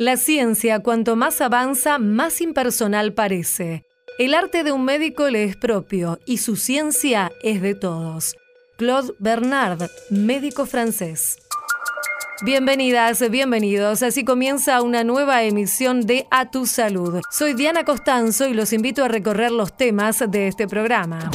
La 0.00 0.16
ciencia, 0.16 0.78
cuanto 0.78 1.14
más 1.14 1.42
avanza, 1.42 1.98
más 1.98 2.40
impersonal 2.40 3.12
parece. 3.12 3.84
El 4.18 4.32
arte 4.32 4.64
de 4.64 4.72
un 4.72 4.82
médico 4.82 5.28
le 5.28 5.44
es 5.44 5.56
propio 5.56 6.18
y 6.24 6.38
su 6.38 6.56
ciencia 6.56 7.30
es 7.42 7.60
de 7.60 7.74
todos. 7.74 8.34
Claude 8.78 9.12
Bernard, 9.18 9.90
médico 10.08 10.64
francés. 10.64 11.36
Bienvenidas, 12.42 13.28
bienvenidos. 13.28 14.02
Así 14.02 14.24
comienza 14.24 14.80
una 14.80 15.04
nueva 15.04 15.42
emisión 15.42 16.00
de 16.00 16.26
A 16.30 16.50
Tu 16.50 16.64
Salud. 16.64 17.20
Soy 17.30 17.52
Diana 17.52 17.84
Costanzo 17.84 18.48
y 18.48 18.54
los 18.54 18.72
invito 18.72 19.04
a 19.04 19.08
recorrer 19.08 19.50
los 19.50 19.76
temas 19.76 20.24
de 20.26 20.48
este 20.48 20.66
programa. 20.66 21.30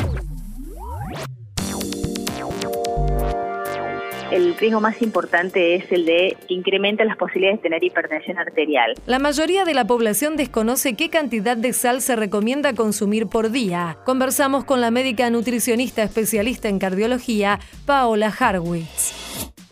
El 4.36 4.58
riesgo 4.58 4.82
más 4.82 5.02
importante 5.02 5.76
es 5.76 5.90
el 5.92 6.06
de 6.06 6.36
que 6.48 6.54
incrementa 6.54 7.06
las 7.06 7.16
posibilidades 7.16 7.60
de 7.60 7.64
tener 7.70 7.84
hipertensión 7.84 8.38
arterial. 8.38 8.94
La 9.06 9.18
mayoría 9.18 9.64
de 9.64 9.74
la 9.74 9.86
población 9.86 10.36
desconoce 10.36 10.96
qué 10.96 11.10
cantidad 11.10 11.56
de 11.56 11.72
sal 11.72 12.02
se 12.02 12.18
recomienda 12.18 12.74
consumir 12.74 13.28
por 13.28 13.50
día. 13.52 13.98
Conversamos 14.04 14.66
con 14.66 14.82
la 14.82 14.92
médica 14.92 15.30
nutricionista 15.30 16.04
especialista 16.04 16.68
en 16.68 16.80
cardiología, 16.80 17.60
Paola 17.86 18.34
Harwitz. 18.38 19.14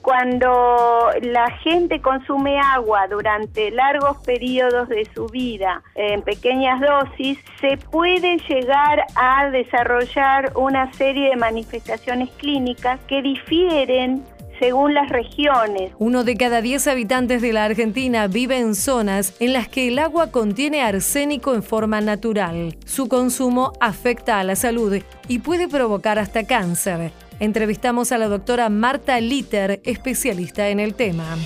Cuando 0.02 1.12
la 1.21 1.49
gente 1.63 2.02
consume 2.02 2.59
agua 2.59 3.07
durante 3.07 3.71
largos 3.71 4.18
periodos 4.26 4.90
de 4.90 5.07
su 5.16 5.27
vida 5.27 5.82
en 5.95 6.21
pequeñas 6.21 6.82
dosis, 6.82 7.40
se 7.62 7.77
puede 7.77 8.38
llegar 8.49 9.05
a 9.16 9.49
desarrollar 9.49 10.52
una 10.55 10.91
serie 10.91 11.30
de 11.30 11.35
manifestaciones 11.38 12.30
clínicas 12.32 12.99
que 13.07 13.21
difieren 13.21 14.26
según 14.59 14.93
las 14.93 15.09
regiones. 15.09 15.91
Uno 15.99 16.23
de 16.23 16.35
cada 16.35 16.62
diez 16.62 16.88
habitantes 16.88 17.41
de 17.41 17.53
la 17.53 17.66
Argentina 17.66 18.27
vive 18.27 18.57
en 18.57 18.76
zonas 18.76 19.35
en 19.39 19.53
las 19.53 19.67
que 19.67 19.88
el 19.88 19.99
agua 19.99 20.31
contiene 20.31 20.81
arsénico 20.81 21.54
en 21.54 21.63
forma 21.63 22.01
natural. 22.01 22.76
Su 22.85 23.07
consumo 23.07 23.73
afecta 23.79 24.40
a 24.40 24.43
la 24.43 24.55
salud 24.55 25.01
y 25.27 25.40
puede 25.40 25.68
provocar 25.68 26.20
hasta 26.20 26.45
cáncer. 26.45 27.12
Entrevistamos 27.39 28.12
a 28.12 28.17
la 28.17 28.27
doctora 28.27 28.70
Marta 28.70 29.20
Litter, 29.20 29.81
especialista 29.84 30.70
en 30.70 30.79
el 30.79 30.95
tema. 30.95 31.37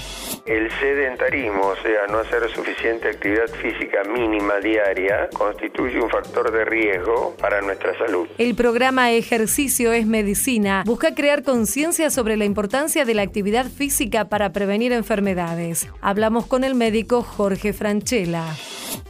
El 0.46 0.70
sedentarismo, 0.80 1.68
o 1.68 1.76
sea, 1.76 2.08
no 2.10 2.20
hacer 2.20 2.50
suficiente 2.56 3.10
actividad 3.10 3.48
física 3.62 4.04
mínima 4.06 4.60
diaria, 4.60 5.28
constituye 5.34 6.00
un 6.00 6.10
factor 6.10 6.52
de 6.52 6.64
riesgo 6.64 7.36
para 7.38 7.62
nuestra 7.62 7.98
salud. 7.98 8.28
El 8.38 8.56
programa 8.56 9.12
Ejercicio 9.12 9.92
es 9.92 10.06
Medicina 10.06 10.84
busca 10.86 11.14
crear 11.14 11.44
conciencia 11.44 12.10
sobre 12.10 12.38
la 12.38 12.46
importancia 12.46 13.04
de 13.04 13.14
la 13.14 13.24
actividad 13.24 13.66
física 13.66 14.30
para 14.30 14.54
prevenir 14.54 14.94
enfermedades. 14.94 15.88
Hablamos 16.02 16.46
con 16.46 16.64
el 16.64 16.76
médico 16.76 17.24
Jorge 17.24 17.74
Franchella 17.74 18.46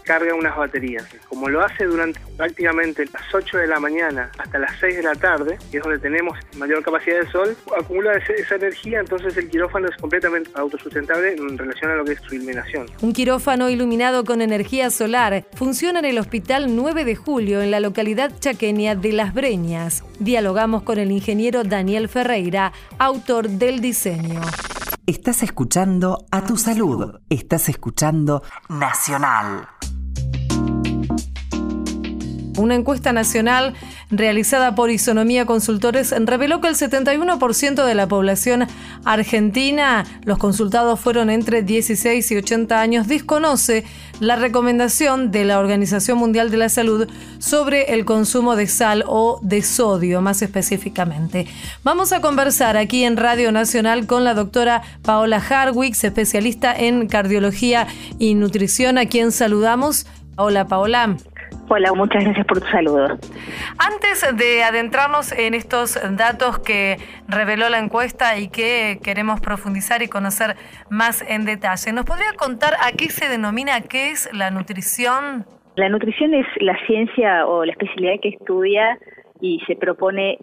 carga 0.08 0.33
unas 0.33 0.55
baterías. 0.55 1.05
Como 1.28 1.50
lo 1.50 1.61
hace 1.61 1.83
durante 1.83 2.20
prácticamente 2.38 3.05
las 3.11 3.33
8 3.33 3.58
de 3.58 3.67
la 3.67 3.80
mañana 3.80 4.31
hasta 4.38 4.58
las 4.58 4.72
6 4.80 4.95
de 4.95 5.03
la 5.03 5.16
tarde, 5.16 5.59
que 5.70 5.78
es 5.78 5.83
donde 5.83 6.00
tenemos 6.00 6.39
mayor 6.68 6.84
capacidad 6.84 7.22
de 7.22 7.32
sol, 7.32 7.58
acumula 7.80 8.12
esa 8.16 8.56
energía, 8.56 9.00
entonces 9.00 9.36
el 9.38 9.50
quirófano 9.50 9.88
es 9.88 9.96
completamente 9.98 10.50
autosustentable 10.56 11.34
en 11.34 11.58
relación 11.58 11.92
a 11.92 11.96
lo 11.96 12.06
que 12.06 12.14
es 12.14 12.22
su 12.22 12.36
iluminación. 12.36 12.88
Un 13.02 13.14
quirófano 13.14 13.70
iluminado 13.70 14.26
con 14.26 14.42
energía 14.42 14.90
solar 14.90 15.45
funciona 15.54 16.00
en 16.00 16.06
el 16.06 16.18
Hospital 16.18 16.76
9 16.76 17.06
de 17.06 17.16
Julio, 17.16 17.62
en 17.62 17.72
la 17.72 17.80
localidad 17.80 18.32
chaqueña 18.40 18.95
de 18.95 19.14
Las 19.14 19.34
Breñas. 19.34 20.04
Dialogamos 20.20 20.84
con 20.84 21.00
el 21.00 21.12
ingeniero 21.12 21.64
Daniel 21.64 22.10
Ferreira, 22.10 22.73
autor 23.00 23.48
del 23.50 23.80
diseño. 23.80 24.42
Estás 25.06 25.42
escuchando 25.44 26.26
a 26.32 26.44
tu 26.44 26.58
salud. 26.58 27.20
Estás 27.30 27.70
escuchando 27.70 28.44
Nacional. 28.68 29.70
Una 32.58 32.74
encuesta 32.74 33.14
nacional 33.14 33.76
realizada 34.10 34.73
por 34.73 34.90
Isonomía 34.90 35.45
Consultores 35.45 36.14
reveló 36.18 36.60
que 36.60 36.68
el 36.68 36.76
71% 36.76 37.86
de 37.86 37.94
la 37.94 38.08
población 38.08 38.66
argentina, 39.06 40.06
los 40.23 40.40
consultados 40.40 41.00
fueron 41.00 41.30
entre 41.30 41.62
16 41.62 42.32
y 42.32 42.38
80 42.38 42.82
años, 42.82 43.08
desconoce 43.08 43.86
la 44.20 44.36
recomendación 44.36 45.30
de 45.30 45.46
la 45.46 45.60
Organización 45.60 46.17
Mundial 46.17 46.50
de 46.50 46.58
la 46.58 46.70
Salud 46.70 47.08
sobre 47.38 47.94
el 47.94 48.06
consumo 48.06 48.56
de 48.56 48.66
sal 48.66 49.04
o 49.06 49.40
de 49.44 49.62
sodio, 49.62 50.22
más 50.22 50.42
específicamente. 50.42 51.46
Vamos 51.84 52.12
a 52.12 52.22
conversar 52.22 52.76
aquí 52.76 53.04
en 53.04 53.17
Radio 53.17 53.52
Nacional 53.52 54.08
con 54.08 54.23
la 54.23 54.34
doctora 54.34 54.82
Paola 55.04 55.38
Harwix, 55.38 56.04
especialista 56.04 56.76
en 56.76 57.08
cardiología 57.08 57.88
y 58.17 58.34
nutrición, 58.34 58.98
a 58.98 59.06
quien 59.06 59.32
saludamos. 59.32 60.08
Hola 60.38 60.67
Paola. 60.67 61.17
Hola, 61.70 61.92
muchas 61.94 62.24
gracias 62.24 62.46
por 62.46 62.62
tu 62.62 62.68
saludo. 62.68 63.18
Antes 63.78 64.26
de 64.38 64.64
adentrarnos 64.64 65.32
en 65.34 65.54
estos 65.54 66.00
datos 66.16 66.60
que 66.60 66.98
reveló 67.28 67.70
la 67.70 67.80
encuesta 67.80 68.38
y 68.38 68.50
que 68.50 69.00
queremos 69.04 69.42
profundizar 69.42 70.02
y 70.02 70.08
conocer 70.08 70.56
más 70.90 71.24
en 71.28 71.46
detalle, 71.46 71.92
¿nos 71.92 72.06
podría 72.06 72.34
contar 72.38 72.74
a 72.76 72.92
qué 72.92 73.10
se 73.10 73.28
denomina, 73.28 73.82
qué 73.82 74.12
es 74.12 74.30
la 74.34 74.50
nutrición? 74.50 75.46
La 75.76 75.90
nutrición 75.90 76.34
es 76.34 76.48
la 76.62 76.78
ciencia 76.88 77.46
o 77.46 77.66
la 77.66 77.72
especialidad 77.72 78.20
que 78.22 78.30
estudia 78.30 78.98
y 79.42 79.60
se 79.68 79.76
propone 79.76 80.40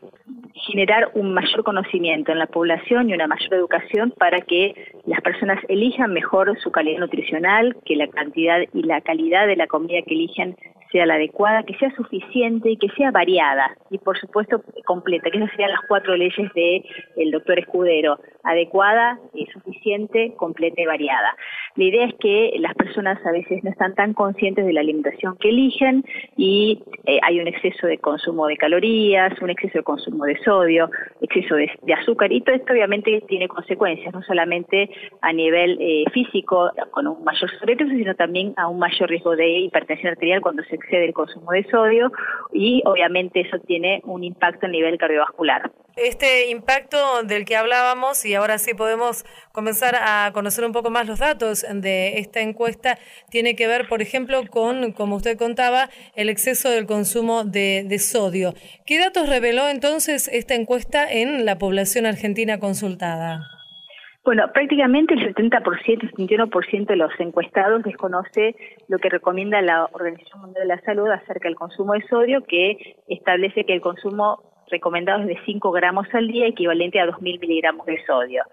generar 0.55 1.11
un 1.15 1.35
mayor 1.35 1.65
conocimiento 1.65 2.33
en 2.33 2.39
la 2.39 2.47
población 2.47 3.11
y 3.11 3.15
una 3.15 3.27
mayor 3.27 3.55
educación 3.55 4.13
para 4.17 4.41
que 4.41 4.75
las 5.07 5.21
personas 5.23 5.59
elijan 5.69 6.13
mejor 6.13 6.57
su 6.61 6.71
calidad 6.71 7.01
nutricional, 7.01 7.77
que 7.85 7.97
la 7.97 8.09
cantidad 8.09 8.61
y 8.73 8.83
la 8.83 9.01
calidad 9.01 9.47
de 9.47 9.57
la 9.57 9.67
comida 9.67 10.03
que 10.07 10.15
eligen 10.15 10.57
sea 10.94 11.06
la 11.06 11.15
adecuada, 11.15 11.65
que 11.65 11.75
sea 11.75 11.93
suficiente 11.97 12.71
y 12.71 12.77
que 12.77 12.88
sea 12.97 13.10
variada 13.10 13.77
y 13.91 13.99
por 13.99 14.16
supuesto 14.16 14.62
completa, 14.84 15.28
que 15.28 15.38
esas 15.38 15.50
serían 15.50 15.72
las 15.72 15.81
cuatro 15.88 16.16
leyes 16.16 16.53
del 16.55 16.84
el 17.16 17.32
doctor 17.32 17.59
Escudero, 17.59 18.21
adecuada, 18.44 19.19
eh, 19.34 19.47
suficiente, 19.53 20.34
completa 20.37 20.81
y 20.81 20.87
variada. 20.87 21.34
La 21.75 21.84
idea 21.84 22.06
es 22.06 22.15
que 22.21 22.53
las 22.60 22.75
personas 22.75 23.19
a 23.27 23.32
veces 23.32 23.65
no 23.65 23.71
están 23.71 23.97
tan 23.97 24.12
conscientes 24.12 24.65
de 24.65 24.72
la 24.72 24.81
alimentación 24.82 25.37
que 25.38 25.49
eligen 25.49 26.05
y 26.37 26.81
eh, 27.06 27.19
hay 27.22 27.41
un 27.41 27.49
exceso 27.49 27.88
de 27.88 27.99
consumo 27.99 28.47
de 28.47 28.56
calorías, 28.56 29.32
un 29.43 29.50
exceso 29.50 29.78
de 29.78 29.82
consumo 29.84 30.25
de 30.26 30.38
sodio, 30.44 30.91
exceso 31.21 31.56
de, 31.56 31.71
azúcar 31.94 32.31
y 32.32 32.41
todo 32.41 32.55
esto 32.55 32.72
obviamente 32.72 33.21
tiene 33.26 33.49
consecuencias, 33.49 34.12
no 34.15 34.22
solamente 34.22 34.91
a 35.22 35.32
nivel 35.32 35.76
eh, 35.81 36.05
físico 36.12 36.71
con 36.93 37.09
un 37.09 37.25
mayor 37.25 37.50
sobrepeso, 37.59 37.91
sino 37.91 38.15
también 38.15 38.55
a 38.56 38.69
un 38.69 38.78
mayor 38.78 39.09
riesgo 39.09 39.34
de 39.34 39.59
hipertensión 39.59 40.12
arterial 40.12 40.41
cuando 40.41 40.62
se 40.65 40.76
excede 40.84 41.06
el 41.06 41.12
consumo 41.12 41.53
de 41.53 41.65
sodio 41.71 42.12
y 42.53 42.83
obviamente 42.84 43.41
eso 43.41 43.59
tiene 43.67 44.00
un 44.05 44.25
impacto 44.25 44.67
a 44.67 44.69
nivel 44.69 44.99
cardiovascular. 44.99 45.72
Este 45.97 46.50
impacto 46.50 47.22
del 47.22 47.45
que 47.45 47.56
hablábamos, 47.56 48.25
y 48.25 48.34
ahora 48.34 48.59
sí 48.59 48.75
podemos 48.75 49.25
comenzar 49.53 49.94
a 49.94 50.31
conocer 50.33 50.65
un 50.65 50.73
poco 50.73 50.91
más 50.91 51.06
los 51.06 51.21
datos 51.21 51.65
de 51.73 52.19
esta 52.19 52.41
encuesta, 52.41 52.99
tiene 53.31 53.55
que 53.55 53.69
ver, 53.69 53.87
por 53.89 54.03
ejemplo, 54.03 54.43
con, 54.50 54.93
como 54.93 55.17
usted 55.17 55.39
contaba, 55.39 55.91
el 56.17 56.28
exceso 56.28 56.69
del 56.71 56.87
consumo 56.87 57.44
de 57.44 57.99
sodio. 58.00 58.55
¿Qué 58.87 58.99
datos 58.99 59.28
reveló 59.28 59.69
entonces 59.69 60.28
esta 60.33 60.55
encuesta 60.55 61.11
en 61.11 61.44
la 61.44 61.59
población 61.59 62.06
argentina 62.06 62.59
consultada? 62.59 63.55
Bueno, 64.25 64.51
prácticamente 64.55 65.12
el 65.12 65.35
70%, 65.35 65.61
71% 66.12 66.87
de 66.87 66.97
los 66.97 67.12
encuestados 67.19 67.83
desconoce 67.83 68.57
lo 68.89 68.99
que 68.99 69.11
recomienda 69.11 69.61
la 69.61 69.87
Organización 69.93 70.41
Mundial 70.41 70.67
de 70.67 70.75
la 70.75 70.81
Salud 70.81 71.11
acerca 71.11 71.47
del 71.47 71.57
consumo 71.57 71.93
de 71.93 72.07
sodio, 72.09 72.43
que 72.45 72.97
establece 73.07 73.65
que 73.65 73.75
el 73.75 73.83
consumo 73.83 74.43
recomendado 74.71 75.21
es 75.21 75.27
de 75.27 75.39
5 75.45 75.71
gramos 75.73 76.07
al 76.15 76.29
día, 76.29 76.47
equivalente 76.47 77.01
a 77.01 77.07
2.000 77.07 77.39
miligramos 77.39 77.85
de 77.85 78.03
sodio. 78.07 78.45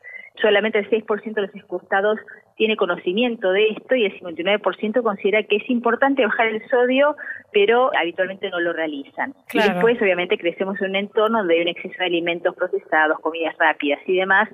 Solamente 0.41 0.79
el 0.79 0.89
6% 0.89 1.33
de 1.33 1.41
los 1.41 1.55
encuestados 1.55 2.19
tiene 2.55 2.75
conocimiento 2.75 3.51
de 3.51 3.69
esto 3.69 3.95
y 3.95 4.05
el 4.05 4.19
59% 4.19 5.03
considera 5.03 5.43
que 5.43 5.57
es 5.57 5.69
importante 5.69 6.25
bajar 6.25 6.47
el 6.47 6.67
sodio, 6.69 7.15
pero 7.51 7.91
habitualmente 7.97 8.49
no 8.49 8.59
lo 8.59 8.73
realizan. 8.73 9.33
Y 9.53 9.59
después, 9.59 10.01
obviamente, 10.01 10.37
crecemos 10.37 10.79
en 10.81 10.91
un 10.91 10.95
entorno 10.97 11.39
donde 11.39 11.55
hay 11.55 11.61
un 11.61 11.67
exceso 11.69 11.95
de 11.99 12.05
alimentos 12.05 12.55
procesados, 12.55 13.19
comidas 13.19 13.55
rápidas 13.57 13.99
y 14.05 14.17
demás, 14.17 14.49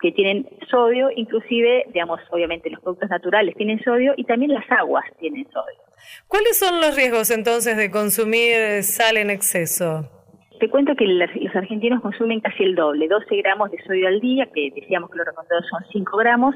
que 0.00 0.12
tienen 0.12 0.48
sodio, 0.70 1.10
inclusive, 1.14 1.84
digamos, 1.88 2.20
obviamente 2.30 2.70
los 2.70 2.80
productos 2.80 3.10
naturales 3.10 3.54
tienen 3.56 3.82
sodio 3.82 4.14
y 4.16 4.24
también 4.24 4.52
las 4.52 4.64
aguas 4.70 5.04
tienen 5.18 5.44
sodio. 5.52 5.78
¿Cuáles 6.26 6.58
son 6.58 6.80
los 6.80 6.96
riesgos 6.96 7.30
entonces 7.30 7.76
de 7.76 7.90
consumir 7.90 8.82
sal 8.82 9.16
en 9.16 9.30
exceso? 9.30 10.08
Te 10.60 10.68
cuento 10.68 10.94
que 10.94 11.06
los 11.06 11.56
argentinos 11.56 12.02
consumen 12.02 12.40
casi 12.40 12.64
el 12.64 12.74
doble, 12.74 13.08
12 13.08 13.34
gramos 13.36 13.70
de 13.70 13.82
sodio 13.82 14.08
al 14.08 14.20
día, 14.20 14.46
que 14.54 14.70
decíamos 14.74 15.10
que 15.10 15.16
lo 15.16 15.24
recomendado 15.24 15.62
son 15.62 15.82
5 15.90 16.18
gramos, 16.18 16.54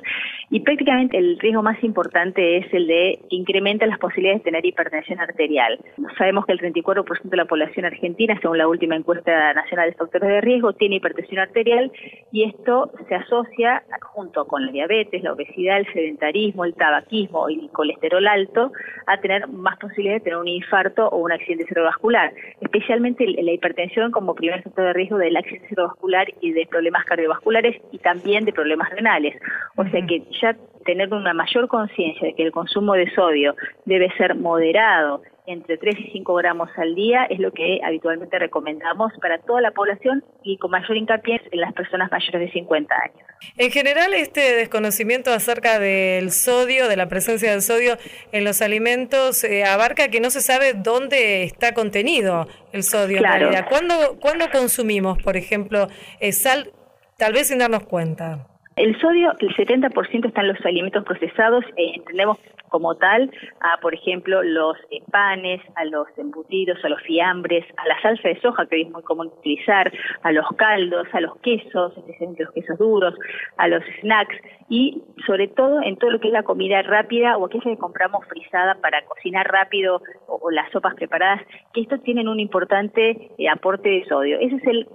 y 0.51 0.61
prácticamente 0.61 1.17
el 1.17 1.39
riesgo 1.39 1.63
más 1.63 1.83
importante 1.83 2.59
es 2.59 2.67
el 2.75 2.87
de 2.87 3.19
que 3.31 3.37
incrementa 3.37 3.87
las 3.87 3.99
posibilidades 3.99 4.43
de 4.43 4.51
tener 4.51 4.67
hipertensión 4.67 5.21
arterial. 5.21 5.79
Sabemos 6.19 6.45
que 6.45 6.53
el 6.53 6.61
34% 6.61 7.23
de 7.23 7.37
la 7.39 7.47
población 7.47 7.87
argentina, 7.87 8.39
según 8.43 8.59
la 8.59 8.69
última 8.69 8.95
encuesta 8.95 9.55
nacional 9.55 9.89
de 9.89 9.97
factores 9.97 10.29
de 10.29 10.41
riesgo, 10.43 10.75
tiene 10.75 10.97
hipertensión 10.97 11.41
arterial 11.41 11.91
y 12.31 12.45
esto 12.45 12.93
se 13.09 13.15
asocia 13.15 13.85
junto 14.03 14.47
con 14.47 14.67
la 14.67 14.73
diabetes, 14.73 15.23
la 15.23 15.33
obesidad, 15.33 15.79
el 15.79 15.91
sedentarismo, 15.95 16.67
el 16.67 16.75
tabaquismo 16.75 17.49
y 17.49 17.59
el 17.59 17.71
colesterol 17.71 18.27
alto 18.27 18.71
a 19.07 19.17
tener 19.17 19.49
más 19.49 19.79
posibilidades 19.79 20.23
de 20.23 20.25
tener 20.25 20.39
un 20.39 20.49
infarto 20.49 21.09
o 21.09 21.17
un 21.21 21.33
accidente 21.33 21.65
cerebrovascular, 21.65 22.35
especialmente 22.61 23.25
la 23.27 23.53
hipertensión 23.53 23.94
como 24.13 24.35
primer 24.35 24.63
factor 24.63 24.87
de 24.87 24.93
riesgo 24.93 25.19
del 25.19 25.37
accidente 25.37 25.69
cerebrovascular 25.69 26.27
y 26.41 26.53
de 26.53 26.67
problemas 26.67 27.05
cardiovasculares 27.05 27.81
y 27.93 27.99
también 27.99 28.45
de 28.45 28.53
problemas 28.53 28.91
renales. 28.91 29.37
O 29.77 29.85
sea 29.85 30.05
que 30.07 30.23
ya 30.41 30.57
tener 30.85 31.13
una 31.13 31.35
mayor 31.35 31.69
conciencia 31.69 32.29
de 32.29 32.35
que 32.35 32.43
el 32.43 32.53
consumo 32.53 32.95
de 32.95 33.11
sodio 33.15 33.55
debe 33.85 34.11
ser 34.17 34.35
moderado 34.35 35.23
entre 35.47 35.77
3 35.77 35.95
y 35.99 36.11
5 36.13 36.35
gramos 36.35 36.71
al 36.77 36.95
día 36.95 37.25
es 37.25 37.39
lo 37.39 37.53
que 37.53 37.81
habitualmente 37.85 38.39
recomendamos 38.39 39.13
para 39.21 39.39
toda 39.39 39.61
la 39.61 39.73
población 39.73 40.25
y 40.43 40.57
con 40.57 40.71
mayor 40.71 40.97
hincapié 40.97 41.41
en 41.51 41.61
las 41.61 41.73
personas 41.75 42.11
mayores 42.11 42.41
de 42.41 42.53
50 42.53 42.95
años. 42.95 43.29
En 43.59 43.71
general, 43.71 44.15
este 44.15 44.55
desconocimiento 44.57 45.33
acerca 45.33 45.79
del 45.79 46.31
sodio, 46.31 46.89
de 46.89 46.97
la 46.97 47.09
presencia 47.09 47.51
del 47.51 47.63
sodio 47.63 47.97
en 48.33 48.45
los 48.45 48.63
alimentos, 48.63 49.45
eh, 49.45 49.65
abarca 49.65 50.09
que 50.09 50.21
no 50.21 50.31
se 50.31 50.41
sabe 50.41 50.73
dónde 50.73 51.45
está 51.45 51.75
contenido 51.75 52.47
el 52.73 52.83
sodio 52.83 53.19
claro. 53.19 53.35
en 53.35 53.53
realidad. 53.53 53.67
¿Cuándo, 53.69 54.19
¿Cuándo 54.21 54.47
consumimos, 54.51 55.23
por 55.23 55.37
ejemplo, 55.37 55.89
eh, 56.21 56.33
sal, 56.33 56.73
tal 57.19 57.35
vez 57.35 57.49
sin 57.49 57.59
darnos 57.59 57.85
cuenta? 57.85 58.47
El 58.77 59.01
sodio, 59.01 59.33
el 59.39 59.55
70% 59.55 60.27
está 60.27 60.41
en 60.41 60.49
los 60.49 60.67
alimentos 60.67 61.05
procesados, 61.05 61.65
eh, 61.77 61.93
entendemos 61.95 62.39
como 62.71 62.97
tal 62.97 63.31
a, 63.61 63.81
por 63.81 63.95
ejemplo, 63.95 64.43
los 64.43 64.77
eh, 64.91 65.01
panes, 65.13 65.61
a 65.77 65.85
los 65.85 66.09
embutidos, 66.17 66.85
a 66.85 66.89
los 66.89 67.01
fiambres, 67.03 67.65
a 67.77 67.87
la 67.87 68.03
salsa 68.03 68.29
de 68.29 68.41
soja, 68.41 68.67
que 68.67 68.75
hoy 68.75 68.83
es 68.83 68.91
muy 68.91 69.03
común 69.05 69.29
utilizar, 69.29 69.93
a 70.23 70.33
los 70.33 70.45
caldos, 70.57 71.07
a 71.13 71.21
los 71.21 71.37
quesos, 71.37 71.97
especialmente 71.97 72.43
los 72.43 72.53
quesos 72.53 72.77
duros, 72.77 73.15
a 73.59 73.69
los 73.69 73.81
snacks 74.01 74.35
y 74.69 75.01
sobre 75.25 75.47
todo 75.47 75.81
en 75.81 75.97
todo 75.97 76.11
lo 76.11 76.19
que 76.19 76.27
es 76.27 76.33
la 76.33 76.43
comida 76.43 76.83
rápida 76.83 77.37
o 77.37 77.47
aquella 77.47 77.71
que 77.71 77.79
compramos 77.79 78.27
frisada 78.27 78.75
para 78.81 79.05
cocinar 79.05 79.47
rápido 79.47 80.03
o, 80.27 80.51
las 80.51 80.69
sopas 80.73 80.97
preparadas, 80.97 81.43
que 81.73 81.83
estos 81.83 82.03
tienen 82.03 82.27
un 82.27 82.41
importante 82.41 83.31
eh, 83.39 83.49
aporte 83.49 83.89
de 83.89 84.05
sodio. 84.07 84.37
Ese 84.41 84.57
es 84.57 84.65
el 84.65 84.89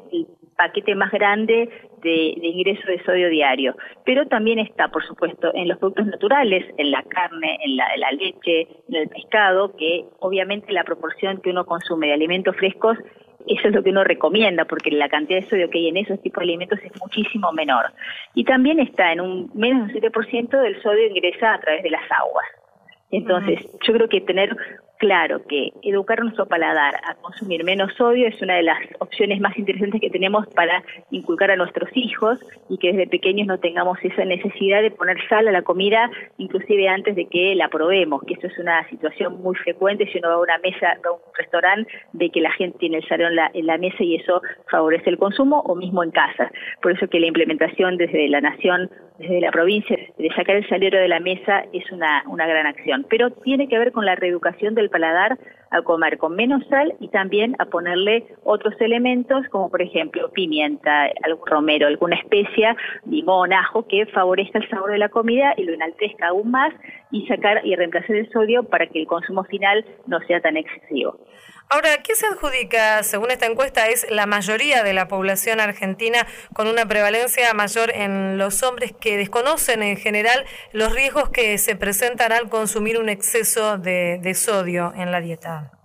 paquete 0.60 0.94
más 0.94 1.10
grande 1.12 1.70
de, 2.04 2.36
ingreso 2.42 2.86
de 2.86 3.02
sodio 3.06 3.30
diario. 3.30 3.76
Pero 4.06 4.28
también 4.28 4.60
está, 4.60 4.90
por 4.90 5.06
supuesto, 5.06 5.52
en 5.56 5.70
los 5.70 5.78
productos 5.78 6.08
naturales, 6.08 6.66
en 6.78 6.92
la 6.92 7.02
carne, 7.04 7.58
en 7.64 7.78
la, 7.78 8.12
leche, 8.12 8.68
en 8.90 8.96
el 8.96 9.08
pescado, 9.08 9.74
que 9.78 10.04
obviamente 10.20 10.74
la 10.74 10.84
proporción 10.84 11.40
que 11.42 11.52
uno 11.52 11.66
consume 11.66 12.08
de 12.08 12.14
alimentos 12.14 12.56
frescos 12.58 12.98
eso 13.48 13.70
es 13.70 13.74
lo 13.74 13.82
que 13.82 13.90
uno 13.92 14.04
recomienda, 14.04 14.66
porque 14.66 14.92
la 14.92 15.08
cantidad 15.08 15.40
de 15.40 15.48
sodio 15.48 15.70
que 15.70 15.80
hay 15.80 15.88
en 15.88 15.98
esos 15.98 16.22
tipos 16.22 16.42
de 16.42 16.50
alimentos 16.50 16.78
es 16.84 16.92
muchísimo 17.02 17.52
menor. 17.54 17.86
Y 18.36 18.44
también 18.44 18.80
está 18.80 19.14
en 19.14 19.22
un 19.22 19.50
menos 19.56 19.88
de 19.88 19.98
un 19.98 20.12
7% 20.12 20.62
del 20.62 20.80
sodio 20.84 21.08
ingresa 21.08 21.54
a 21.54 21.60
través 21.60 21.82
de 21.82 21.90
las 21.90 22.04
aguas. 22.12 22.46
Entonces, 23.12 23.60
yo 23.88 23.94
creo 23.94 24.10
que 24.10 24.22
tener 24.22 24.56
claro 25.00 25.42
que 25.48 25.72
educar 25.82 26.22
nuestro 26.22 26.46
paladar 26.46 26.96
a 27.04 27.16
consumir 27.16 27.64
menos 27.64 27.92
sodio 27.96 28.28
es 28.28 28.40
una 28.42 28.56
de 28.56 28.64
las 28.64 28.78
opciones 29.00 29.40
más 29.40 29.58
interesantes 29.58 30.02
que 30.02 30.10
tenemos 30.10 30.46
para 30.48 30.84
inculcar 31.10 31.52
a 31.52 31.56
nuestros 31.56 31.90
hijos 31.96 32.38
y 32.68 32.78
que 32.78 32.92
desde 32.92 33.08
pequeños 33.08 33.48
no 33.48 33.58
tengamos 33.60 33.98
esa 34.04 34.26
necesidad 34.26 34.82
de 34.82 34.92
poner 34.92 35.18
sal 35.30 35.48
a 35.48 35.52
la 35.52 35.62
comida, 35.62 36.12
inclusive 36.38 36.90
antes 36.90 37.16
de 37.16 37.26
que 37.26 37.56
la 37.56 37.70
probemos, 37.70 38.22
que 38.24 38.34
esto 38.34 38.48
es 38.48 38.60
una 38.60 38.88
situación 38.90 39.42
muy 39.42 39.56
frecuente 39.56 40.06
si 40.12 40.20
uno 40.20 40.30
va 40.30 40.36
a 40.36 40.40
una 40.40 40.58
mesa, 40.60 40.98
a 41.04 41.12
un 41.12 41.20
restaurante, 41.38 41.92
de 42.12 42.30
que 42.30 42.42
la 42.42 42.52
gente 42.52 42.78
tiene 42.78 42.98
el 42.98 43.08
sal 43.08 43.22
en 43.22 43.36
la, 43.36 43.50
en 43.54 43.68
la 43.68 43.78
mesa 43.78 44.04
y 44.04 44.16
eso 44.16 44.42
favorece 44.70 45.10
el 45.10 45.18
consumo 45.18 45.62
o 45.62 45.76
mismo 45.76 46.04
en 46.04 46.12
casa. 46.12 46.52
Por 46.82 46.92
eso 46.92 47.08
que 47.08 47.22
la 47.22 47.28
implementación 47.28 47.96
desde 47.96 48.28
la 48.28 48.42
nación 48.42 48.90
desde 49.20 49.42
la 49.42 49.52
provincia 49.52 49.98
de 50.18 50.30
sacar 50.30 50.56
el 50.56 50.68
salero 50.70 50.98
de 50.98 51.08
la 51.08 51.20
mesa 51.20 51.64
es 51.74 51.92
una, 51.92 52.24
una 52.28 52.48
gran 52.48 52.66
acción, 52.66 53.06
pero 53.10 53.30
tiene 53.30 53.68
que 53.68 53.78
ver 53.78 53.92
con 53.92 54.06
la 54.06 54.16
reeducación 54.16 54.76
del 54.76 54.89
paladar 54.90 55.38
a 55.72 55.82
comer 55.82 56.18
con 56.18 56.36
menos 56.36 56.64
sal 56.68 56.94
y 57.00 57.10
también 57.10 57.56
a 57.60 57.66
ponerle 57.66 58.26
otros 58.44 58.74
elementos 58.80 59.46
como 59.50 59.70
por 59.70 59.82
ejemplo 59.82 60.32
pimienta, 60.32 61.10
algún 61.24 61.46
romero, 61.46 61.88
alguna 61.88 62.16
especia, 62.16 62.76
limón, 63.06 63.54
ajo 63.54 63.88
que 63.88 64.06
favorezca 64.08 64.60
el 64.60 64.70
sabor 64.70 64.92
de 64.92 64.98
la 64.98 65.10
comida 65.10 65.54
y 65.58 65.64
lo 65.64 65.74
enaltezca 65.74 66.30
aún 66.30 66.52
más 66.52 66.74
y 67.12 67.28
sacar 67.28 67.66
y 67.66 67.76
reemplazar 67.76 68.16
el 68.16 68.30
sodio 68.32 68.64
para 68.64 68.88
que 68.88 69.02
el 69.02 69.08
consumo 69.08 69.44
final 69.44 69.86
no 70.08 70.20
sea 70.22 70.42
tan 70.42 70.58
excesivo. 70.58 71.20
Ahora, 71.72 72.02
¿qué 72.02 72.16
se 72.16 72.26
adjudica, 72.26 73.04
según 73.04 73.30
esta 73.30 73.46
encuesta, 73.46 73.90
es 73.90 74.08
la 74.10 74.26
mayoría 74.26 74.82
de 74.82 74.94
la 74.94 75.08
población 75.08 75.60
argentina 75.60 76.26
con 76.52 76.68
una 76.68 76.88
prevalencia 76.88 77.54
mayor 77.54 77.92
en 77.94 78.40
los 78.40 78.64
hombres 78.64 78.92
que 79.00 79.18
desconocen 79.18 79.84
en 79.84 79.96
general 79.96 80.46
los 80.74 80.92
riesgos 80.96 81.30
que 81.30 81.60
se 81.60 81.76
presentan 81.76 82.32
al 82.32 82.50
consumir 82.50 82.98
un 82.98 83.08
exceso 83.08 83.78
de, 83.78 84.34
sodio 84.34 84.94
en 84.96 85.12
la 85.12 85.22
dieta? 85.22 85.79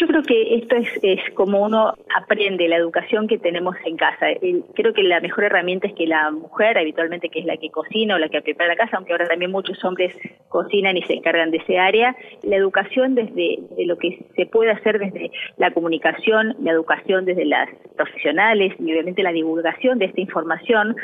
Yo 0.00 0.06
creo 0.06 0.22
que 0.22 0.56
esto 0.56 0.76
es, 0.76 0.88
es, 1.02 1.20
como 1.34 1.62
uno 1.62 1.94
aprende 2.16 2.68
la 2.68 2.76
educación 2.76 3.28
que 3.28 3.38
tenemos 3.38 3.76
en 3.84 3.96
casa. 3.96 4.26
creo 4.74 4.92
que 4.92 5.02
la 5.02 5.20
mejor 5.20 5.44
herramienta 5.44 5.86
es 5.86 5.94
que 5.94 6.06
la 6.06 6.30
mujer, 6.30 6.78
habitualmente 6.78 7.28
que 7.28 7.40
es 7.40 7.44
la 7.44 7.56
que 7.56 7.70
cocina 7.70 8.16
o 8.16 8.18
la 8.18 8.28
que 8.28 8.42
prepara 8.42 8.70
la 8.70 8.76
casa, 8.76 8.96
aunque 8.96 9.12
ahora 9.12 9.28
también 9.28 9.50
muchos 9.50 9.82
hombres 9.84 10.14
cocinan 10.48 10.96
y 10.96 11.02
se 11.02 11.14
encargan 11.14 11.50
de 11.50 11.58
ese 11.58 11.78
área, 11.78 12.16
la 12.42 12.56
educación 12.56 13.14
desde 13.14 13.58
lo 13.84 13.98
que 13.98 14.18
se 14.34 14.46
puede 14.46 14.70
hacer 14.70 14.98
desde 14.98 15.30
la 15.58 15.70
comunicación, 15.72 16.56
la 16.60 16.72
educación 16.72 17.24
desde 17.24 17.44
las 17.44 17.68
profesionales 17.96 18.72
y 18.78 18.92
obviamente 18.92 19.22
la 19.22 19.32
divulgación 19.32 19.98
de 19.98 20.06
esta 20.06 20.20
información 20.20 20.96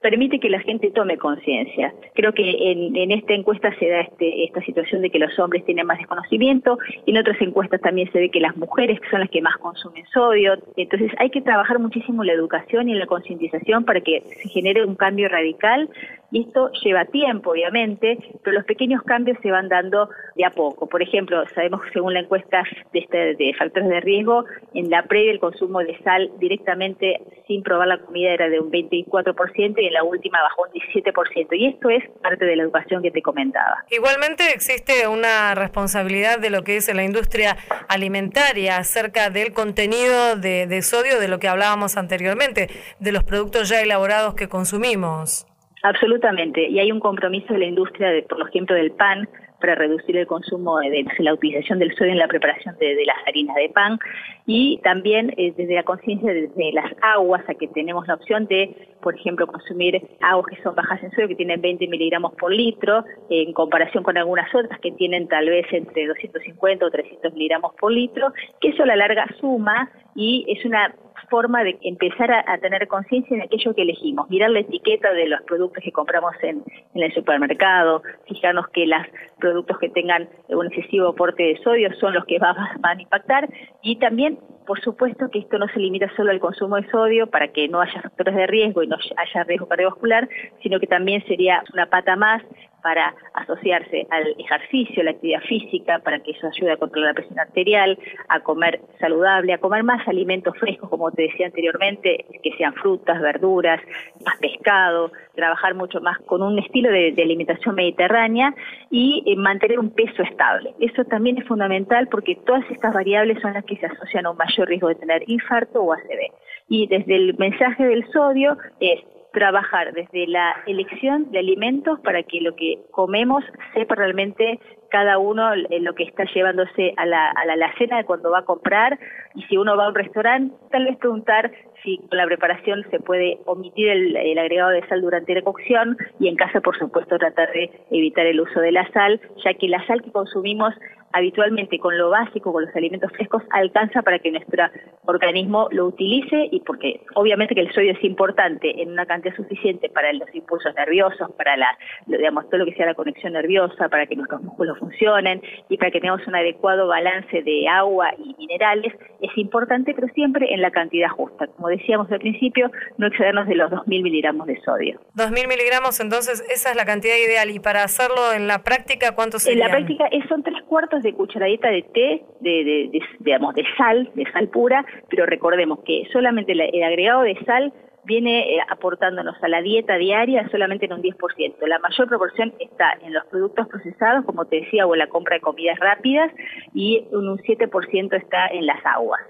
permite 0.00 0.40
que 0.40 0.48
la 0.48 0.60
gente 0.60 0.90
tome 0.90 1.18
conciencia. 1.18 1.92
Creo 2.14 2.32
que 2.32 2.72
en, 2.72 3.10
esta 3.10 3.34
encuesta 3.34 3.74
se 3.78 3.88
da 3.88 4.00
este, 4.00 4.44
esta 4.44 4.62
situación 4.62 5.02
de 5.02 5.10
que 5.10 5.18
los 5.18 5.38
hombres 5.38 5.64
tienen 5.64 5.86
más 5.86 5.98
desconocimiento 5.98 6.78
y 7.04 7.10
en 7.10 7.18
otras 7.18 7.40
encuestas 7.40 7.80
también 7.80 8.10
se 8.12 8.18
ve 8.18 8.30
que 8.30 8.40
las 8.40 8.56
mujeres 8.56 8.98
son 9.10 9.20
las 9.20 9.30
que 9.30 9.42
más 9.42 9.56
consumen 9.58 10.04
sodio. 10.12 10.54
Entonces 10.76 11.12
hay 11.18 11.30
que 11.30 11.42
trabajar 11.42 11.78
muchísimo 11.78 12.22
en 12.22 12.28
la 12.28 12.32
educación 12.32 12.88
y 12.88 12.92
en 12.92 12.98
la 12.98 13.06
concientización 13.06 13.84
para 13.84 14.00
que 14.00 14.22
se 14.42 14.48
genere 14.48 14.84
un 14.84 14.96
cambio 14.96 15.28
radical 15.28 15.88
y 16.30 16.42
esto 16.46 16.70
lleva 16.84 17.04
tiempo, 17.06 17.50
obviamente, 17.50 18.18
pero 18.42 18.56
los 18.56 18.64
pequeños 18.64 19.02
cambios 19.02 19.38
se 19.42 19.50
van 19.50 19.68
dando 19.68 20.08
de 20.36 20.44
a 20.44 20.50
poco. 20.50 20.88
Por 20.88 21.02
ejemplo, 21.02 21.44
sabemos 21.54 21.82
que 21.82 21.92
según 21.92 22.14
la 22.14 22.20
encuesta 22.20 22.62
de, 22.92 23.00
este, 23.00 23.34
de 23.34 23.54
factores 23.58 23.88
de 23.88 24.00
riesgo, 24.00 24.44
en 24.74 24.90
la 24.90 25.02
previa 25.04 25.32
el 25.32 25.40
consumo 25.40 25.80
de 25.80 25.98
sal 26.02 26.30
directamente 26.38 27.20
sin 27.46 27.62
probar 27.62 27.88
la 27.88 27.98
comida 27.98 28.30
era 28.30 28.48
de 28.48 28.60
un 28.60 28.70
24% 28.70 29.74
y 29.78 29.86
en 29.86 29.92
la 29.92 30.04
última 30.04 30.40
bajó 30.42 30.62
un 30.62 30.80
17%. 30.80 31.48
Y 31.52 31.66
esto 31.66 31.90
es 31.90 32.08
parte 32.22 32.44
de 32.44 32.56
la 32.56 32.62
educación 32.62 33.02
que 33.02 33.10
te 33.10 33.22
comentaba. 33.22 33.84
Igualmente 33.90 34.44
existe 34.54 35.08
una 35.08 35.54
responsabilidad 35.54 36.38
de 36.38 36.50
lo 36.50 36.62
que 36.62 36.76
es 36.76 36.92
la 36.94 37.02
industria 37.02 37.56
alimentaria 37.88 38.76
acerca 38.76 39.30
del 39.30 39.52
contenido 39.52 40.36
de, 40.36 40.66
de 40.66 40.82
sodio 40.82 41.18
de 41.18 41.28
lo 41.28 41.38
que 41.38 41.48
hablábamos 41.48 41.96
anteriormente, 41.96 42.68
de 42.98 43.12
los 43.12 43.24
productos 43.24 43.68
ya 43.68 43.80
elaborados 43.80 44.34
que 44.34 44.48
consumimos. 44.48 45.49
Absolutamente, 45.82 46.68
y 46.68 46.78
hay 46.78 46.92
un 46.92 47.00
compromiso 47.00 47.52
de 47.54 47.60
la 47.60 47.64
industria, 47.64 48.10
de, 48.10 48.22
por 48.22 48.46
ejemplo, 48.46 48.76
del 48.76 48.92
pan, 48.92 49.28
para 49.60 49.74
reducir 49.74 50.16
el 50.16 50.26
consumo 50.26 50.78
de, 50.78 51.04
la 51.18 51.34
utilización 51.34 51.78
del 51.78 51.94
sodio 51.94 52.12
en 52.12 52.18
la 52.18 52.28
preparación 52.28 52.76
de, 52.78 53.04
las 53.04 53.16
harinas 53.26 53.54
de 53.56 53.68
pan. 53.68 53.98
Y 54.46 54.78
también 54.82 55.32
eh, 55.36 55.52
desde 55.56 55.74
la 55.74 55.82
conciencia 55.82 56.32
de, 56.32 56.72
las 56.72 56.92
aguas 57.02 57.42
a 57.48 57.54
que 57.54 57.68
tenemos 57.68 58.06
la 58.08 58.14
opción 58.14 58.46
de, 58.46 58.74
por 59.02 59.14
ejemplo, 59.14 59.46
consumir 59.46 60.02
aguas 60.20 60.46
que 60.48 60.62
son 60.62 60.74
bajas 60.74 61.02
en 61.02 61.10
sodio, 61.12 61.28
que 61.28 61.36
tienen 61.36 61.60
20 61.60 61.86
miligramos 61.88 62.34
por 62.34 62.52
litro, 62.52 63.04
en 63.28 63.52
comparación 63.52 64.02
con 64.02 64.16
algunas 64.16 64.52
otras 64.54 64.80
que 64.80 64.92
tienen 64.92 65.28
tal 65.28 65.48
vez 65.48 65.66
entre 65.72 66.06
250 66.06 66.84
o 66.84 66.90
300 66.90 67.32
miligramos 67.34 67.74
por 67.78 67.92
litro, 67.92 68.32
que 68.60 68.68
eso 68.68 68.82
a 68.82 68.86
la 68.86 68.96
larga 68.96 69.26
suma 69.40 69.90
y 70.14 70.44
es 70.48 70.64
una 70.64 70.94
forma 71.28 71.64
de 71.64 71.78
empezar 71.82 72.30
a, 72.30 72.58
tener 72.58 72.86
conciencia 72.88 73.36
en 73.36 73.42
aquello 73.42 73.74
que 73.74 73.82
elegimos, 73.82 74.28
mirar 74.30 74.50
la 74.50 74.60
etiqueta 74.60 75.12
de 75.12 75.28
los 75.28 75.42
productos 75.42 75.82
que 75.82 75.92
compramos 75.92 76.34
en, 76.42 76.62
el 76.94 77.12
supermercado, 77.14 78.02
fijarnos 78.26 78.68
que 78.68 78.86
los 78.86 79.00
productos 79.38 79.78
que 79.78 79.88
tengan 79.88 80.28
un 80.48 80.66
excesivo 80.66 81.08
aporte 81.08 81.42
de 81.42 81.56
sodio 81.62 81.88
son 81.98 82.14
los 82.14 82.24
que 82.24 82.38
van 82.38 82.56
a 82.82 83.02
impactar. 83.02 83.48
Y 83.82 83.96
también 83.96 84.38
por 84.70 84.80
supuesto 84.82 85.28
que 85.30 85.40
esto 85.40 85.58
no 85.58 85.66
se 85.66 85.80
limita 85.80 86.08
solo 86.14 86.30
al 86.30 86.38
consumo 86.38 86.76
de 86.76 86.88
sodio 86.90 87.26
para 87.26 87.48
que 87.48 87.66
no 87.66 87.80
haya 87.80 88.02
factores 88.02 88.36
de 88.36 88.46
riesgo 88.46 88.84
y 88.84 88.86
no 88.86 88.96
haya 89.16 89.42
riesgo 89.42 89.66
cardiovascular, 89.66 90.28
sino 90.62 90.78
que 90.78 90.86
también 90.86 91.24
sería 91.26 91.64
una 91.72 91.86
pata 91.86 92.14
más 92.14 92.40
para 92.82 93.14
asociarse 93.34 94.06
al 94.10 94.34
ejercicio, 94.38 95.02
la 95.02 95.12
actividad 95.12 95.42
física, 95.42 95.98
para 96.00 96.20
que 96.20 96.32
eso 96.32 96.46
ayude 96.46 96.72
a 96.72 96.76
controlar 96.76 97.10
la 97.10 97.14
presión 97.14 97.38
arterial, 97.38 97.98
a 98.28 98.40
comer 98.40 98.80
saludable, 98.98 99.52
a 99.52 99.58
comer 99.58 99.82
más 99.82 100.06
alimentos 100.06 100.56
frescos, 100.58 100.88
como 100.88 101.10
te 101.10 101.22
decía 101.22 101.46
anteriormente, 101.46 102.24
que 102.42 102.56
sean 102.56 102.74
frutas, 102.74 103.20
verduras, 103.20 103.80
más 104.24 104.36
pescado, 104.38 105.12
trabajar 105.34 105.74
mucho 105.74 106.00
más 106.00 106.18
con 106.20 106.42
un 106.42 106.58
estilo 106.58 106.90
de, 106.90 107.14
alimentación 107.20 107.74
mediterránea 107.74 108.54
y 108.90 109.22
eh, 109.26 109.36
mantener 109.36 109.78
un 109.78 109.90
peso 109.90 110.22
estable. 110.22 110.74
Eso 110.80 111.04
también 111.04 111.38
es 111.38 111.46
fundamental 111.46 112.08
porque 112.08 112.36
todas 112.46 112.64
estas 112.70 112.94
variables 112.94 113.40
son 113.40 113.54
las 113.54 113.64
que 113.64 113.76
se 113.76 113.86
asocian 113.86 114.26
a 114.26 114.30
un 114.30 114.36
mayor 114.36 114.68
riesgo 114.68 114.88
de 114.88 114.94
tener 114.94 115.22
infarto 115.28 115.82
o 115.82 115.92
ACV. 115.92 116.32
Y 116.68 116.86
desde 116.86 117.16
el 117.16 117.36
mensaje 117.38 117.84
del 117.84 118.06
sodio 118.12 118.56
es 118.80 119.00
trabajar 119.32 119.92
desde 119.92 120.26
la 120.26 120.56
elección 120.66 121.30
de 121.30 121.38
alimentos 121.38 122.00
para 122.00 122.22
que 122.22 122.40
lo 122.40 122.54
que 122.56 122.78
comemos 122.90 123.44
sepa 123.74 123.94
realmente 123.94 124.58
cada 124.90 125.18
uno 125.18 125.54
lo 125.54 125.94
que 125.94 126.02
está 126.02 126.24
llevándose 126.24 126.92
a 126.96 127.06
la, 127.06 127.30
a 127.30 127.56
la, 127.56 127.72
cena 127.78 128.02
cuando 128.04 128.30
va 128.30 128.40
a 128.40 128.44
comprar. 128.44 128.98
Y 129.34 129.42
si 129.44 129.56
uno 129.56 129.76
va 129.76 129.86
a 129.86 129.88
un 129.88 129.94
restaurante, 129.94 130.54
tal 130.70 130.84
vez 130.84 130.98
preguntar 130.98 131.50
si 131.82 131.98
con 131.98 132.18
la 132.18 132.26
preparación 132.26 132.84
se 132.90 132.98
puede 132.98 133.38
omitir 133.46 133.88
el, 133.88 134.16
el, 134.16 134.38
agregado 134.38 134.70
de 134.70 134.86
sal 134.88 135.00
durante 135.00 135.34
la 135.34 135.42
cocción 135.42 135.96
y 136.18 136.28
en 136.28 136.36
casa, 136.36 136.60
por 136.60 136.76
supuesto, 136.78 137.18
tratar 137.18 137.52
de 137.52 137.70
evitar 137.90 138.26
el 138.26 138.40
uso 138.40 138.60
de 138.60 138.72
la 138.72 138.90
sal, 138.90 139.20
ya 139.44 139.54
que 139.54 139.68
la 139.68 139.86
sal 139.86 140.02
que 140.02 140.10
consumimos 140.10 140.74
habitualmente 141.12 141.78
con 141.78 141.96
lo 141.96 142.10
básico, 142.10 142.52
con 142.52 142.64
los 142.64 142.74
alimentos 142.76 143.10
frescos, 143.12 143.42
alcanza 143.50 144.02
para 144.02 144.18
que 144.18 144.30
nuestro 144.30 144.64
organismo 145.06 145.68
lo 145.70 145.86
utilice 145.86 146.48
y 146.50 146.60
porque 146.60 147.00
obviamente 147.14 147.54
que 147.54 147.62
el 147.62 147.72
sodio 147.72 147.92
es 147.92 148.04
importante 148.04 148.82
en 148.82 148.90
una 148.92 149.06
cantidad 149.06 149.34
suficiente 149.34 149.88
para 149.88 150.12
los 150.12 150.32
impulsos 150.34 150.74
nerviosos, 150.74 151.30
para 151.36 151.56
la, 151.56 151.78
digamos, 152.06 152.48
todo 152.48 152.58
lo 152.58 152.64
que 152.66 152.74
sea 152.74 152.86
la 152.86 152.94
conexión 152.94 153.32
nerviosa, 153.32 153.88
para 153.88 154.06
que 154.06 154.16
nuestros 154.16 154.42
músculos 154.42 154.78
funcionen 154.78 155.42
y 155.68 155.76
para 155.76 155.90
que 155.90 156.00
tengamos 156.00 156.26
un 156.26 156.36
adecuado 156.36 156.86
balance 156.88 157.42
de 157.42 157.68
agua 157.68 158.10
y 158.18 158.34
minerales, 158.38 158.92
es 159.20 159.30
importante, 159.36 159.94
pero 159.94 160.08
siempre 160.14 160.52
en 160.52 160.60
la 160.60 160.70
cantidad 160.70 161.08
justa. 161.08 161.46
Como 161.48 161.68
decíamos 161.68 162.10
al 162.12 162.20
principio, 162.20 162.70
no 162.98 163.06
excedernos 163.06 163.46
de 163.46 163.54
los 163.54 163.70
2.000 163.70 164.02
miligramos 164.02 164.46
de 164.46 164.60
sodio. 164.60 165.00
2.000 165.16 165.48
miligramos, 165.48 166.00
entonces 166.00 166.44
esa 166.50 166.70
es 166.70 166.76
la 166.76 166.84
cantidad 166.84 167.16
ideal. 167.16 167.50
¿Y 167.50 167.58
para 167.58 167.82
hacerlo 167.82 168.32
en 168.34 168.46
la 168.46 168.62
práctica 168.62 169.14
cuánto 169.14 169.38
sería? 169.38 169.66
En 169.66 169.70
la 169.70 169.76
práctica 169.76 170.08
son 170.28 170.42
tres 170.42 170.62
cuartos 170.68 170.99
de 171.02 171.14
cucharadita 171.14 171.68
de 171.68 171.82
té, 171.82 172.24
de, 172.40 172.64
de, 172.92 173.00
digamos, 173.18 173.54
de 173.54 173.64
sal, 173.76 174.10
de 174.14 174.30
sal 174.32 174.48
pura, 174.48 174.84
pero 175.08 175.26
recordemos 175.26 175.80
que 175.84 176.04
solamente 176.12 176.52
el 176.52 176.82
agregado 176.82 177.22
de 177.22 177.36
sal 177.44 177.72
viene 178.04 178.56
eh, 178.56 178.60
aportándonos 178.68 179.36
a 179.42 179.48
la 179.48 179.60
dieta 179.62 179.96
diaria 179.96 180.48
solamente 180.50 180.86
en 180.86 180.94
un 180.94 181.02
10%. 181.02 181.66
La 181.66 181.78
mayor 181.78 182.08
proporción 182.08 182.54
está 182.58 182.92
en 183.02 183.12
los 183.12 183.24
productos 183.26 183.68
procesados, 183.68 184.24
como 184.24 184.46
te 184.46 184.60
decía, 184.60 184.86
o 184.86 184.94
en 184.94 185.00
la 185.00 185.08
compra 185.08 185.36
de 185.36 185.40
comidas 185.40 185.78
rápidas, 185.78 186.32
y 186.74 187.06
un 187.12 187.38
7% 187.38 188.14
está 188.16 188.46
en 188.48 188.66
las 188.66 188.84
aguas. 188.84 189.20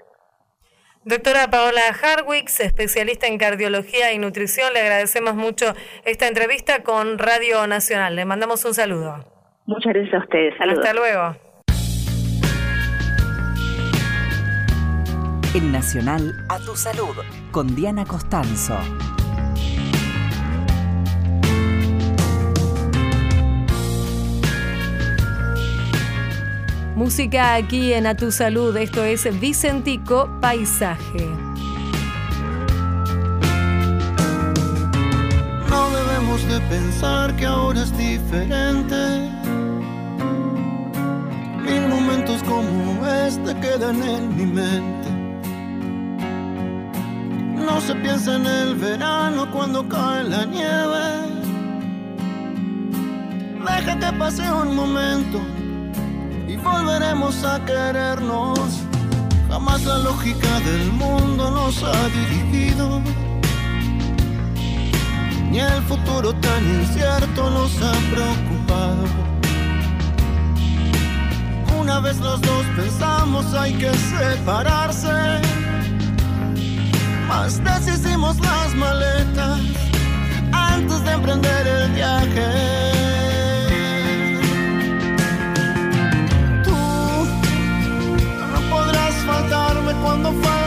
Doctora 1.03 1.47
Paola 1.49 1.81
Harwix, 2.01 2.59
especialista 2.59 3.25
en 3.25 3.39
cardiología 3.39 4.13
y 4.13 4.19
nutrición, 4.19 4.71
le 4.73 4.81
agradecemos 4.81 5.33
mucho 5.33 5.73
esta 6.05 6.27
entrevista 6.27 6.83
con 6.83 7.17
Radio 7.17 7.65
Nacional. 7.65 8.15
Le 8.15 8.23
mandamos 8.25 8.63
un 8.65 8.75
saludo. 8.75 9.25
Muchas 9.65 9.93
gracias 9.93 10.13
a 10.13 10.19
ustedes. 10.19 10.55
Saludos. 10.57 10.85
Hasta 10.85 10.93
luego. 10.93 11.50
En 15.53 15.69
Nacional, 15.73 16.45
a 16.47 16.59
tu 16.59 16.77
salud, 16.77 17.13
con 17.51 17.75
Diana 17.75 18.05
Costanzo. 18.05 18.77
Música 26.95 27.55
aquí 27.55 27.91
en 27.91 28.07
A 28.07 28.15
Tu 28.15 28.31
Salud, 28.31 28.77
esto 28.77 29.03
es 29.03 29.27
Vicentico 29.41 30.29
Paisaje. 30.39 31.27
No 35.69 35.89
debemos 35.89 36.47
de 36.47 36.61
pensar 36.69 37.35
que 37.35 37.45
ahora 37.45 37.81
es 37.81 37.97
diferente. 37.97 39.29
Mil 41.61 41.89
momentos 41.89 42.41
como 42.43 43.05
este 43.05 43.53
quedan 43.59 44.01
en 44.01 44.37
mi 44.37 44.45
mente 44.45 45.10
no 47.61 47.79
se 47.81 47.95
piensa 47.95 48.35
en 48.35 48.45
el 48.45 48.75
verano 48.75 49.49
cuando 49.51 49.87
cae 49.87 50.23
la 50.23 50.45
nieve. 50.45 51.31
Deja 53.65 53.99
que 53.99 54.17
pase 54.17 54.51
un 54.51 54.75
momento 54.75 55.39
y 56.47 56.55
volveremos 56.57 57.43
a 57.43 57.63
querernos. 57.65 58.59
Jamás 59.49 59.83
la 59.83 59.97
lógica 59.99 60.59
del 60.61 60.91
mundo 60.91 61.51
nos 61.51 61.83
ha 61.83 62.09
dirigido. 62.09 63.01
Ni 65.49 65.59
el 65.59 65.81
futuro 65.83 66.33
tan 66.33 66.63
incierto 66.79 67.49
nos 67.49 67.75
ha 67.81 67.93
preocupado. 68.13 69.05
Una 71.79 71.99
vez 71.99 72.19
los 72.19 72.39
dos 72.41 72.65
pensamos 72.75 73.53
hay 73.53 73.73
que 73.73 73.91
separarse 73.93 75.41
más 77.31 77.63
deshicimos 77.63 78.35
las 78.39 78.75
maletas 78.75 79.59
antes 80.51 81.03
de 81.05 81.11
emprender 81.11 81.63
el 81.77 81.91
viaje. 81.91 82.47
Tú 86.65 86.77
no 88.53 88.59
podrás 88.73 89.13
faltarme 89.29 89.93
cuando 90.03 90.31
falte 90.41 90.60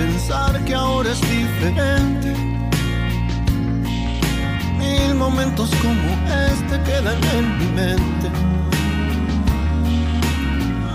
pensar 0.00 0.52
que 0.64 0.74
ahora 0.74 1.10
es 1.10 1.20
diferente 1.20 2.30
Mil 4.78 5.14
momentos 5.14 5.68
como 5.82 6.08
este 6.48 6.74
quedan 6.88 7.20
en 7.36 7.44
mi 7.58 7.66
mente. 7.80 8.28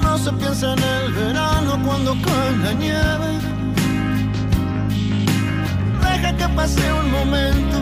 No 0.02 0.18
se 0.18 0.32
piensa 0.34 0.74
en 0.74 0.80
el 0.80 1.14
verano 1.14 1.72
cuando 1.86 2.12
cae 2.26 2.52
la 2.64 2.74
nieve. 2.74 3.30
Deja 6.06 6.30
que 6.40 6.48
pase 6.58 6.82
un 7.02 7.12
momento 7.12 7.78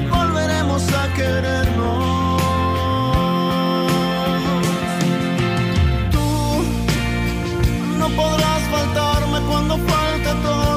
y 0.00 0.06
volveremos 0.16 0.82
a 1.00 1.02
querernos. 1.16 2.42
Tú 6.14 6.28
no 7.98 8.08
podrás 8.20 8.62
faltarme 8.74 9.38
cuando 9.50 9.76
falte 9.76 10.05
todo 10.34 10.75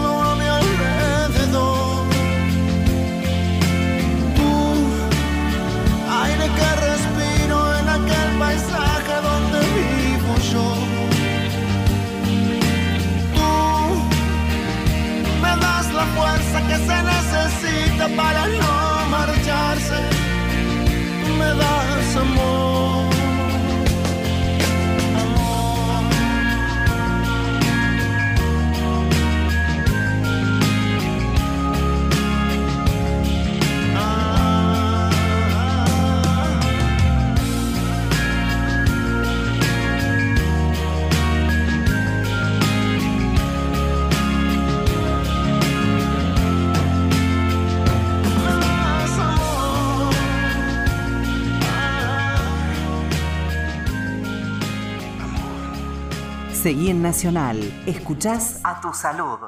Nacional. 57.01 57.58
Escuchás 57.86 58.60
a 58.63 58.82
tu 58.82 58.94
salud. 58.94 59.39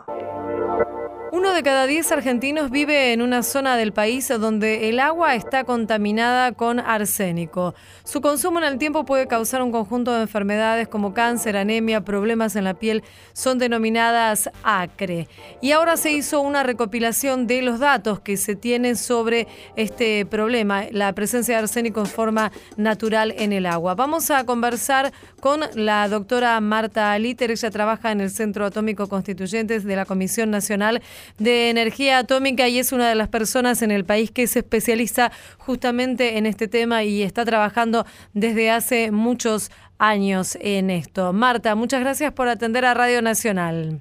Uno 1.33 1.53
de 1.53 1.63
cada 1.63 1.87
diez 1.87 2.11
argentinos 2.11 2.69
vive 2.71 3.13
en 3.13 3.21
una 3.21 3.41
zona 3.41 3.77
del 3.77 3.93
país 3.93 4.27
donde 4.27 4.89
el 4.89 4.99
agua 4.99 5.33
está 5.33 5.63
contaminada 5.63 6.51
con 6.51 6.81
arsénico. 6.81 7.73
Su 8.03 8.19
consumo 8.19 8.59
en 8.59 8.65
el 8.65 8.77
tiempo 8.77 9.05
puede 9.05 9.27
causar 9.27 9.61
un 9.61 9.71
conjunto 9.71 10.11
de 10.11 10.23
enfermedades 10.23 10.89
como 10.89 11.13
cáncer, 11.13 11.55
anemia, 11.55 12.01
problemas 12.01 12.57
en 12.57 12.65
la 12.65 12.73
piel, 12.73 13.01
son 13.31 13.59
denominadas 13.59 14.49
ACRE. 14.63 15.29
Y 15.61 15.71
ahora 15.71 15.95
se 15.95 16.11
hizo 16.11 16.41
una 16.41 16.63
recopilación 16.63 17.47
de 17.47 17.61
los 17.61 17.79
datos 17.79 18.19
que 18.19 18.35
se 18.35 18.57
tienen 18.57 18.97
sobre 18.97 19.47
este 19.77 20.25
problema, 20.25 20.83
la 20.91 21.13
presencia 21.13 21.55
de 21.55 21.61
arsénico 21.61 22.01
en 22.01 22.07
forma 22.07 22.51
natural 22.75 23.33
en 23.37 23.53
el 23.53 23.67
agua. 23.67 23.95
Vamos 23.95 24.31
a 24.31 24.43
conversar 24.43 25.13
con 25.41 25.61
la 25.75 26.07
doctora 26.07 26.59
Marta 26.61 27.11
Aliter, 27.11 27.51
ella 27.51 27.69
trabaja 27.71 28.11
en 28.11 28.21
el 28.21 28.29
Centro 28.29 28.65
Atómico 28.65 29.09
Constituyentes 29.09 29.83
de 29.83 29.95
la 29.95 30.05
Comisión 30.05 30.51
Nacional 30.51 31.01
de 31.37 31.69
Energía 31.69 32.19
Atómica 32.19 32.67
y 32.69 32.79
es 32.79 32.93
una 32.93 33.09
de 33.09 33.15
las 33.15 33.27
personas 33.27 33.81
en 33.81 33.91
el 33.91 34.05
país 34.05 34.31
que 34.31 34.47
se 34.47 34.59
especializa 34.59 35.31
justamente 35.57 36.37
en 36.37 36.45
este 36.45 36.67
tema 36.67 37.03
y 37.03 37.23
está 37.23 37.43
trabajando 37.43 38.05
desde 38.33 38.71
hace 38.71 39.11
muchos 39.11 39.71
años 39.97 40.57
en 40.61 40.89
esto. 40.89 41.33
Marta, 41.33 41.75
muchas 41.75 41.99
gracias 41.99 42.31
por 42.31 42.47
atender 42.47 42.85
a 42.85 42.93
Radio 42.93 43.21
Nacional. 43.21 43.99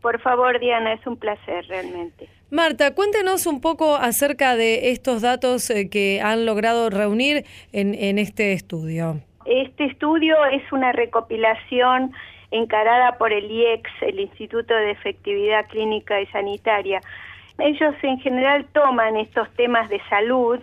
Por 0.00 0.20
favor, 0.20 0.58
Diana, 0.60 0.92
es 0.92 1.06
un 1.06 1.16
placer 1.16 1.66
realmente. 1.66 2.28
Marta, 2.50 2.94
cuéntenos 2.94 3.46
un 3.46 3.60
poco 3.60 3.96
acerca 3.96 4.54
de 4.54 4.92
estos 4.92 5.20
datos 5.20 5.68
eh, 5.68 5.88
que 5.90 6.20
han 6.22 6.46
logrado 6.46 6.90
reunir 6.90 7.44
en, 7.72 7.92
en 7.94 8.18
este 8.18 8.52
estudio. 8.52 9.20
Este 9.46 9.84
estudio 9.84 10.44
es 10.46 10.62
una 10.72 10.90
recopilación 10.90 12.12
encarada 12.50 13.16
por 13.16 13.32
el 13.32 13.48
IEX, 13.50 13.88
el 14.02 14.18
Instituto 14.18 14.74
de 14.74 14.90
Efectividad 14.90 15.66
Clínica 15.68 16.20
y 16.20 16.26
Sanitaria. 16.26 17.00
Ellos 17.58 17.94
en 18.02 18.18
general 18.18 18.66
toman 18.72 19.16
estos 19.16 19.48
temas 19.54 19.88
de 19.88 20.00
salud 20.10 20.58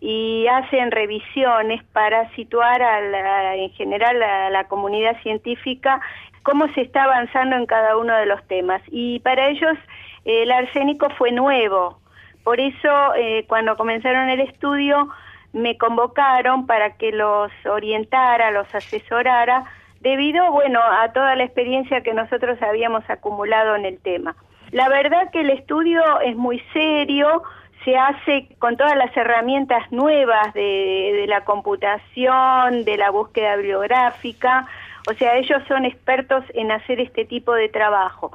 y 0.00 0.46
hacen 0.46 0.92
revisiones 0.92 1.82
para 1.92 2.30
situar 2.30 2.80
a 2.82 3.56
en 3.56 3.70
general 3.70 4.22
a 4.22 4.48
la 4.50 4.64
comunidad 4.68 5.20
científica 5.22 6.00
cómo 6.42 6.72
se 6.72 6.82
está 6.82 7.04
avanzando 7.04 7.56
en 7.56 7.66
cada 7.66 7.96
uno 7.96 8.14
de 8.16 8.26
los 8.26 8.42
temas. 8.46 8.80
Y 8.90 9.18
para 9.20 9.48
ellos 9.48 9.76
el 10.24 10.50
arsénico 10.52 11.10
fue 11.18 11.32
nuevo. 11.32 11.98
Por 12.44 12.60
eso 12.60 13.14
eh, 13.16 13.44
cuando 13.48 13.76
comenzaron 13.76 14.28
el 14.30 14.40
estudio 14.40 15.08
me 15.52 15.76
convocaron 15.76 16.66
para 16.66 16.96
que 16.96 17.12
los 17.12 17.50
orientara, 17.66 18.50
los 18.50 18.72
asesorara 18.74 19.64
debido, 20.00 20.50
bueno, 20.52 20.80
a 20.82 21.12
toda 21.12 21.36
la 21.36 21.44
experiencia 21.44 22.02
que 22.02 22.14
nosotros 22.14 22.60
habíamos 22.62 23.08
acumulado 23.08 23.76
en 23.76 23.84
el 23.84 23.98
tema. 23.98 24.34
La 24.70 24.88
verdad 24.88 25.30
que 25.30 25.40
el 25.40 25.50
estudio 25.50 26.02
es 26.20 26.36
muy 26.36 26.62
serio, 26.72 27.42
se 27.84 27.96
hace 27.96 28.48
con 28.58 28.76
todas 28.76 28.96
las 28.96 29.14
herramientas 29.16 29.90
nuevas 29.90 30.52
de, 30.54 31.12
de, 31.20 31.26
la 31.26 31.44
computación, 31.44 32.84
de 32.84 32.96
la 32.96 33.10
búsqueda 33.10 33.56
bibliográfica, 33.56 34.66
o 35.08 35.14
sea, 35.14 35.36
ellos 35.36 35.62
son 35.66 35.84
expertos 35.84 36.44
en 36.54 36.70
hacer 36.70 37.00
este 37.00 37.24
tipo 37.24 37.54
de 37.54 37.68
trabajo. 37.68 38.32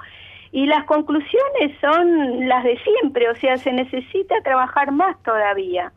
Y 0.52 0.66
las 0.68 0.86
conclusiones 0.86 1.78
son 1.82 2.48
las 2.48 2.64
de 2.64 2.80
siempre, 2.80 3.30
o 3.30 3.36
sea, 3.36 3.58
se 3.58 3.72
necesita 3.72 4.36
trabajar 4.42 4.92
más 4.92 5.22
todavía, 5.24 5.92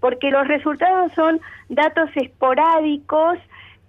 porque 0.00 0.30
los 0.30 0.48
resultados 0.48 1.12
son 1.14 1.40
datos 1.68 2.10
esporádicos 2.16 3.38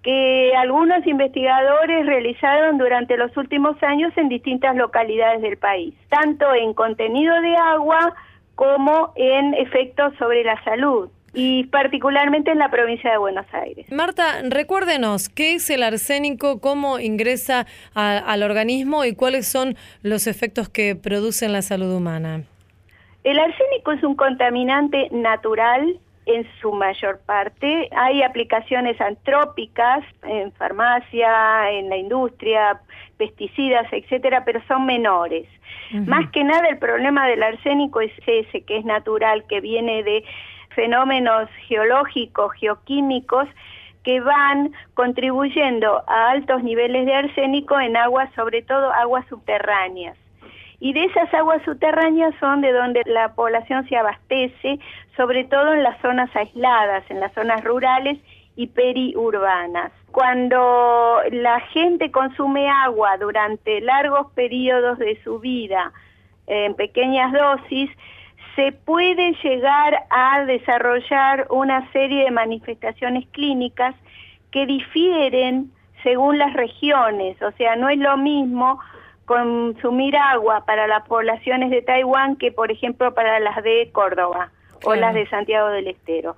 que 0.02 0.52
algunos 0.56 1.06
investigadores 1.06 2.06
realizaron 2.06 2.76
durante 2.78 3.16
los 3.16 3.36
últimos 3.36 3.80
años 3.82 4.12
en 4.16 4.28
distintas 4.28 4.76
localidades 4.76 5.42
del 5.42 5.56
país, 5.56 5.94
tanto 6.08 6.52
en 6.54 6.74
contenido 6.74 7.40
de 7.40 7.56
agua 7.56 8.14
como 8.54 9.12
en 9.16 9.54
efectos 9.54 10.12
sobre 10.18 10.44
la 10.44 10.62
salud 10.64 11.08
y 11.34 11.64
particularmente 11.64 12.50
en 12.50 12.58
la 12.58 12.70
provincia 12.70 13.10
de 13.10 13.18
Buenos 13.18 13.46
Aires. 13.52 13.90
Marta, 13.90 14.42
recuérdenos, 14.48 15.28
¿qué 15.28 15.54
es 15.54 15.70
el 15.70 15.82
arsénico, 15.82 16.60
cómo 16.60 16.98
ingresa 16.98 17.66
al 17.94 18.42
organismo 18.42 19.04
y 19.04 19.14
cuáles 19.14 19.46
son 19.46 19.76
los 20.02 20.26
efectos 20.26 20.68
que 20.68 20.94
produce 20.94 21.46
en 21.46 21.52
la 21.52 21.62
salud 21.62 21.94
humana? 21.94 22.42
El 23.24 23.38
arsénico 23.38 23.92
es 23.92 24.02
un 24.02 24.16
contaminante 24.16 25.08
natural 25.12 25.98
en 26.26 26.46
su 26.60 26.72
mayor 26.72 27.20
parte. 27.24 27.88
Hay 27.96 28.22
aplicaciones 28.22 29.00
antrópicas 29.00 30.04
en 30.24 30.52
farmacia, 30.52 31.70
en 31.70 31.88
la 31.88 31.96
industria, 31.96 32.80
pesticidas, 33.18 33.86
etcétera, 33.92 34.44
pero 34.44 34.60
son 34.66 34.86
menores. 34.86 35.46
Más 36.06 36.30
que 36.30 36.42
nada 36.42 36.68
el 36.68 36.78
problema 36.78 37.28
del 37.28 37.42
arsénico 37.42 38.00
es 38.00 38.12
ese, 38.26 38.62
que 38.62 38.78
es 38.78 38.84
natural, 38.84 39.44
que 39.46 39.60
viene 39.60 40.02
de 40.02 40.24
fenómenos 40.70 41.50
geológicos, 41.68 42.52
geoquímicos, 42.54 43.46
que 44.02 44.20
van 44.20 44.72
contribuyendo 44.94 46.02
a 46.08 46.30
altos 46.30 46.62
niveles 46.62 47.06
de 47.06 47.14
arsénico 47.14 47.78
en 47.78 47.96
aguas, 47.96 48.32
sobre 48.34 48.62
todo 48.62 48.90
aguas 48.92 49.24
subterráneas 49.28 50.16
y 50.82 50.92
de 50.94 51.04
esas 51.04 51.32
aguas 51.32 51.62
subterráneas 51.62 52.34
son 52.40 52.60
de 52.60 52.72
donde 52.72 53.02
la 53.06 53.36
población 53.36 53.88
se 53.88 53.96
abastece, 53.96 54.80
sobre 55.16 55.44
todo 55.44 55.74
en 55.74 55.84
las 55.84 55.96
zonas 56.00 56.28
aisladas, 56.34 57.08
en 57.08 57.20
las 57.20 57.32
zonas 57.34 57.62
rurales 57.62 58.18
y 58.56 58.66
periurbanas. 58.66 59.92
Cuando 60.10 61.20
la 61.30 61.60
gente 61.72 62.10
consume 62.10 62.68
agua 62.68 63.16
durante 63.18 63.80
largos 63.80 64.32
periodos 64.32 64.98
de 64.98 65.22
su 65.22 65.38
vida 65.38 65.92
en 66.48 66.74
pequeñas 66.74 67.32
dosis, 67.32 67.88
se 68.56 68.72
puede 68.72 69.34
llegar 69.44 69.96
a 70.10 70.44
desarrollar 70.46 71.46
una 71.50 71.92
serie 71.92 72.24
de 72.24 72.32
manifestaciones 72.32 73.28
clínicas 73.28 73.94
que 74.50 74.66
difieren 74.66 75.70
según 76.02 76.38
las 76.38 76.52
regiones, 76.54 77.40
o 77.40 77.52
sea, 77.52 77.76
no 77.76 77.88
es 77.88 77.98
lo 77.98 78.16
mismo 78.16 78.80
consumir 79.32 80.14
agua 80.16 80.64
para 80.66 80.86
las 80.86 81.06
poblaciones 81.06 81.70
de 81.70 81.80
Taiwán 81.80 82.36
que, 82.36 82.52
por 82.52 82.70
ejemplo, 82.70 83.14
para 83.14 83.40
las 83.40 83.62
de 83.62 83.88
Córdoba 83.92 84.50
o 84.84 84.94
las 84.94 85.14
de 85.14 85.26
Santiago 85.28 85.68
del 85.68 85.88
Estero 85.88 86.36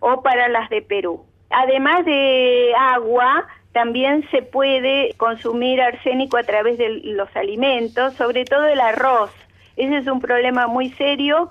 o 0.00 0.22
para 0.22 0.48
las 0.48 0.70
de 0.70 0.82
Perú. 0.82 1.24
Además 1.50 2.04
de 2.04 2.72
agua, 2.78 3.46
también 3.72 4.28
se 4.30 4.42
puede 4.42 5.14
consumir 5.16 5.80
arsénico 5.80 6.36
a 6.36 6.44
través 6.44 6.78
de 6.78 6.88
los 7.02 7.34
alimentos, 7.34 8.14
sobre 8.14 8.44
todo 8.44 8.66
el 8.66 8.80
arroz. 8.80 9.30
Ese 9.76 9.98
es 9.98 10.06
un 10.06 10.20
problema 10.20 10.68
muy 10.68 10.90
serio 10.90 11.50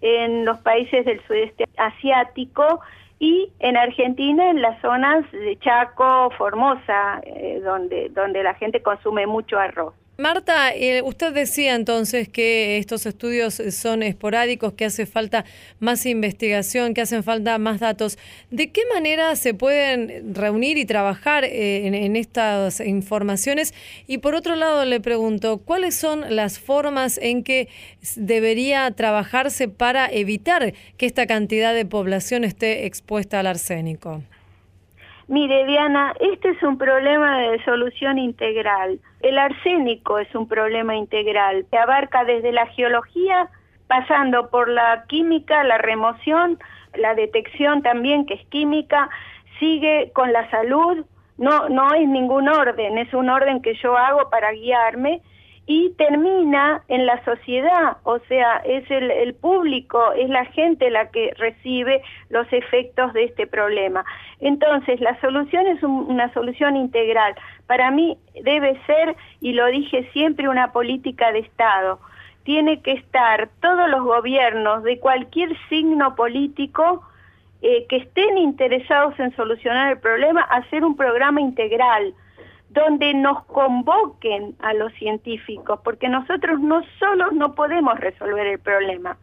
en 0.00 0.44
los 0.44 0.58
países 0.58 1.04
del 1.04 1.24
sudeste 1.26 1.66
asiático 1.76 2.80
y 3.20 3.52
en 3.60 3.76
Argentina 3.76 4.50
en 4.50 4.60
las 4.60 4.80
zonas 4.80 5.30
de 5.30 5.56
Chaco, 5.60 6.30
Formosa, 6.36 7.20
eh, 7.24 7.60
donde, 7.62 8.08
donde 8.08 8.42
la 8.42 8.54
gente 8.54 8.82
consume 8.82 9.26
mucho 9.26 9.58
arroz. 9.58 9.94
Marta, 10.22 10.72
eh, 10.72 11.02
usted 11.02 11.34
decía 11.34 11.74
entonces 11.74 12.28
que 12.28 12.78
estos 12.78 13.06
estudios 13.06 13.60
son 13.72 14.04
esporádicos, 14.04 14.74
que 14.74 14.84
hace 14.84 15.04
falta 15.04 15.44
más 15.80 16.06
investigación, 16.06 16.94
que 16.94 17.00
hacen 17.00 17.24
falta 17.24 17.58
más 17.58 17.80
datos. 17.80 18.18
¿De 18.52 18.70
qué 18.70 18.82
manera 18.94 19.34
se 19.34 19.52
pueden 19.52 20.32
reunir 20.32 20.78
y 20.78 20.84
trabajar 20.84 21.42
eh, 21.44 21.88
en, 21.88 22.14
estas 22.14 22.78
informaciones? 22.78 23.74
Y 24.06 24.18
por 24.18 24.36
otro 24.36 24.54
lado 24.54 24.84
le 24.84 25.00
pregunto, 25.00 25.58
¿cuáles 25.58 25.96
son 25.96 26.36
las 26.36 26.60
formas 26.60 27.18
en 27.20 27.42
que 27.42 27.68
debería 28.14 28.88
trabajarse 28.92 29.66
para 29.66 30.06
evitar 30.06 30.72
que 30.98 31.06
esta 31.06 31.26
cantidad 31.26 31.74
de 31.74 31.84
población 31.84 32.44
esté 32.44 32.86
expuesta 32.86 33.40
al 33.40 33.48
arsénico? 33.48 34.22
Mire, 35.28 35.66
Diana, 35.66 36.14
este 36.20 36.50
es 36.50 36.62
un 36.62 36.78
problema 36.78 37.38
de 37.38 37.64
solución 37.64 38.18
integral. 38.18 38.98
El 39.20 39.38
arsénico 39.38 40.18
es 40.18 40.34
un 40.34 40.48
problema 40.48 40.96
integral 40.96 41.64
que 41.70 41.78
abarca 41.78 42.24
desde 42.24 42.52
la 42.52 42.66
geología, 42.66 43.48
pasando 43.86 44.50
por 44.50 44.68
la 44.68 45.04
química, 45.08 45.62
la 45.64 45.78
remoción, 45.78 46.58
la 46.94 47.14
detección 47.14 47.82
también, 47.82 48.26
que 48.26 48.34
es 48.34 48.46
química, 48.46 49.08
sigue 49.58 50.10
con 50.12 50.32
la 50.32 50.50
salud, 50.50 51.04
no, 51.38 51.68
no 51.68 51.94
es 51.94 52.08
ningún 52.08 52.48
orden, 52.48 52.98
es 52.98 53.12
un 53.14 53.28
orden 53.28 53.62
que 53.62 53.74
yo 53.74 53.96
hago 53.96 54.28
para 54.28 54.52
guiarme 54.52 55.22
y 55.66 55.90
termina 55.90 56.82
en 56.88 57.06
la 57.06 57.24
sociedad, 57.24 57.98
o 58.02 58.18
sea, 58.28 58.56
es 58.64 58.90
el, 58.90 59.34
público, 59.34 60.12
es 60.12 60.28
la 60.28 60.44
gente 60.46 60.90
la 60.90 61.10
que 61.10 61.32
recibe 61.38 62.02
los 62.30 62.52
efectos 62.52 63.12
de 63.12 63.24
este 63.24 63.46
problema. 63.46 64.04
Entonces, 64.40 65.00
la 65.00 65.18
solución 65.20 65.68
es 65.68 65.82
una 65.84 66.32
solución 66.34 66.76
integral. 66.76 67.34
Para 67.68 67.92
mí 67.92 68.18
debe 68.42 68.76
ser, 68.86 69.14
y 69.40 69.52
lo 69.52 69.66
dije 69.66 70.08
siempre, 70.12 70.48
una 70.48 70.72
política 70.72 71.30
de 71.30 71.40
Estado. 71.40 72.00
Tiene 72.42 72.82
que 72.82 72.92
estar 72.92 73.48
todos 73.60 73.88
los 73.88 74.02
gobiernos 74.02 74.82
de 74.82 74.98
cualquier 74.98 75.56
signo 75.68 76.16
político 76.16 77.04
eh, 77.62 77.86
que 77.88 77.98
estén 77.98 78.36
interesados 78.36 79.16
en 79.20 79.34
solucionar 79.36 79.92
el 79.92 80.00
problema, 80.00 80.40
hacer 80.40 80.84
un 80.84 80.96
programa 80.96 81.40
integral 81.40 82.14
donde 82.72 83.12
nos 83.14 83.44
convoquen 83.44 84.54
a 84.60 84.72
los 84.74 84.92
científicos, 84.94 85.80
porque 85.84 86.08
nosotros 86.08 86.60
no 86.60 86.82
solos 86.98 87.32
no 87.32 87.54
podemos 87.54 87.98
resolver 88.00 88.46
el 88.46 88.58
problema. 88.58 89.16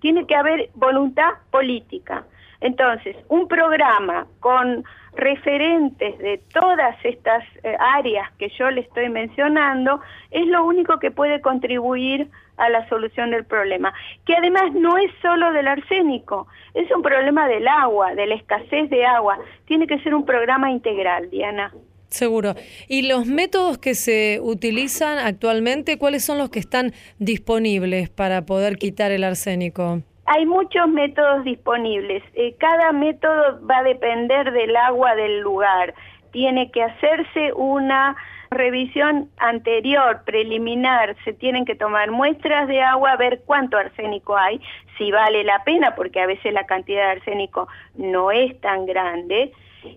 Tiene 0.00 0.26
que 0.26 0.34
haber 0.34 0.70
voluntad 0.74 1.30
política. 1.50 2.24
Entonces, 2.60 3.16
un 3.28 3.48
programa 3.48 4.26
con 4.40 4.84
referentes 5.14 6.18
de 6.18 6.38
todas 6.52 6.96
estas 7.04 7.44
eh, 7.62 7.76
áreas 7.78 8.30
que 8.38 8.48
yo 8.50 8.70
le 8.70 8.82
estoy 8.82 9.08
mencionando 9.08 10.00
es 10.30 10.46
lo 10.46 10.64
único 10.64 10.98
que 10.98 11.10
puede 11.10 11.40
contribuir 11.40 12.28
a 12.56 12.68
la 12.68 12.86
solución 12.88 13.30
del 13.30 13.44
problema, 13.44 13.92
que 14.26 14.34
además 14.36 14.72
no 14.74 14.98
es 14.98 15.10
solo 15.22 15.50
del 15.52 15.66
arsénico, 15.66 16.46
es 16.74 16.90
un 16.94 17.02
problema 17.02 17.48
del 17.48 17.66
agua, 17.66 18.14
de 18.14 18.26
la 18.26 18.34
escasez 18.34 18.90
de 18.90 19.06
agua. 19.06 19.38
Tiene 19.64 19.86
que 19.86 19.98
ser 20.00 20.14
un 20.14 20.26
programa 20.26 20.70
integral, 20.70 21.30
Diana. 21.30 21.72
Seguro. 22.10 22.54
¿Y 22.88 23.02
los 23.08 23.26
métodos 23.26 23.78
que 23.78 23.94
se 23.94 24.40
utilizan 24.42 25.18
actualmente, 25.18 25.96
cuáles 25.96 26.24
son 26.24 26.38
los 26.38 26.50
que 26.50 26.58
están 26.58 26.92
disponibles 27.18 28.10
para 28.10 28.44
poder 28.46 28.76
quitar 28.76 29.12
el 29.12 29.22
arsénico? 29.22 30.02
Hay 30.26 30.44
muchos 30.44 30.88
métodos 30.88 31.44
disponibles. 31.44 32.22
Eh, 32.34 32.54
cada 32.58 32.92
método 32.92 33.64
va 33.66 33.78
a 33.78 33.82
depender 33.82 34.52
del 34.52 34.76
agua 34.76 35.14
del 35.14 35.40
lugar. 35.40 35.94
Tiene 36.32 36.70
que 36.70 36.82
hacerse 36.82 37.52
una 37.54 38.16
revisión 38.50 39.30
anterior, 39.38 40.22
preliminar, 40.24 41.16
se 41.24 41.32
tienen 41.32 41.64
que 41.64 41.76
tomar 41.76 42.10
muestras 42.10 42.66
de 42.66 42.80
agua, 42.80 43.16
ver 43.16 43.42
cuánto 43.46 43.76
arsénico 43.76 44.36
hay, 44.36 44.60
si 44.98 45.12
vale 45.12 45.44
la 45.44 45.62
pena, 45.62 45.94
porque 45.94 46.20
a 46.20 46.26
veces 46.26 46.52
la 46.52 46.66
cantidad 46.66 47.06
de 47.06 47.20
arsénico 47.20 47.68
no 47.94 48.32
es 48.32 48.60
tan 48.60 48.86
grande, 48.86 49.52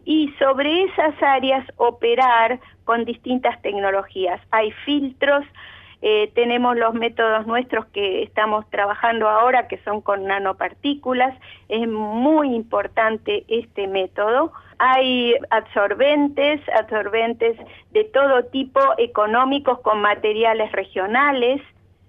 y 0.05 0.33
sobre 0.39 0.83
esas 0.83 1.15
áreas 1.21 1.65
operar 1.77 2.59
con 2.85 3.05
distintas 3.05 3.61
tecnologías. 3.61 4.41
Hay 4.51 4.71
filtros, 4.85 5.45
eh, 6.01 6.31
tenemos 6.35 6.75
los 6.75 6.93
métodos 6.93 7.47
nuestros 7.47 7.85
que 7.87 8.23
estamos 8.23 8.69
trabajando 8.69 9.29
ahora, 9.29 9.67
que 9.67 9.77
son 9.85 10.01
con 10.01 10.25
nanopartículas. 10.25 11.33
Es 11.69 11.87
muy 11.87 12.53
importante 12.53 13.45
este 13.47 13.87
método. 13.87 14.51
Hay 14.79 15.35
absorbentes, 15.49 16.59
absorbentes 16.77 17.57
de 17.91 18.03
todo 18.05 18.43
tipo, 18.45 18.81
económicos 18.97 19.79
con 19.79 20.01
materiales 20.01 20.71
regionales. 20.73 21.61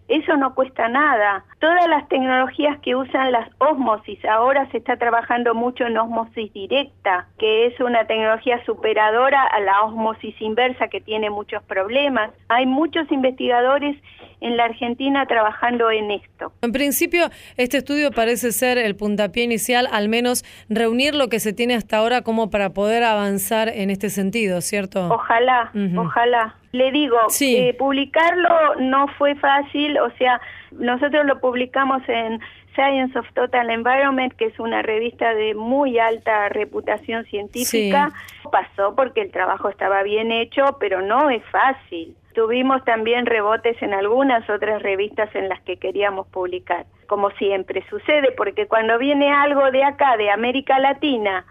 Eso 0.09 0.37
no 0.37 0.55
cuesta 0.55 0.89
nada. 0.89 1.45
Todas 1.61 1.89
las 1.89 2.07
tecnologías 2.09 2.79
que 2.81 2.95
usan 2.95 3.33
las 3.33 3.49
osmosis, 3.59 4.23
ahora 4.27 4.71
se 4.71 4.79
está 4.79 4.97
trabajando 4.97 5.55
mucho 5.55 5.87
en 5.87 5.97
osmosis 5.97 6.53
directa, 6.53 7.27
que 7.39 7.67
es 7.67 7.81
una 7.81 8.07
tecnología 8.07 8.63
superadora 8.67 9.43
a 9.43 9.61
la 9.61 9.83
osmosis 9.83 10.35
inversa 10.41 10.89
que 10.89 11.01
tiene 11.01 11.31
muchos 11.31 11.63
problemas. 11.63 12.31
Hay 12.49 12.67
muchos 12.67 13.11
investigadores 13.11 13.97
en 14.41 14.59
la 14.59 14.65
Argentina 14.65 15.25
trabajando 15.27 15.91
en 15.91 16.11
esto. 16.11 16.53
En 16.61 16.73
principio, 16.73 17.31
este 17.57 17.79
estudio 17.79 18.11
parece 18.11 18.53
ser 18.53 18.77
el 18.77 18.97
puntapié 18.97 19.45
inicial, 19.45 19.89
al 19.91 20.11
menos 20.11 20.45
reunir 20.69 21.15
lo 21.15 21.29
que 21.29 21.41
se 21.41 21.55
tiene 21.55 21.75
hasta 21.75 21.97
ahora 21.97 22.21
como 22.21 22.51
para 22.51 22.71
poder 22.71 23.05
avanzar 23.05 23.69
en 23.69 23.89
este 23.89 24.11
sentido, 24.11 24.61
¿cierto? 24.61 25.09
Ojalá, 25.09 25.73
ojalá. 25.97 26.57
Le 26.75 26.91
digo, 26.91 27.17
eh, 27.41 27.73
publicarlo 27.79 28.75
no 28.81 29.07
fue 29.17 29.37
fácil, 29.37 29.97
o 29.97 30.11
sea, 30.19 30.41
nosotros 30.73 31.25
lo 31.25 31.39
publicamos 31.39 32.03
en 32.09 32.41
Science 32.75 33.17
of 33.17 33.33
Total 33.33 33.71
Environment, 33.71 34.33
que 34.33 34.47
es 34.47 34.59
una 34.59 34.83
revista 34.83 35.35
de 35.35 35.55
muy 35.55 36.01
alta 36.01 36.49
reputación 36.49 37.27
científica. 37.27 38.11
Pasó 38.51 38.97
porque 38.97 39.21
el 39.21 39.31
trabajo 39.31 39.69
estaba 39.69 40.03
bien 40.03 40.33
hecho, 40.33 40.77
pero 40.81 41.01
no 41.01 41.31
es 41.31 41.45
fácil. 41.45 42.17
Tuvimos 42.35 42.85
también 42.85 43.27
rebotes 43.27 43.81
en 43.81 43.95
algunas 43.95 44.51
otras 44.51 44.83
revistas 44.83 45.33
en 45.37 45.49
las 45.49 45.61
que 45.61 45.77
queríamos 45.77 46.27
publicar, 46.27 46.87
como 47.07 47.31
siempre 47.31 47.85
sucede, 47.89 48.33
porque 48.33 48.67
cuando 48.67 48.99
viene 48.99 49.33
algo 49.33 49.71
de 49.71 49.85
acá, 49.85 50.17
de 50.17 50.29
América 50.29 50.81
Latina, 50.81 51.47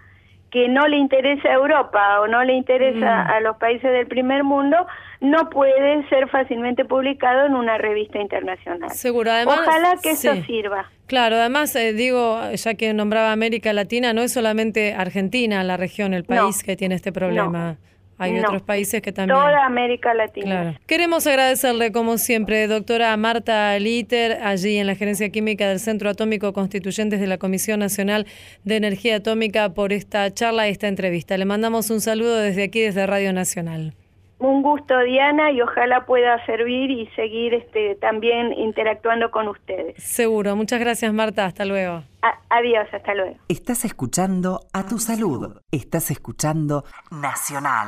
que 0.54 0.70
no 0.70 0.88
le 0.88 0.98
interesa 0.98 1.50
a 1.50 1.54
Europa 1.54 2.22
o 2.22 2.28
no 2.28 2.44
le 2.44 2.54
interesa 2.54 3.24
mm. 3.24 3.32
a 3.32 3.40
los 3.40 3.58
países 3.58 3.92
del 3.92 4.06
primer 4.06 4.44
mundo, 4.44 4.78
no 5.20 5.50
puede 5.50 6.08
ser 6.10 6.30
fácilmente 6.30 6.86
publicado 6.86 7.48
en 7.48 7.56
una 7.56 7.80
revista 7.80 8.22
internacional. 8.22 8.92
Seguro, 8.92 9.32
además. 9.32 9.62
Ojalá 9.66 9.96
que 10.02 10.12
eso 10.12 10.36
sirva. 10.46 10.92
Claro, 11.08 11.38
además 11.38 11.76
eh, 11.76 11.94
digo, 11.94 12.40
ya 12.54 12.76
que 12.76 12.94
nombraba 12.94 13.32
América 13.32 13.74
Latina, 13.74 14.14
no 14.14 14.22
es 14.22 14.32
solamente 14.32 14.94
Argentina 14.94 15.64
la 15.64 15.76
región, 15.76 16.14
el 16.14 16.24
país 16.24 16.62
que 16.64 16.76
tiene 16.76 16.94
este 16.94 17.12
problema. 17.12 17.78
Hay 18.24 18.40
otros 18.40 18.62
países 18.62 19.02
que 19.02 19.12
también. 19.12 19.38
Toda 19.38 19.66
América 19.66 20.14
Latina. 20.14 20.80
Queremos 20.88 21.28
agradecerle, 21.28 21.92
como 21.92 22.18
siempre, 22.18 22.68
doctora 22.68 23.16
Marta 23.18 23.78
Litter, 23.80 24.40
allí 24.44 24.78
en 24.78 24.88
la 24.88 24.96
Gerencia 24.96 25.30
Química 25.30 25.68
del 25.68 25.80
Centro 25.80 26.10
Atómico 26.10 26.54
Constituyentes 26.54 27.20
de 27.20 27.28
la 27.28 27.38
Comisión 27.38 27.80
Nacional 27.80 28.26
de 28.64 28.76
Energía 28.76 29.18
Atómica, 29.18 29.74
por 29.74 29.94
esta 29.94 30.32
charla 30.34 30.68
y 30.68 30.72
esta 30.72 30.88
entrevista. 30.88 31.38
Le 31.38 31.46
mandamos 31.46 31.90
un 31.90 32.02
saludo 32.02 32.38
desde 32.38 32.64
aquí, 32.64 32.82
desde 32.82 33.06
Radio 33.06 33.34
Nacional. 33.34 33.94
Un 34.44 34.62
gusto, 34.62 35.00
Diana, 35.00 35.52
y 35.52 35.62
ojalá 35.62 36.06
pueda 36.06 36.46
servir 36.46 36.92
y 36.92 37.08
seguir 37.16 37.54
este, 37.54 37.96
también 37.96 38.52
interactuando 38.52 39.32
con 39.32 39.48
ustedes. 39.48 39.96
Seguro. 40.04 40.54
Muchas 40.58 40.82
gracias, 40.82 41.14
Marta. 41.14 41.46
Hasta 41.46 41.64
luego. 41.64 42.04
adiós, 42.50 42.86
hasta 42.92 43.14
luego. 43.16 43.38
Estás 43.48 43.86
escuchando 43.86 44.60
A 44.74 44.86
Tu 44.86 45.00
Salud. 45.00 45.62
Estás 45.72 46.12
escuchando 46.12 46.84
Nacional. 47.10 47.88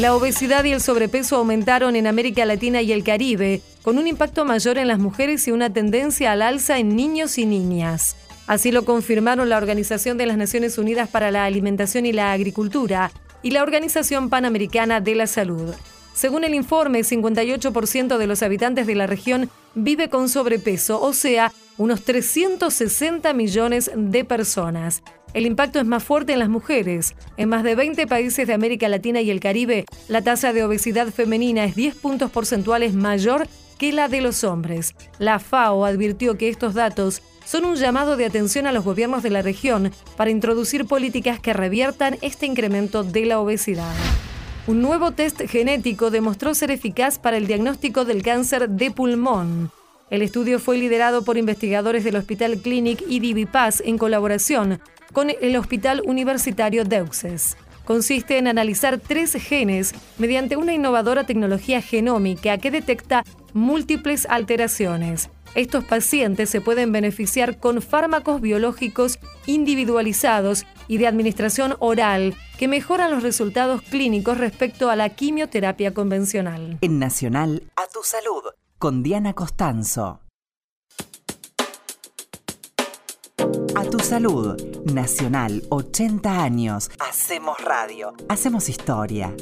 La 0.00 0.14
obesidad 0.14 0.64
y 0.64 0.72
el 0.72 0.80
sobrepeso 0.80 1.36
aumentaron 1.36 1.94
en 1.94 2.06
América 2.06 2.46
Latina 2.46 2.80
y 2.80 2.92
el 2.92 3.04
Caribe, 3.04 3.60
con 3.82 3.98
un 3.98 4.06
impacto 4.06 4.46
mayor 4.46 4.78
en 4.78 4.88
las 4.88 4.98
mujeres 4.98 5.46
y 5.46 5.50
una 5.50 5.70
tendencia 5.70 6.32
al 6.32 6.40
alza 6.40 6.78
en 6.78 6.96
niños 6.96 7.36
y 7.36 7.44
niñas. 7.44 8.16
Así 8.48 8.72
lo 8.72 8.86
confirmaron 8.86 9.50
la 9.50 9.58
Organización 9.58 10.16
de 10.16 10.24
las 10.24 10.38
Naciones 10.38 10.78
Unidas 10.78 11.10
para 11.10 11.30
la 11.30 11.44
Alimentación 11.44 12.06
y 12.06 12.12
la 12.12 12.32
Agricultura 12.32 13.12
y 13.42 13.50
la 13.50 13.62
Organización 13.62 14.30
Panamericana 14.30 15.02
de 15.02 15.14
la 15.14 15.26
Salud. 15.26 15.74
Según 16.14 16.44
el 16.44 16.54
informe, 16.54 17.00
58% 17.00 18.16
de 18.16 18.26
los 18.26 18.42
habitantes 18.42 18.86
de 18.86 18.94
la 18.94 19.06
región 19.06 19.50
vive 19.74 20.08
con 20.08 20.30
sobrepeso, 20.30 21.00
o 21.00 21.12
sea, 21.12 21.52
unos 21.76 22.02
360 22.04 23.34
millones 23.34 23.90
de 23.94 24.24
personas. 24.24 25.02
El 25.34 25.44
impacto 25.44 25.78
es 25.78 25.84
más 25.84 26.02
fuerte 26.02 26.32
en 26.32 26.38
las 26.38 26.48
mujeres. 26.48 27.14
En 27.36 27.50
más 27.50 27.62
de 27.62 27.74
20 27.74 28.06
países 28.06 28.46
de 28.46 28.54
América 28.54 28.88
Latina 28.88 29.20
y 29.20 29.30
el 29.30 29.40
Caribe, 29.40 29.84
la 30.08 30.22
tasa 30.22 30.54
de 30.54 30.64
obesidad 30.64 31.08
femenina 31.08 31.66
es 31.66 31.76
10 31.76 31.96
puntos 31.96 32.30
porcentuales 32.30 32.94
mayor 32.94 33.46
que 33.78 33.92
la 33.92 34.08
de 34.08 34.22
los 34.22 34.42
hombres. 34.42 34.94
La 35.18 35.38
FAO 35.38 35.84
advirtió 35.84 36.38
que 36.38 36.48
estos 36.48 36.74
datos 36.74 37.22
son 37.48 37.64
un 37.64 37.76
llamado 37.76 38.18
de 38.18 38.26
atención 38.26 38.66
a 38.66 38.72
los 38.72 38.84
gobiernos 38.84 39.22
de 39.22 39.30
la 39.30 39.40
región 39.40 39.90
para 40.18 40.28
introducir 40.28 40.84
políticas 40.84 41.40
que 41.40 41.54
reviertan 41.54 42.18
este 42.20 42.44
incremento 42.44 43.04
de 43.04 43.24
la 43.24 43.40
obesidad. 43.40 43.94
Un 44.66 44.82
nuevo 44.82 45.12
test 45.12 45.40
genético 45.48 46.10
demostró 46.10 46.52
ser 46.54 46.70
eficaz 46.70 47.18
para 47.18 47.38
el 47.38 47.46
diagnóstico 47.46 48.04
del 48.04 48.22
cáncer 48.22 48.68
de 48.68 48.90
pulmón. 48.90 49.70
El 50.10 50.20
estudio 50.20 50.58
fue 50.58 50.76
liderado 50.76 51.24
por 51.24 51.38
investigadores 51.38 52.04
del 52.04 52.16
Hospital 52.16 52.58
Clinic 52.58 53.02
y 53.08 53.20
Divipaz 53.20 53.80
en 53.82 53.96
colaboración 53.96 54.82
con 55.14 55.30
el 55.30 55.56
Hospital 55.56 56.02
Universitario 56.04 56.84
Deuxes. 56.84 57.56
Consiste 57.86 58.36
en 58.36 58.46
analizar 58.46 59.00
tres 59.00 59.32
genes 59.32 59.94
mediante 60.18 60.58
una 60.58 60.74
innovadora 60.74 61.24
tecnología 61.24 61.80
genómica 61.80 62.58
que 62.58 62.70
detecta 62.70 63.24
múltiples 63.54 64.26
alteraciones. 64.28 65.30
Estos 65.54 65.84
pacientes 65.84 66.50
se 66.50 66.60
pueden 66.60 66.92
beneficiar 66.92 67.58
con 67.58 67.82
fármacos 67.82 68.40
biológicos 68.40 69.18
individualizados 69.46 70.66
y 70.86 70.98
de 70.98 71.06
administración 71.06 71.76
oral 71.78 72.34
que 72.58 72.68
mejoran 72.68 73.10
los 73.10 73.22
resultados 73.22 73.82
clínicos 73.82 74.38
respecto 74.38 74.90
a 74.90 74.96
la 74.96 75.10
quimioterapia 75.10 75.94
convencional. 75.94 76.78
En 76.80 76.98
Nacional, 76.98 77.62
a 77.76 77.86
tu 77.92 78.00
salud, 78.02 78.42
con 78.78 79.02
Diana 79.02 79.34
Costanzo. 79.34 80.20
A 83.74 83.84
tu 83.84 84.00
salud, 84.00 84.60
Nacional, 84.92 85.62
80 85.70 86.42
años. 86.42 86.90
Hacemos 86.98 87.58
radio, 87.62 88.12
hacemos 88.28 88.68
historia. 88.68 89.32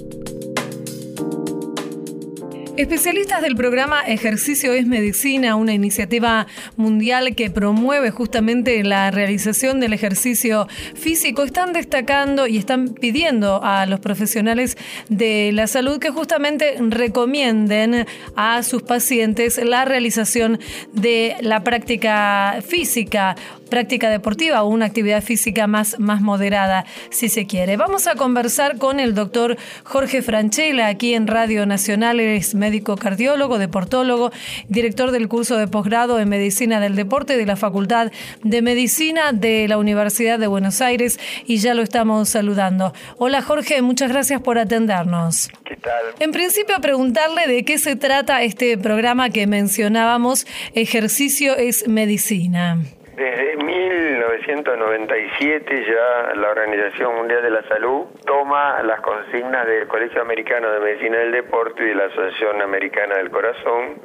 Especialistas 2.77 3.41
del 3.41 3.57
programa 3.57 4.03
Ejercicio 4.03 4.75
es 4.75 4.87
Medicina, 4.87 5.57
una 5.57 5.73
iniciativa 5.73 6.47
mundial 6.77 7.35
que 7.35 7.49
promueve 7.49 8.11
justamente 8.11 8.85
la 8.85 9.11
realización 9.11 9.81
del 9.81 9.95
ejercicio 9.95 10.69
físico, 10.95 11.45
están 11.45 11.73
destacando 11.73 12.47
y 12.47 12.59
están 12.59 12.89
pidiendo 12.91 13.63
a 13.65 13.87
los 13.87 14.01
profesionales 14.01 14.77
de 15.09 15.53
la 15.55 15.69
salud 15.69 15.99
que 15.99 16.11
justamente 16.11 16.75
recomienden 16.79 18.07
a 18.37 18.63
sus 18.63 18.83
pacientes 18.83 19.59
la 19.65 19.87
realización 19.87 20.61
de 20.93 21.37
la 21.41 21.65
práctica 21.65 22.63
física 22.67 23.37
práctica 23.69 24.11
deportiva 24.11 24.63
o 24.63 24.69
una 24.69 24.87
actividad 24.87 25.23
física 25.23 25.67
más, 25.67 25.99
más 25.99 26.21
moderada, 26.21 26.85
si 27.11 27.29
se 27.29 27.47
quiere. 27.47 27.77
Vamos 27.77 28.07
a 28.07 28.15
conversar 28.15 28.79
con 28.79 29.01
el 29.01 29.15
doctor 29.15 29.57
Jorge 29.85 30.23
Franchella 30.23 30.87
aquí 30.87 31.15
en 31.15 31.27
Radio 31.27 31.67
Nacional. 31.67 32.21
es 32.21 32.55
médico 32.55 32.97
cardiólogo, 32.97 33.59
deportólogo, 33.59 34.31
director 34.69 35.11
del 35.11 35.29
curso 35.29 35.57
de 35.57 35.69
posgrado 35.69 36.19
en 36.19 36.29
Medicina 36.29 36.81
del 36.81 36.97
Deporte 36.97 37.37
de 37.37 37.47
la 37.47 37.57
Facultad 37.57 38.11
de 38.43 38.63
Medicina 38.63 39.33
de 39.33 39.69
la 39.69 39.79
Universidad 39.79 40.39
de 40.39 40.47
Buenos 40.47 40.81
Aires 40.81 41.19
y 41.47 41.59
ya 41.59 41.75
lo 41.75 41.83
estamos 41.83 42.29
saludando. 42.29 42.93
Hola 43.19 43.43
Jorge, 43.43 43.83
muchas 43.83 44.11
gracias 44.11 44.41
por 44.41 44.59
atendernos. 44.59 45.51
¿Qué 45.65 45.77
tal? 45.77 45.93
En 46.21 46.33
principio 46.33 46.77
preguntarle 46.81 47.47
de 47.47 47.65
qué 47.65 47.79
se 47.79 47.97
trata 47.97 48.43
este 48.43 48.79
programa 48.79 49.31
que 49.31 49.47
mencionábamos, 49.47 50.47
Ejercicio 50.75 51.57
es 51.57 51.89
Medicina. 51.89 52.83
Desde 53.17 53.57
1997 53.57 55.85
ya 55.87 56.35
la 56.35 56.51
Organización 56.51 57.17
Mundial 57.17 57.43
de 57.43 57.51
la 57.51 57.63
Salud 57.63 58.05
toma 58.27 58.83
las 58.83 59.01
consignas 59.01 59.67
del 59.67 59.89
Colegio 59.89 60.21
Americano 60.21 60.71
de 60.71 60.81
Medicina 60.81 61.21
del 61.21 61.33
Deporte 61.33 61.83
y 61.83 61.87
de 61.89 61.95
la 61.95 62.05
Asociación 62.05 62.61
Americana 62.61 63.17
del 63.17 63.31
Corazón 63.31 64.03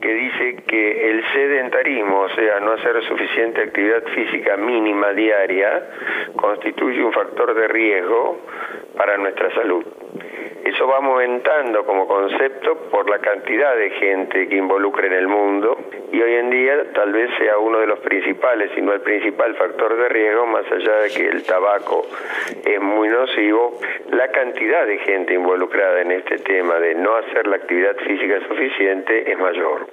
que 0.00 0.14
dice 0.14 0.62
que 0.68 1.10
el 1.10 1.24
sedentarismo, 1.32 2.20
o 2.20 2.28
sea, 2.36 2.60
no 2.60 2.70
hacer 2.72 3.02
suficiente 3.08 3.62
actividad 3.62 4.04
física 4.14 4.56
mínima 4.56 5.12
diaria, 5.12 5.88
constituye 6.36 7.02
un 7.02 7.12
factor 7.12 7.52
de 7.52 7.66
riesgo 7.66 8.42
para 8.96 9.16
nuestra 9.16 9.52
salud. 9.54 9.84
Eso 10.66 10.88
va 10.88 10.96
aumentando 10.96 11.84
como 11.86 12.08
concepto 12.08 12.74
por 12.90 13.08
la 13.08 13.20
cantidad 13.20 13.76
de 13.76 13.90
gente 13.90 14.48
que 14.48 14.56
involucra 14.56 15.06
en 15.06 15.12
el 15.12 15.28
mundo 15.28 15.78
y 16.12 16.20
hoy 16.20 16.34
en 16.34 16.50
día 16.50 16.92
tal 16.92 17.12
vez 17.12 17.30
sea 17.38 17.58
uno 17.58 17.78
de 17.78 17.86
los 17.86 18.00
principales, 18.00 18.72
si 18.74 18.82
no 18.82 18.92
el 18.92 19.00
principal 19.00 19.54
factor 19.54 19.96
de 19.96 20.08
riesgo, 20.08 20.46
más 20.46 20.64
allá 20.70 20.96
de 21.02 21.10
que 21.10 21.28
el 21.28 21.44
tabaco 21.44 22.06
es 22.64 22.80
muy 22.80 23.08
nocivo, 23.08 23.78
la 24.10 24.28
cantidad 24.28 24.86
de 24.86 24.98
gente 24.98 25.34
involucrada 25.34 26.00
en 26.00 26.10
este 26.10 26.38
tema 26.38 26.80
de 26.80 26.96
no 26.96 27.14
hacer 27.14 27.46
la 27.46 27.56
actividad 27.56 27.96
física 27.98 28.40
suficiente 28.48 29.30
es 29.30 29.38
mayor. 29.38 29.86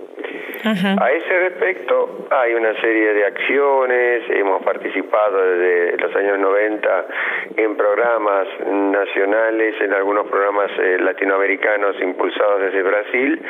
A 0.66 1.12
ese 1.12 1.40
respecto 1.40 2.28
hay 2.30 2.54
una 2.54 2.74
serie 2.80 3.14
de 3.14 3.26
acciones, 3.26 4.24
hemos 4.30 4.64
participado 4.64 5.38
desde 5.44 5.98
los 5.98 6.16
años 6.16 6.40
90 6.40 7.06
en 7.58 7.76
programas 7.76 8.48
nacionales, 8.66 9.76
en 9.82 9.94
algunos 9.94 10.26
programas 10.64 10.80
eh, 10.80 10.98
latinoamericanos 11.00 11.96
impulsados 12.02 12.62
desde 12.62 12.84
Brasil, 12.84 13.42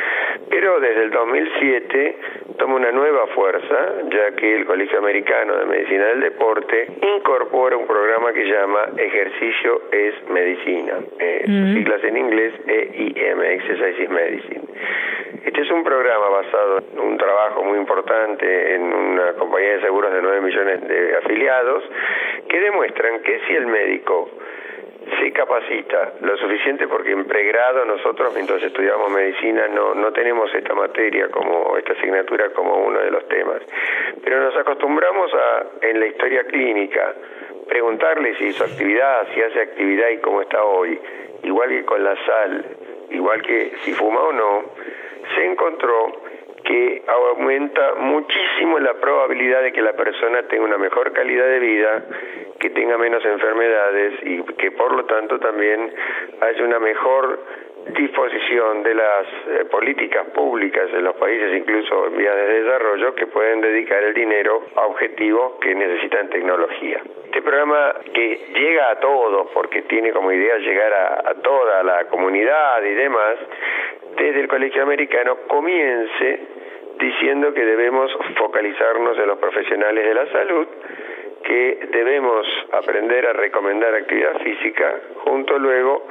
pero 0.50 0.80
desde 0.80 1.04
el 1.04 1.12
2007 1.12 2.18
toma 2.58 2.76
una 2.76 2.92
nueva 2.92 3.28
fuerza, 3.28 3.94
ya 4.10 4.36
que 4.36 4.56
el 4.56 4.66
Colegio 4.66 5.00
Americano 5.00 5.58
de 5.58 5.66
Medicina 5.66 6.06
del 6.06 6.22
Deporte 6.22 6.88
incorpora 7.18 7.78
un 7.78 7.88
programa 7.88 8.34
que 8.34 8.46
llama 8.46 8.90
Ejercicio 8.98 9.82
es 9.92 10.30
Medicina, 10.30 11.00
eh, 11.20 11.44
siglas 11.74 12.04
en 12.04 12.18
inglés 12.18 12.54
EIM, 12.68 13.42
Exercise 13.42 14.04
is 14.04 14.10
Medicine. 14.10 14.64
Este 15.46 15.62
es 15.62 15.72
un 15.72 15.84
programa 15.84 16.30
basado 16.30 16.80
en 16.94 17.00
un 17.00 17.18
trabajo 17.18 17.64
muy 17.64 17.78
importante 17.78 18.76
en 18.76 18.82
una 18.82 19.34
compañía 19.34 19.74
de 19.74 19.82
seguros 19.82 20.14
de 20.14 20.22
9 20.22 20.42
millones 20.42 20.88
de 20.88 21.18
afiliados 21.18 21.84
que 22.48 22.60
demuestran 22.60 23.22
que 23.22 23.40
si 23.48 23.54
el 23.56 23.68
médico 23.68 24.30
se 25.20 25.32
capacita 25.32 26.14
lo 26.22 26.38
suficiente 26.38 26.88
porque 26.88 27.12
en 27.12 27.26
pregrado 27.26 27.86
nosotros 27.86 28.34
mientras 28.34 28.62
estudiamos 28.64 29.12
medicina 29.12 29.68
no, 29.68 29.94
no 29.94 30.12
tenemos 30.12 30.54
esta 30.54 30.74
materia 30.74 31.30
como 31.30 31.78
esta 31.78 31.94
asignatura 31.94 32.50
como 32.52 32.86
uno 32.86 33.00
de 33.00 33.12
los 33.12 33.28
temas. 33.28 33.62
Pero 34.24 34.42
nos 34.42 34.56
acostumbramos 34.56 35.32
a 35.34 35.88
en 35.88 36.00
la 36.00 36.08
historia 36.08 36.44
clínica 36.46 37.14
preguntarle 37.68 38.36
si 38.36 38.46
hizo 38.46 38.64
actividad 38.64 39.28
si 39.34 39.42
hace 39.42 39.62
actividad 39.62 40.10
y 40.10 40.18
cómo 40.18 40.42
está 40.42 40.64
hoy. 40.64 41.00
Igual 41.44 41.70
que 41.70 41.86
con 41.86 42.04
la 42.04 42.16
sal 42.26 42.66
igual 43.12 43.42
que 43.42 43.74
si 43.84 43.94
fuma 43.94 44.22
o 44.22 44.32
no 44.32 44.64
se 45.36 45.46
encontró 45.46 46.23
que 46.64 47.04
aumenta 47.08 47.96
muchísimo 47.96 48.80
la 48.80 48.94
probabilidad 48.96 49.62
de 49.62 49.72
que 49.74 49.82
la 49.82 49.94
persona 49.94 50.44
tenga 50.44 50.64
una 50.64 50.78
mejor 50.78 51.12
calidad 51.12 51.46
de 51.46 51.60
vida, 51.60 52.06
que 52.60 52.70
tenga 52.70 52.98
menos 52.98 53.24
enfermedades 53.26 54.14
y 54.24 54.44
que 54.56 54.72
por 54.72 54.94
lo 54.94 55.06
tanto 55.06 55.40
también 55.40 55.94
haya 56.42 56.64
una 56.64 56.80
mejor 56.80 57.40
disposición 57.88 58.84
de 58.84 58.96
las 58.96 59.28
eh, 59.48 59.66
políticas 59.70 60.28
públicas 60.28 60.90
en 60.94 61.04
los 61.04 61.16
países, 61.16 61.56
incluso 61.56 62.08
en 62.08 62.18
vías 62.18 62.36
de 62.36 62.62
desarrollo, 62.62 63.16
que 63.16 63.28
pueden 63.28 63.62
dedicar 63.62 64.04
el 64.04 64.14
dinero 64.14 64.64
a 64.76 64.86
objetivos 64.86 65.54
que 65.62 65.76
necesitan 65.76 66.30
tecnología. 66.30 67.02
Este 67.26 67.42
programa 67.42 67.96
que 68.14 68.42
llega 68.56 68.92
a 68.92 69.00
todos, 69.00 69.50
porque 69.54 69.82
tiene 69.84 70.12
como 70.12 70.32
idea 70.32 70.58
llegar 70.58 70.94
a 70.94 71.34
toda 71.42 71.84
la 71.84 72.06
comunidad 72.06 72.84
y 72.84 72.94
demás, 72.94 73.36
desde 74.16 74.40
el 74.42 74.48
Colegio 74.48 74.84
Americano 74.84 75.38
comience 75.48 76.40
diciendo 77.00 77.54
que 77.54 77.66
debemos 77.66 78.12
focalizarnos 78.38 79.18
en 79.18 79.28
los 79.28 79.38
profesionales 79.40 80.06
de 80.06 80.14
la 80.14 80.26
salud, 80.28 80.68
que 81.44 81.88
debemos 81.92 82.48
aprender 82.72 83.26
a 83.28 83.34
recomendar 83.34 83.94
actividad 83.94 84.40
física, 84.40 85.00
junto 85.24 85.58
luego 85.60 86.08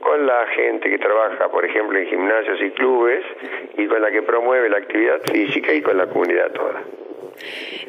con 0.00 0.26
la 0.26 0.46
gente 0.48 0.88
que 0.88 0.98
trabaja, 0.98 1.48
por 1.48 1.64
ejemplo, 1.64 1.98
en 1.98 2.06
gimnasios 2.06 2.60
y 2.62 2.70
clubes, 2.70 3.24
y 3.76 3.86
con 3.86 4.00
la 4.00 4.10
que 4.10 4.22
promueve 4.22 4.68
la 4.68 4.78
actividad 4.78 5.20
física 5.30 5.72
y 5.72 5.82
con 5.82 5.96
la 5.96 6.06
comunidad 6.06 6.52
toda. 6.52 6.82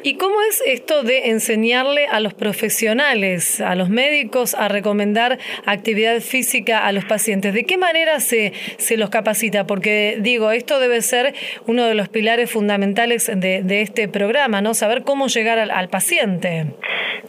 ¿Y 0.02 0.16
cómo 0.16 0.40
es 0.42 0.62
esto 0.64 1.02
de 1.02 1.30
enseñarle 1.30 2.06
a 2.06 2.20
los 2.20 2.34
profesionales, 2.34 3.60
a 3.60 3.74
los 3.74 3.88
médicos, 3.88 4.54
a 4.54 4.68
recomendar 4.68 5.38
actividad 5.66 6.20
física 6.20 6.86
a 6.86 6.92
los 6.92 7.04
pacientes? 7.04 7.54
¿De 7.54 7.64
qué 7.64 7.78
manera 7.78 8.20
se, 8.20 8.52
se 8.78 8.96
los 8.96 9.10
capacita? 9.10 9.66
Porque 9.66 10.16
digo, 10.20 10.50
esto 10.50 10.78
debe 10.80 11.00
ser 11.02 11.34
uno 11.66 11.84
de 11.84 11.94
los 11.94 12.08
pilares 12.08 12.50
fundamentales 12.50 13.26
de, 13.26 13.62
de 13.62 13.82
este 13.82 14.08
programa, 14.08 14.60
¿no? 14.60 14.74
Saber 14.74 15.02
cómo 15.04 15.26
llegar 15.26 15.58
al, 15.58 15.88
paciente. 15.88 16.66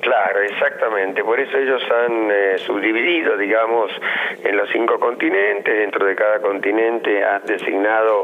Claro, 0.01 0.41
exactamente. 0.41 1.23
Por 1.23 1.39
eso 1.39 1.57
ellos 1.57 1.81
han 1.91 2.31
eh, 2.31 2.57
subdividido, 2.59 3.37
digamos, 3.37 3.91
en 4.43 4.57
los 4.57 4.69
cinco 4.71 4.99
continentes. 4.99 5.73
Dentro 5.73 6.05
de 6.05 6.15
cada 6.15 6.39
continente 6.41 7.23
han 7.23 7.45
designado 7.45 8.23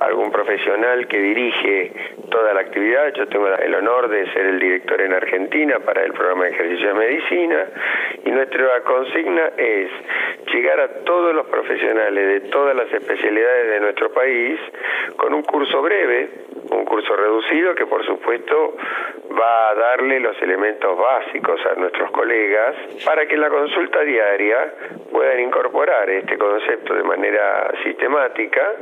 algún 0.00 0.30
profesional 0.30 1.06
que 1.06 1.18
dirige 1.18 1.92
toda 2.30 2.54
la 2.54 2.60
actividad. 2.60 3.12
Yo 3.14 3.26
tengo 3.34 3.48
el 3.48 3.74
honor 3.74 4.08
de 4.08 4.32
ser 4.32 4.46
el 4.46 4.60
director 4.60 5.00
en 5.00 5.12
Argentina 5.12 5.80
para 5.80 6.04
el 6.04 6.12
programa 6.12 6.44
de 6.44 6.50
ejercicio 6.50 6.86
de 6.86 6.94
medicina 6.94 7.66
y 8.24 8.30
nuestra 8.30 8.80
consigna 8.82 9.50
es 9.56 9.90
llegar 10.52 10.78
a 10.78 10.88
todos 11.02 11.34
los 11.34 11.44
profesionales 11.46 12.42
de 12.42 12.48
todas 12.48 12.76
las 12.76 12.92
especialidades 12.92 13.70
de 13.70 13.80
nuestro 13.80 14.12
país 14.12 14.60
con 15.16 15.34
un 15.34 15.42
curso 15.42 15.82
breve, 15.82 16.28
un 16.74 16.84
curso 16.84 17.16
reducido 17.16 17.74
que 17.74 17.86
por 17.86 18.04
supuesto 18.04 18.76
va 19.38 19.70
a 19.70 19.74
darle 19.74 20.20
los 20.20 20.40
elementos 20.42 20.96
básicos 20.96 21.60
a 21.66 21.78
nuestros 21.78 22.10
colegas 22.10 22.74
para 23.04 23.26
que 23.26 23.34
en 23.34 23.40
la 23.40 23.50
consulta 23.50 24.00
diaria 24.02 24.74
puedan 25.10 25.40
incorporar 25.40 26.08
este 26.10 26.36
concepto 26.36 26.94
de 26.94 27.02
manera 27.02 27.72
sistemática 27.82 28.72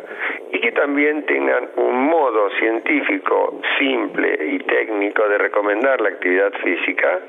y 0.50 0.60
que 0.60 0.72
también 0.72 1.24
tengan 1.26 1.70
un 1.76 2.04
modo 2.06 2.50
científico 2.58 3.60
simple 3.78 4.38
y 4.46 4.58
técnico 4.60 5.28
de 5.28 5.38
recomendar 5.38 6.00
la 6.00 6.10
actividad 6.10 6.52
física 6.62 7.20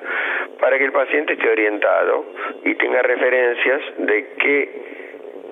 para 0.60 0.78
que 0.78 0.86
el 0.86 0.92
paciente 0.92 1.34
esté 1.34 1.50
orientado 1.50 2.26
y 2.64 2.76
tenga 2.76 3.02
referencias 3.02 3.82
de 3.98 4.28
qué 4.40 5.03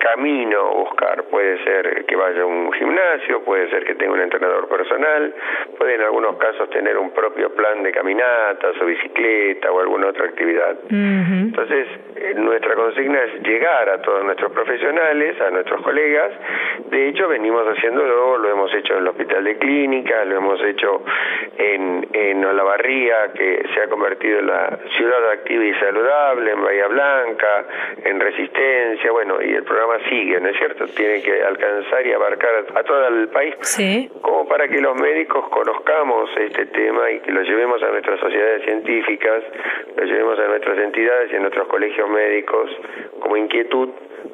camino 0.01 0.73
buscar. 0.73 1.23
Puede 1.25 1.63
ser 1.63 2.05
que 2.05 2.15
vaya 2.15 2.41
a 2.41 2.45
un 2.45 2.71
gimnasio, 2.73 3.43
puede 3.43 3.69
ser 3.69 3.85
que 3.85 3.95
tenga 3.95 4.13
un 4.13 4.21
entrenador 4.21 4.67
personal, 4.67 5.33
puede 5.77 5.95
en 5.95 6.01
algunos 6.01 6.37
casos 6.37 6.69
tener 6.69 6.97
un 6.97 7.11
propio 7.11 7.53
plan 7.53 7.83
de 7.83 7.91
caminatas 7.91 8.75
o 8.81 8.85
bicicleta 8.85 9.71
o 9.71 9.79
alguna 9.79 10.07
otra 10.07 10.25
actividad. 10.25 10.77
Entonces, 10.89 11.87
eh, 12.15 12.33
nuestra 12.35 12.75
consigna 12.75 13.21
es 13.23 13.43
llegar 13.43 13.89
a 13.89 14.01
todos 14.01 14.23
nuestros 14.23 14.51
profesionales, 14.51 15.39
a 15.41 15.51
nuestros 15.51 15.81
colegas. 15.81 16.31
De 16.89 17.09
hecho, 17.09 17.27
venimos 17.27 17.65
haciéndolo, 17.67 18.37
lo 18.37 18.49
hemos 18.49 18.73
hecho 18.73 18.93
en 18.93 18.99
el 18.99 19.07
Hospital 19.07 19.43
de 19.43 19.57
Clínicas, 19.57 20.27
lo 20.27 20.37
hemos 20.37 20.61
hecho 20.63 21.03
en, 21.57 22.07
en 22.13 22.45
Olavarría, 22.45 23.31
que 23.33 23.65
se 23.73 23.81
ha 23.81 23.87
convertido 23.87 24.39
en 24.39 24.47
la 24.47 24.79
ciudad 24.97 25.31
activa 25.31 25.63
y 25.63 25.73
saludable, 25.75 26.51
en 26.51 26.63
Bahía 26.63 26.87
Blanca, 26.87 27.65
en 28.03 28.19
Resistencia, 28.19 29.11
bueno, 29.11 29.41
y 29.41 29.53
el 29.53 29.63
programa 29.63 29.90
sigue, 30.09 30.39
¿no 30.39 30.49
es 30.49 30.57
cierto? 30.57 30.85
Tiene 30.87 31.21
que 31.21 31.43
alcanzar 31.43 32.05
y 32.05 32.13
abarcar 32.13 32.65
a, 32.75 32.83
todo 32.83 33.07
el 33.07 33.27
país. 33.29 33.55
Sí. 33.61 34.09
Como 34.21 34.47
para 34.47 34.67
que 34.67 34.79
los 34.79 34.95
médicos 34.95 35.47
conozcamos 35.49 36.29
este 36.37 36.65
tema 36.67 37.11
y 37.11 37.19
que 37.19 37.31
lo 37.31 37.41
llevemos 37.41 37.81
a 37.83 37.87
nuestras 37.87 38.19
sociedades 38.19 38.63
científicas, 38.63 39.43
lo 39.95 40.03
llevemos 40.03 40.39
a 40.39 40.47
nuestras 40.47 40.77
entidades 40.79 41.31
y 41.31 41.35
a 41.35 41.39
nuestros 41.39 41.67
colegios 41.67 42.09
médicos 42.09 42.69
como 43.19 43.37
inquietud 43.37 43.89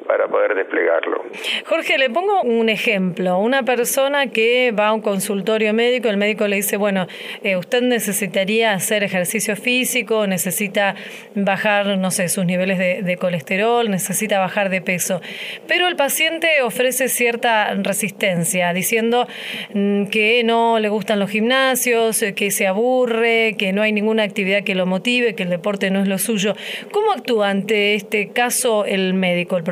para 0.06 0.26
poder 0.28 0.54
desplegarlo. 0.54 1.22
Jorge, 1.66 1.98
le 1.98 2.10
pongo 2.10 2.42
un 2.42 2.68
ejemplo. 2.68 3.38
Una 3.38 3.62
persona 3.62 4.28
que 4.28 4.72
va 4.72 4.88
a 4.88 4.92
un 4.92 5.00
consultorio 5.00 5.72
médico, 5.74 6.08
el 6.08 6.16
médico 6.16 6.46
le 6.48 6.56
dice, 6.56 6.76
bueno, 6.76 7.06
eh, 7.42 7.56
usted 7.56 7.82
necesitaría 7.82 8.72
hacer 8.72 9.02
ejercicio 9.02 9.56
físico, 9.56 10.26
necesita 10.26 10.94
bajar, 11.34 11.98
no 11.98 12.10
sé, 12.10 12.28
sus 12.28 12.44
niveles 12.44 12.78
de, 12.78 13.16
colesterol, 13.18 13.90
necesita 13.90 14.38
bajar 14.38 14.70
de 14.70 14.80
peso. 14.80 15.20
Pero 15.66 15.88
el 15.88 15.96
paciente 15.96 16.62
ofrece 16.62 17.08
cierta 17.08 17.74
resistencia, 17.74 18.72
diciendo 18.72 19.26
mm, 19.74 20.06
que 20.06 20.42
no 20.44 20.78
le 20.78 20.88
gustan 20.88 21.18
los 21.18 21.30
gimnasios, 21.30 22.24
que 22.34 22.50
se 22.50 22.66
aburre, 22.66 23.56
que 23.58 23.72
no 23.72 23.82
hay 23.82 23.92
ninguna 23.92 24.22
actividad 24.22 24.64
que 24.64 24.74
lo 24.74 24.86
motive, 24.86 25.34
que 25.34 25.42
el 25.42 25.50
deporte 25.50 25.90
no 25.90 26.00
es 26.00 26.08
lo 26.08 26.18
suyo. 26.18 26.54
¿Cómo 26.92 27.12
actúa 27.12 27.50
ante 27.50 27.94
este 27.94 28.28
caso 28.28 28.84
el 28.84 29.14
médico, 29.14 29.56
el 29.56 29.64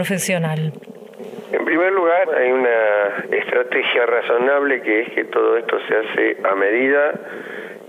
En 1.53 1.65
primer 1.65 1.93
lugar, 1.93 2.29
hay 2.37 2.53
una 2.53 3.27
estrategia 3.31 4.07
razonable 4.07 4.83
que 4.83 5.01
es 5.03 5.13
que 5.13 5.25
todo 5.25 5.57
esto 5.57 5.79
se 5.89 5.97
hace 5.97 6.37
a 6.45 6.55
medida 6.55 7.13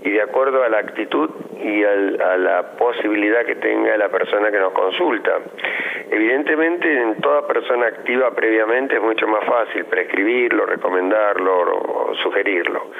y 0.02 0.10
de 0.10 0.22
acuerdo 0.22 0.62
a 0.62 0.68
la 0.68 0.78
actitud 0.78 1.28
y 1.60 1.82
a 1.84 2.36
la 2.36 2.76
posibilidad 2.78 3.44
que 3.44 3.56
tenga 3.56 3.96
la 3.96 4.08
persona 4.08 4.50
que 4.50 4.58
nos 4.58 4.72
consulta. 4.72 5.32
Evidentemente, 6.10 6.90
en 6.90 7.20
toda 7.20 7.46
persona 7.46 7.86
activa 7.86 8.30
previamente 8.34 8.96
es 8.96 9.02
mucho 9.02 9.26
más 9.26 9.44
fácil 9.44 9.84
prescribirlo, 9.86 10.66
recomendarlo 10.66 11.52
o 11.52 12.14
sugerirlo. 12.22 12.90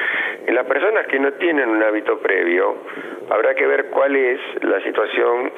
En 0.46 0.54
las 0.54 0.66
personas 0.66 1.06
que 1.06 1.18
no 1.18 1.32
tienen 1.34 1.68
un 1.68 1.82
hábito 1.82 2.18
previo, 2.18 2.76
habrá 3.30 3.54
que 3.54 3.66
ver 3.66 3.86
cuál 3.86 4.14
es 4.16 4.40
la 4.62 4.80
situación 4.82 5.52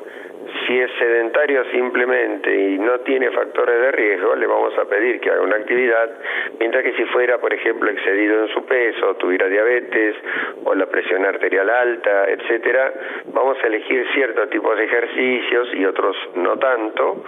si 0.67 0.79
es 0.79 0.91
sedentario 0.99 1.65
simplemente 1.73 2.55
y 2.55 2.79
no 2.79 3.01
tiene 3.01 3.31
factores 3.31 3.81
de 3.81 3.93
riesgo, 3.93 4.35
le 4.35 4.47
vamos 4.47 4.77
a 4.79 4.85
pedir 4.85 5.21
que 5.21 5.31
haga 5.31 5.43
una 5.43 5.57
actividad, 5.57 6.11
mientras 6.59 6.83
que 6.85 6.93
si 6.95 7.05
fuera, 7.07 7.39
por 7.39 7.53
ejemplo, 7.53 7.91
excedido 7.91 8.45
en 8.45 8.49
su 8.49 8.65
peso, 8.65 9.15
tuviera 9.17 9.49
diabetes 9.49 10.17
o 10.65 10.75
la 10.75 10.87
presión 10.87 11.25
arterial 11.25 11.69
alta, 11.69 12.31
etcétera, 12.31 12.93
vamos 13.33 13.59
a 13.63 13.67
elegir 13.67 14.07
ciertos 14.15 14.51
tipos 14.51 14.77
de 14.77 14.85
ejercicios 14.85 15.69
y 15.75 15.85
otros 15.85 16.17
no 16.37 16.57
tanto. 16.59 17.25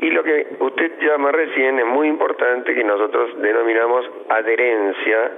Y 0.00 0.10
lo 0.10 0.22
que 0.22 0.46
usted 0.60 0.92
llama 1.00 1.32
recién 1.32 1.78
es 1.78 1.86
muy 1.86 2.08
importante 2.08 2.74
que 2.74 2.84
nosotros 2.84 3.40
denominamos 3.40 4.10
adherencia 4.28 5.30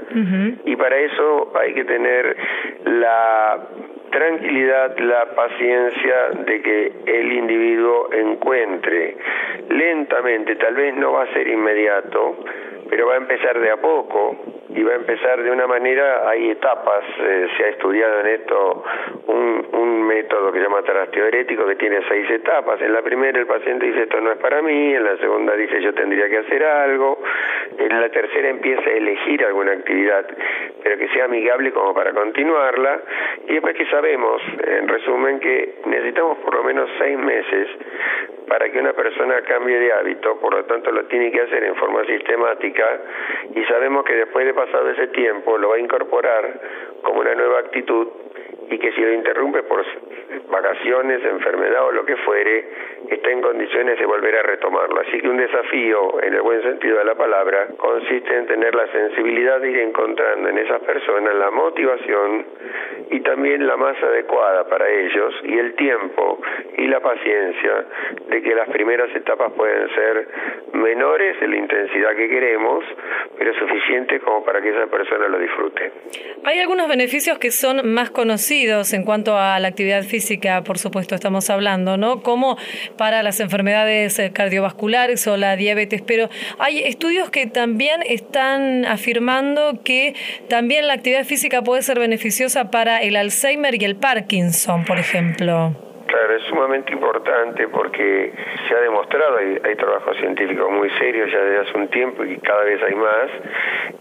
y 0.65 0.77
para 0.77 0.99
eso 0.99 1.53
hay 1.55 1.75
que 1.75 1.85
tener 1.85 2.37
la 2.85 3.67
tranquilidad, 4.11 4.99
la 4.99 5.25
paciencia 5.35 6.31
de 6.47 6.63
que 6.63 6.93
el 7.07 7.33
individuo 7.33 8.13
encuentre 8.13 9.17
lentamente, 9.69 10.57
tal 10.57 10.75
vez 10.75 10.95
no 10.97 11.13
va 11.13 11.23
a 11.23 11.33
ser 11.33 11.49
inmediato, 11.49 12.37
pero 12.89 13.07
va 13.07 13.15
a 13.15 13.19
empezar 13.19 13.59
de 13.61 13.71
a 13.71 13.77
poco 13.77 14.37
y 14.77 14.83
va 14.83 14.93
a 14.93 14.97
empezar 14.97 15.43
de 15.43 15.51
una 15.51 15.67
manera, 15.67 16.29
hay 16.29 16.51
etapas, 16.51 17.05
eh, 17.19 17.49
se 17.57 17.65
ha 17.65 17.69
estudiado 17.69 18.21
en 18.21 18.27
esto 18.27 18.85
un, 19.29 19.57
método 20.07 20.53
que 20.53 20.59
se 20.59 20.65
llama 20.65 20.83
trasteo 20.83 21.27
que 21.31 21.75
tiene 21.77 21.99
seis 22.09 22.31
etapas. 22.31 22.81
En 22.81 22.93
la 22.93 23.03
primera 23.03 23.39
el 23.39 23.47
paciente 23.47 23.87
dice 23.87 24.03
esto 24.03 24.21
no 24.21 24.31
es 24.31 24.39
para 24.39 24.63
mí, 24.63 24.95
en 24.95 25.05
la 25.05 25.17
segunda 25.17 25.55
dice 25.55 25.83
yo 25.83 25.93
tendría 25.95 26.29
que 26.29 26.39
hacer 26.39 26.63
algo, 26.63 27.21
en 27.77 28.01
la 28.01 28.09
tercera 28.09 28.49
empieza 28.49 28.89
a 28.89 28.93
elegir 28.93 29.45
alguna 29.45 29.73
actividad, 29.73 30.27
pero 30.83 30.97
que 30.97 31.09
sea 31.09 31.25
amigable 31.25 31.73
como 31.73 31.93
para 31.93 32.13
continuarla, 32.13 33.01
y 33.49 33.55
después 33.55 33.75
que 33.77 33.87
sabemos, 33.87 34.41
en 34.65 34.89
resumen, 34.89 35.41
que 35.41 35.81
necesitamos 35.87 36.39
por 36.39 36.55
lo 36.55 36.63
menos 36.63 36.89
seis 36.99 37.19
meses 37.19 37.69
para 38.49 38.71
que 38.71 38.79
una 38.79 38.93
persona 38.93 39.41
cambie 39.43 39.79
de 39.79 39.93
hábito, 39.93 40.39
por 40.39 40.55
lo 40.55 40.65
tanto 40.65 40.93
lo 40.93 41.05
tiene 41.07 41.33
que 41.33 41.41
hacer 41.41 41.65
en 41.65 41.75
forma 41.75 42.05
sistemática 42.05 42.76
y 43.55 43.65
sabemos 43.65 44.05
que 44.05 44.15
después 44.15 44.47
de 44.47 44.55
pasado 44.55 44.91
ese 44.91 45.09
tiempo 45.09 45.57
lo 45.59 45.71
va 45.71 45.77
a 45.77 45.79
incorporar 45.79 46.61
como 47.03 47.21
una 47.21 47.35
nueva 47.35 47.61
actitud 47.61 48.09
y 48.71 48.79
que 48.79 48.93
si 48.93 49.01
lo 49.01 49.13
interrumpe 49.13 49.63
por 49.63 49.85
vacaciones, 50.51 51.25
enfermedad 51.25 51.87
o 51.87 51.93
lo 51.93 52.05
que 52.05 52.17
fuere, 52.17 52.65
está 53.11 53.31
en 53.31 53.41
condiciones 53.41 53.99
de 53.99 54.07
volver 54.07 54.37
a 54.37 54.43
retomarlo. 54.43 55.01
Así 55.01 55.21
que 55.21 55.29
un 55.29 55.37
desafío, 55.37 56.23
en 56.23 56.35
el 56.35 56.43
buen 56.43 56.63
sentido 56.63 56.99
de 56.99 57.05
la 57.05 57.15
palabra, 57.15 57.69
consiste 57.77 58.35
en 58.35 58.47
tener 58.47 58.75
la 58.75 58.87
sensibilidad 58.91 59.61
de 59.61 59.71
ir 59.71 59.79
encontrando 59.79 60.49
en 60.49 60.59
esas 60.59 60.81
personas 60.83 61.35
la 61.35 61.51
motivación 61.51 62.47
y 63.11 63.21
también 63.21 63.67
la 63.67 63.77
más 63.77 64.01
adecuada 64.03 64.69
para 64.69 64.89
ellos 64.89 65.35
y 65.45 65.59
el 65.59 65.75
tiempo 65.75 66.41
y 66.77 66.87
la 66.87 67.01
paciencia 67.01 67.85
de 68.29 68.43
que 68.43 68.55
las 68.55 68.69
primeras 68.71 69.15
etapas 69.15 69.53
pueden 69.53 69.89
ser 69.95 70.29
menores 70.73 71.37
en 71.41 71.51
la 71.51 71.57
intensidad 71.57 72.17
que 72.17 72.29
queremos, 72.29 72.85
pero 73.39 73.55
suficientes 73.55 74.23
como 74.23 74.45
para 74.45 74.61
que 74.61 74.71
esa 74.71 74.87
persona 74.87 75.29
lo 75.29 75.39
disfrute. 75.39 75.93
Hay 76.45 76.59
algunos 76.59 76.89
beneficios 76.89 77.39
que 77.39 77.51
son 77.51 77.93
más 77.93 78.11
conocidos 78.11 78.56
en 78.65 79.03
cuanto 79.03 79.39
a 79.39 79.59
la 79.61 79.69
actividad 79.69 80.03
física, 80.03 80.65
por 80.65 80.79
supuesto, 80.79 81.15
estamos 81.15 81.51
hablando, 81.51 81.99
¿no? 81.99 82.23
Como 82.23 82.57
para 82.97 83.23
las 83.23 83.41
enfermedades 83.41 84.19
eh, 84.19 84.31
cardiovasculares 84.33 85.27
o 85.27 85.37
la 85.37 85.57
diabetes, 85.57 86.01
pero 86.01 86.31
hay 86.59 86.79
estudios 86.79 87.29
que 87.29 87.47
también 87.47 88.01
están 88.07 88.87
afirmando 88.87 89.83
que 89.85 90.15
también 90.49 90.87
la 90.87 90.95
actividad 90.95 91.25
física 91.25 91.63
puede 91.63 91.83
ser 91.83 91.99
beneficiosa 91.99 92.71
para 92.71 93.03
el 93.03 93.17
Alzheimer 93.17 93.81
y 93.81 93.85
el 93.85 93.97
Parkinson, 93.97 94.85
por 94.85 94.99
ejemplo. 94.99 95.86
Claro, 96.07 96.37
es 96.37 96.43
sumamente 96.45 96.93
importante 96.93 97.69
porque 97.69 98.33
se 98.69 98.75
ha 98.75 98.81
demostrado, 98.81 99.39
hay, 99.39 99.59
hay 99.65 99.75
trabajos 99.75 100.17
científicos 100.19 100.71
muy 100.71 100.89
serios 100.91 101.31
ya 101.33 101.41
desde 101.41 101.59
hace 101.69 101.79
un 101.79 101.89
tiempo 101.89 102.25
y 102.25 102.37
cada 102.39 102.65
vez 102.65 102.81
hay 102.83 102.95
más, 102.95 103.31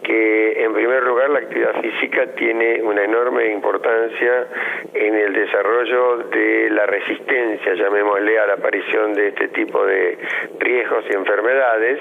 que 0.04 0.64
en 0.64 0.74
primer 0.74 1.04
lugar 1.04 1.30
la 1.32 1.40
actividad 1.40 1.82
física 1.82 2.28
tiene 2.36 2.82
una 2.84 3.04
enorme 3.04 3.52
importancia 3.52 4.48
en 4.94 5.16
el 5.16 5.34
desarrollo 5.34 6.18
de 6.30 6.70
la 6.70 6.86
resistencia, 6.86 7.74
llamémosle, 7.74 8.40
a 8.40 8.48
la 8.48 8.54
aparición 8.54 9.14
de 9.14 9.30
este 9.30 9.48
tipo 9.50 9.86
de 9.86 10.18
riesgos 10.60 11.06
y 11.10 11.14
enfermedades, 11.14 12.00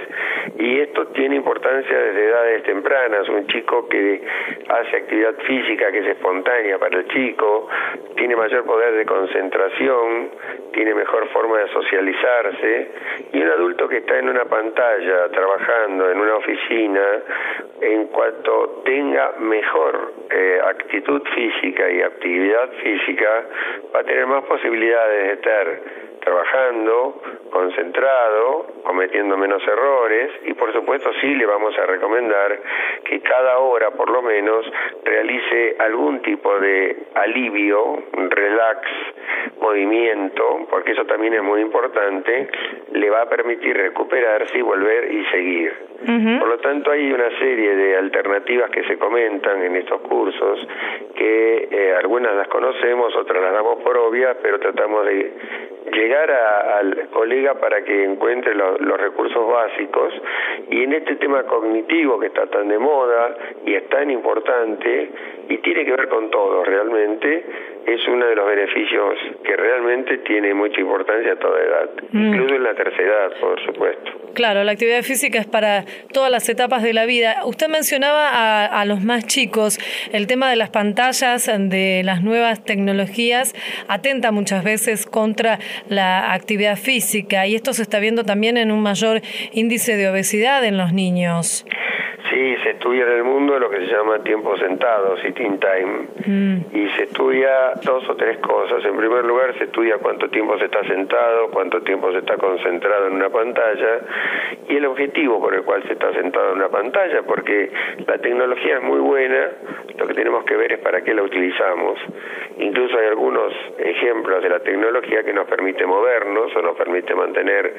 y 0.58 0.80
esto 0.80 1.06
tiene 1.08 1.36
importancia 1.36 1.98
desde 1.98 2.26
edades 2.26 2.62
tempranas. 2.64 3.28
Un 3.28 3.46
chico 3.46 3.88
que 3.88 4.22
hace 4.68 4.96
actividad 4.96 5.34
física 5.46 5.90
que 5.90 5.98
es 5.98 6.06
espontánea 6.08 6.78
para 6.78 6.98
el 6.98 7.08
chico, 7.08 7.68
tiene 8.16 8.36
mayor 8.36 8.64
poder 8.64 8.94
de 8.94 9.06
concentración, 9.06 9.93
tiene 10.72 10.94
mejor 10.94 11.28
forma 11.28 11.59
de 11.59 11.68
socializarse, 11.68 12.90
y 13.33 13.42
un 13.42 13.48
adulto 13.48 13.88
que 13.88 13.98
está 13.98 14.18
en 14.18 14.28
una 14.28 14.44
pantalla 14.44 15.28
trabajando 15.30 16.11
en 16.11 16.20
una 16.20 16.37
oficina, 16.37 17.07
en 17.80 18.07
cuanto 18.09 18.83
tenga 18.85 19.33
mejor 19.38 20.12
eh, 20.30 20.61
actitud 20.64 21.22
física 21.35 21.90
y 21.90 22.02
actividad 22.02 22.70
física, 22.83 23.44
va 23.94 24.00
a 24.00 24.04
tener 24.04 24.26
más 24.26 24.44
posibilidades 24.44 25.26
de 25.26 25.33
estar 25.35 25.80
trabajando, 26.24 27.20
concentrado, 27.50 28.66
cometiendo 28.84 29.37
menos 29.37 29.62
errores 29.66 30.30
y 30.46 30.54
por 30.54 30.72
supuesto 30.72 31.10
sí 31.20 31.34
le 31.34 31.46
vamos 31.46 31.78
a 31.78 31.87
recomendar 31.87 32.58
que 33.04 33.20
cada 33.20 33.58
hora 33.58 33.90
por 33.90 34.10
lo 34.10 34.22
menos 34.22 34.66
realice 35.04 35.76
algún 35.78 36.20
tipo 36.22 36.58
de 36.58 36.96
alivio, 37.14 38.02
relax, 38.30 38.88
movimiento, 39.60 40.66
porque 40.70 40.92
eso 40.92 41.04
también 41.04 41.34
es 41.34 41.42
muy 41.42 41.60
importante, 41.60 42.48
le 42.92 43.10
va 43.10 43.22
a 43.22 43.28
permitir 43.28 43.76
recuperarse 43.76 44.58
y 44.58 44.62
volver 44.62 45.12
y 45.12 45.24
seguir. 45.26 45.93
Por 46.04 46.48
lo 46.48 46.59
tanto 46.59 46.90
hay 46.90 47.11
una 47.12 47.30
serie 47.38 47.74
de 47.76 47.96
alternativas 47.96 48.70
que 48.70 48.85
se 48.85 48.98
comentan 48.98 49.62
en 49.62 49.76
estos 49.76 50.00
cursos 50.02 50.66
que 51.14 51.68
eh, 51.70 51.94
algunas 51.96 52.35
las 52.35 52.48
conocemos, 52.48 53.14
otras 53.16 53.42
las 53.42 53.52
damos 53.52 53.83
por 53.83 53.96
obvias, 53.96 54.37
pero 54.42 54.59
tratamos 54.59 55.07
de 55.07 55.33
llegar 55.92 56.30
al 56.30 57.09
colega 57.11 57.54
para 57.54 57.83
que 57.85 58.04
encuentre 58.04 58.54
los 58.54 59.00
recursos 59.00 59.46
básicos. 59.48 60.12
Y 60.70 60.83
en 60.83 60.92
este 60.94 61.16
tema 61.16 61.44
cognitivo 61.44 62.18
que 62.18 62.26
está 62.26 62.46
tan 62.46 62.68
de 62.68 62.78
moda 62.78 63.37
y 63.64 63.74
es 63.74 63.88
tan 63.88 64.11
importante 64.11 65.11
y 65.48 65.59
tiene 65.59 65.85
que 65.85 65.92
ver 65.92 66.09
con 66.09 66.30
todo 66.30 66.64
realmente, 66.64 67.44
es 67.87 68.09
uno 68.09 68.27
de 68.27 68.35
los 68.35 68.47
beneficios 68.47 69.14
que 69.44 69.57
realmente 69.57 70.18
tiene 70.18 70.55
mucha 70.55 70.81
importancia 70.81 71.33
a 71.33 71.37
toda 71.37 71.61
edad, 71.61 71.90
mm. 72.11 72.27
incluso 72.27 72.55
en 72.55 72.62
la 72.62 72.75
tercera 72.75 73.05
edad, 73.05 73.40
por 73.40 73.61
supuesto. 73.64 74.11
Claro, 74.35 74.64
la 74.64 74.73
actividad 74.73 75.03
física 75.03 75.38
es 75.38 75.47
para 75.47 75.85
todas 76.12 76.31
las 76.31 76.49
etapas 76.49 76.83
de 76.83 76.92
la 76.92 77.07
vida. 77.07 77.42
Usted 77.44 77.68
mencionaba 77.68 78.29
a, 78.29 78.66
a 78.66 78.85
los 78.85 79.03
más 79.03 79.27
chicos 79.27 79.79
el 80.12 80.27
tema 80.27 80.51
de 80.51 80.57
las 80.57 80.70
pantallas, 80.70 81.47
de 81.47 82.03
las 82.05 82.23
nuevas 82.23 82.64
tecnologías, 82.64 83.55
atenta 83.88 84.32
muchas 84.32 84.64
veces 84.64 85.07
contra 85.07 85.59
la 85.89 86.32
actividad 86.32 86.76
física 86.76 87.47
y 87.47 87.55
esto 87.55 87.72
se 87.72 87.82
está 87.82 88.01
viendo 88.01 88.24
también 88.24 88.57
en 88.57 88.72
un 88.72 88.82
mayor 88.82 89.20
índice 89.53 89.97
de 89.97 90.09
obesidad 90.09 90.64
en 90.64 90.78
los 90.78 90.93
niños. 90.93 91.64
Sí, 92.35 92.57
se 92.64 92.70
estudia 92.70 93.05
en 93.05 93.12
el 93.12 93.22
mundo 93.22 93.61
lo 93.61 93.70
que 93.70 93.76
se 93.76 93.87
llama 93.87 94.18
tiempo 94.24 94.57
sentado, 94.57 95.16
sitting 95.18 95.61
time, 95.61 96.09
mm. 96.26 96.76
y 96.76 96.89
se 96.97 97.05
estudia 97.05 97.74
dos 97.85 98.09
o 98.09 98.16
tres 98.16 98.39
cosas. 98.39 98.85
En 98.85 98.97
primer 98.97 99.24
lugar, 99.24 99.57
se 99.57 99.64
estudia 99.64 99.99
cuánto 99.99 100.28
tiempo 100.30 100.59
se 100.59 100.64
está 100.64 100.82
sentado, 100.82 101.51
cuánto 101.53 101.82
tiempo 101.82 102.11
se 102.11 102.18
está 102.18 102.37
concentrado 102.37 103.07
en 103.07 103.12
una 103.12 103.28
pantalla 103.28 104.01
y 104.68 104.74
el 104.74 104.85
objetivo 104.87 105.41
por 105.41 105.55
el 105.55 105.62
cual 105.62 105.85
se 105.85 105.93
está 105.93 106.12
sentado 106.12 106.51
en 106.51 106.57
una 106.57 106.70
pantalla, 106.70 107.22
porque 107.22 107.70
la 108.05 108.18
tecnología 108.18 108.78
es 108.78 108.82
muy 108.82 108.99
buena, 108.99 109.51
lo 109.97 110.05
que 110.05 110.14
tenemos 110.14 110.45
que 110.45 110.57
ver 110.57 110.72
es 110.72 110.80
para 110.80 111.05
qué 111.05 111.14
la 111.14 111.22
utilizamos. 111.22 112.01
Incluso 112.59 112.99
hay 112.99 113.07
algunos 113.07 113.53
ejemplos 113.78 114.43
de 114.43 114.49
la 114.49 114.59
tecnología 114.59 115.22
que 115.22 115.32
nos 115.32 115.47
permite 115.47 115.87
movernos 115.87 116.55
o 116.57 116.62
nos 116.62 116.76
permite 116.76 117.14
mantener 117.14 117.74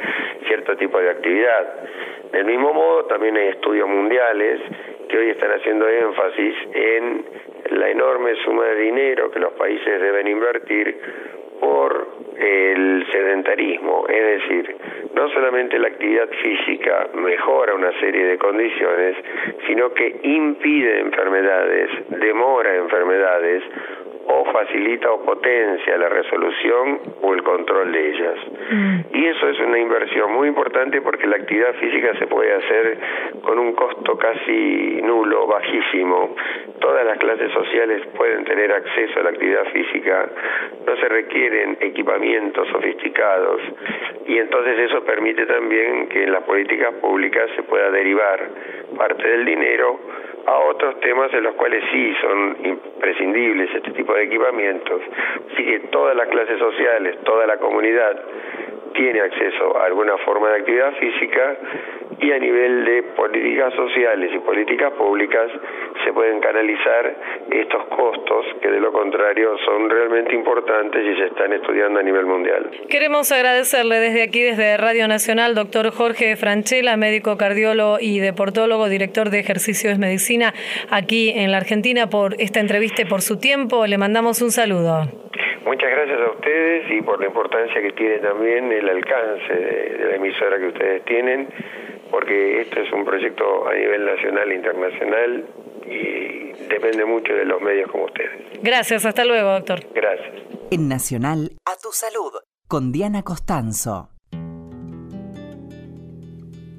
cierto 0.48 0.78
tipo 0.78 0.98
de 0.98 1.10
actividad. 1.10 1.74
Del 2.32 2.46
mismo 2.46 2.74
modo, 2.74 3.06
también 3.06 3.38
hay 3.38 3.48
estudios 3.50 3.88
mundiales 3.88 4.45
que 5.10 5.18
hoy 5.18 5.30
están 5.30 5.52
haciendo 5.52 5.88
énfasis 5.88 6.56
en 6.74 7.26
la 7.72 7.90
enorme 7.90 8.36
suma 8.44 8.66
de 8.66 8.76
dinero 8.76 9.32
que 9.32 9.40
los 9.40 9.54
países 9.54 10.02
deben 10.02 10.28
invertir 10.28 10.98
por 11.60 12.08
el 12.38 13.06
sedentarismo, 13.12 14.06
es 14.10 14.42
decir, 14.42 14.76
no 15.14 15.30
solamente 15.30 15.80
la 15.80 15.88
actividad 15.88 16.28
física 16.30 17.08
mejora 17.14 17.74
una 17.74 17.98
serie 18.00 18.26
de 18.26 18.38
condiciones, 18.38 19.16
sino 19.66 19.94
que 19.94 20.20
impide 20.24 21.00
enfermedades, 21.00 21.90
demora 22.10 22.76
enfermedades 22.76 23.64
o 24.28 24.46
facilita 24.52 25.12
o 25.12 25.22
potencia 25.22 25.98
la 25.98 26.10
resolución 26.10 27.00
o 27.22 27.34
el 27.34 27.44
control 27.44 27.92
de 27.92 28.10
ellas. 28.10 28.40
Mm. 28.72 29.00
Y 29.14 29.26
eso 29.26 29.50
es 29.50 29.60
una 29.60 29.80
inversión 29.80 30.34
muy 30.34 30.48
importante 30.48 31.02
porque 31.02 31.28
la 31.28 31.38
actividad 31.38 31.74
física 31.76 32.18
se 32.18 32.28
puede 32.28 32.54
hacer 32.54 32.98
con 33.44 33.60
un 33.60 33.74
costo 33.74 34.18
casi 34.18 35.02
nulo, 35.04 35.48
bajísimo. 35.48 36.36
Todas 36.80 37.06
las 37.06 37.18
clases 37.18 37.52
sociales 37.52 38.02
pueden 38.16 38.44
tener 38.46 38.72
acceso 38.72 39.20
a 39.20 39.24
la 39.24 39.30
actividad 39.30 39.66
física, 39.72 40.30
no 40.86 40.96
se 40.98 41.08
requieren 41.08 41.78
equipamientos 41.80 42.68
sofisticados 42.70 43.62
y 44.28 44.38
entonces 44.38 44.80
eso 44.80 45.04
permite 45.04 45.46
también 45.46 46.08
que 46.08 46.24
en 46.24 46.32
las 46.32 46.44
políticas 46.44 46.94
públicas 46.96 47.50
se 47.56 47.64
pueda 47.64 47.92
derivar 47.92 48.50
parte 48.98 49.28
del 49.28 49.46
dinero 49.46 50.00
a 50.46 50.58
otros 50.60 51.00
temas 51.00 51.34
en 51.34 51.44
los 51.44 51.56
cuales 51.56 51.84
sí 51.92 52.14
son 52.22 52.58
imprescindibles 52.64 53.74
este 53.76 53.92
tipo 53.92 54.14
de 54.14 54.24
equipamientos. 54.24 55.02
Así 55.52 55.64
que 55.66 55.80
todas 55.92 56.16
las 56.16 56.28
clases 56.28 56.60
sociales, 56.60 57.18
toda 57.24 57.48
la 57.48 57.58
comunidad 57.58 58.22
tiene 58.94 59.22
acceso 59.22 59.78
a 59.78 59.86
alguna 59.86 60.18
forma 60.20 60.50
de 60.50 60.56
actividad 60.58 60.94
física 60.94 61.58
y 62.20 62.32
a 62.32 62.40
nivel 62.40 62.86
de 62.86 63.04
políticas 63.16 63.74
sociales 63.74 64.32
y 64.34 64.40
políticas 64.40 64.94
públicas 64.94 65.52
se 66.04 66.14
pueden 66.14 66.40
canalizar 66.40 67.16
estos 67.52 67.86
costos 67.86 68.46
que 68.62 68.70
de 68.70 68.80
lo 68.80 68.92
contrario 68.92 69.58
son 69.66 69.90
realmente 69.90 70.34
importantes 70.34 71.04
y 71.06 71.16
se 71.20 71.26
están 71.28 71.54
estudiando 71.54 72.00
a 72.00 72.04
nivel 72.04 72.26
mundial. 72.26 72.72
Queremos 72.90 73.32
agradecerle 73.32 74.00
desde 74.00 74.24
aquí, 74.24 74.42
desde 74.42 74.78
Radio 74.78 75.08
Nacional, 75.08 75.56
doctor 75.56 75.92
Jorge 75.92 76.36
Franchella, 76.36 76.98
médico 76.98 77.38
cardiólogo 77.38 77.98
y 78.00 78.20
deportólogo, 78.20 78.90
director 78.90 79.30
de 79.30 79.40
ejercicios 79.40 79.94
de 79.94 80.00
medicina 80.00 80.54
aquí 80.90 81.32
en 81.36 81.52
la 81.52 81.58
Argentina, 81.58 82.08
por 82.10 82.36
esta 82.40 82.60
entrevista 82.60 83.02
y 83.02 83.06
por 83.06 83.22
su 83.22 83.40
tiempo. 83.40 83.86
Le 83.88 83.98
mandamos 83.98 84.42
un 84.42 84.52
saludo. 84.52 85.04
Muchas 85.66 85.90
gracias 85.90 86.20
a 86.20 86.32
ustedes 86.32 86.92
y 86.92 87.02
por 87.02 87.20
la 87.20 87.26
importancia 87.26 87.82
que 87.82 87.92
tiene 87.94 88.20
también 88.20 88.72
el 88.72 88.88
alcance 88.88 89.54
de, 89.54 90.06
la 90.10 90.16
emisora 90.16 90.60
que 90.60 90.68
ustedes 90.68 91.06
tienen, 91.06 91.48
porque 92.16 92.62
esto 92.62 92.80
es 92.80 92.94
un 92.94 93.04
proyecto 93.04 93.68
a 93.68 93.74
nivel 93.74 94.06
nacional 94.06 94.50
e 94.50 94.56
internacional 94.56 95.46
y 95.86 96.54
depende 96.70 97.04
mucho 97.04 97.34
de 97.34 97.44
los 97.44 97.62
medios 97.62 97.92
como 97.92 98.06
ustedes. 98.06 98.58
Gracias, 98.64 99.06
hasta 99.06 99.26
luego, 99.26 99.52
doctor. 99.52 99.82
Gracias. 99.94 100.34
En 100.72 100.88
Nacional, 100.88 101.52
a 101.66 101.76
tu 101.76 101.92
salud, 101.92 102.32
con 102.70 102.94
Diana 102.94 103.22
Costanzo. 103.22 104.12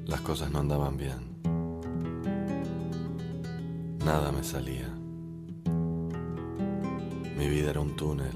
Las 0.07 0.21
cosas 0.21 0.49
no 0.49 0.57
andaban 0.57 0.97
bien. 0.97 1.37
Nada 4.03 4.31
me 4.31 4.43
salía. 4.43 4.87
Mi 7.37 7.47
vida 7.47 7.69
era 7.69 7.79
un 7.79 7.95
túnel 7.95 8.33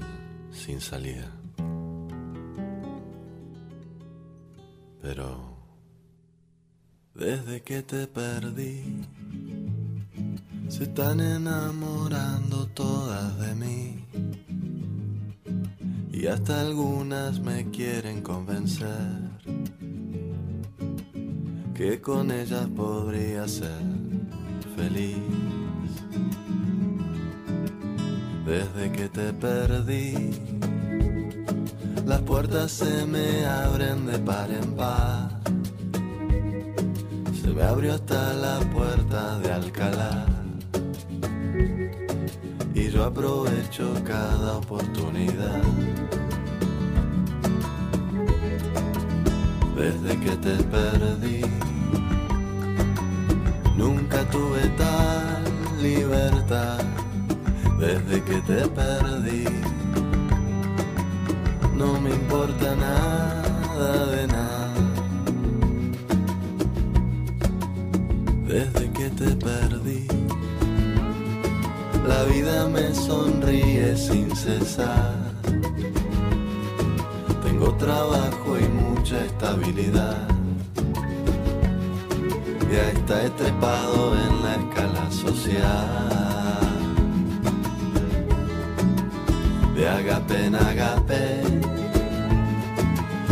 sin 0.52 0.80
salida. 0.80 1.41
Desde 7.22 7.62
que 7.62 7.82
te 7.82 8.08
perdí, 8.08 8.82
se 10.68 10.82
están 10.82 11.20
enamorando 11.20 12.66
todas 12.74 13.38
de 13.38 13.54
mí. 13.54 14.04
Y 16.12 16.26
hasta 16.26 16.60
algunas 16.60 17.38
me 17.38 17.70
quieren 17.70 18.22
convencer 18.22 19.06
que 21.74 22.00
con 22.00 22.32
ellas 22.32 22.66
podría 22.74 23.46
ser 23.46 23.86
feliz 24.76 25.22
desde 28.44 28.90
que 28.90 29.08
te 29.08 29.32
perdí. 29.32 30.30
Las 32.04 32.20
puertas 32.22 32.72
se 32.72 33.06
me 33.06 33.46
abren 33.46 34.06
de 34.06 34.18
par 34.18 34.50
en 34.50 34.72
par. 34.74 35.42
Se 37.42 37.48
me 37.48 37.62
abrió 37.64 37.94
hasta 37.94 38.34
la 38.34 38.60
puerta 38.70 39.36
de 39.40 39.52
Alcalá. 39.52 40.26
Y 42.72 42.88
yo 42.88 43.04
aprovecho 43.04 43.92
cada 44.06 44.58
oportunidad. 44.58 45.62
Desde 49.76 50.20
que 50.20 50.36
te 50.36 50.56
perdí, 50.74 51.40
nunca 53.76 54.24
tuve 54.30 54.60
tal 54.78 55.42
libertad 55.82 56.78
desde 57.80 58.22
que 58.22 58.40
te 58.42 58.68
perdí. 58.68 59.44
No 61.76 62.00
me 62.00 62.10
importa 62.10 62.76
nada 62.76 64.06
de 64.06 64.26
nada. 64.28 64.51
Desde 68.52 68.90
que 68.90 69.08
te 69.08 69.34
perdí, 69.34 70.06
la 72.06 72.22
vida 72.24 72.68
me 72.68 72.94
sonríe 72.94 73.96
sin 73.96 74.36
cesar. 74.36 75.14
Tengo 77.42 77.72
trabajo 77.76 78.58
y 78.60 78.68
mucha 78.68 79.24
estabilidad. 79.24 80.28
Ya 82.70 82.90
está 82.90 83.22
estrepado 83.22 84.16
en 84.18 84.42
la 84.42 84.54
escala 84.56 85.10
social. 85.10 86.12
de 89.74 89.88
agape 89.88 90.44
en 90.44 90.54
agape. 90.56 91.40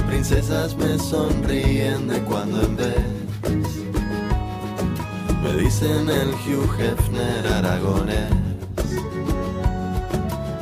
Princesas 0.08 0.74
me 0.78 0.98
sonríen 0.98 2.08
de 2.08 2.20
cuando 2.22 2.62
en 2.62 2.76
vez. 2.76 3.19
Me 5.42 5.52
dicen 5.54 6.08
el 6.08 6.30
Hugh 6.42 6.74
Hefner 6.78 7.46
aragonés. 7.46 8.32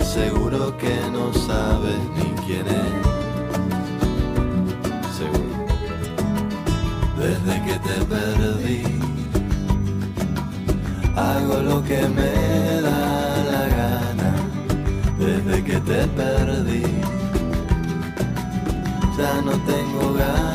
Seguro 0.00 0.76
que 0.78 0.96
no 1.12 1.32
sabes 1.32 1.98
ni 2.16 2.30
quién 2.46 2.66
es. 2.66 2.92
Seguro. 5.18 5.66
Desde 7.18 7.54
que 7.66 7.76
te 7.86 7.96
perdí, 8.04 8.82
hago 11.16 11.56
lo 11.62 11.84
que 11.84 12.08
me 12.08 12.80
da 12.82 13.18
desde 15.18 15.64
que 15.64 15.80
te 15.80 16.06
perdí. 16.08 16.82
Ya 19.16 19.42
no 19.42 19.52
tengo 19.72 20.14
ganas 20.14 20.47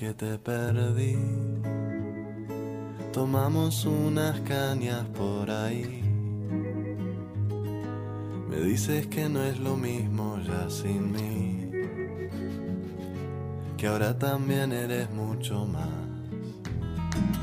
que 0.00 0.14
te 0.14 0.38
perdí, 0.38 1.18
tomamos 3.12 3.84
unas 3.84 4.40
cañas 4.40 5.04
por 5.08 5.50
ahí. 5.50 6.02
Me 8.48 8.60
dices 8.60 9.08
que 9.08 9.28
no 9.28 9.42
es 9.42 9.58
lo 9.58 9.76
mismo 9.76 10.38
ya 10.38 10.70
sin 10.70 11.12
mí, 11.12 11.70
que 13.76 13.88
ahora 13.88 14.18
también 14.18 14.72
eres 14.72 15.10
mucho 15.10 15.66
más 15.66 16.00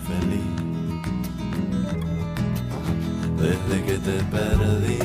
feliz 0.08 0.56
desde 3.38 3.86
que 3.86 3.98
te 4.00 4.24
perdí, 4.36 5.00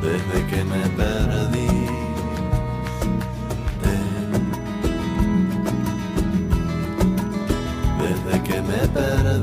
desde 0.00 0.46
que 0.48 0.64
me 0.64 0.88
perdí. 0.96 1.55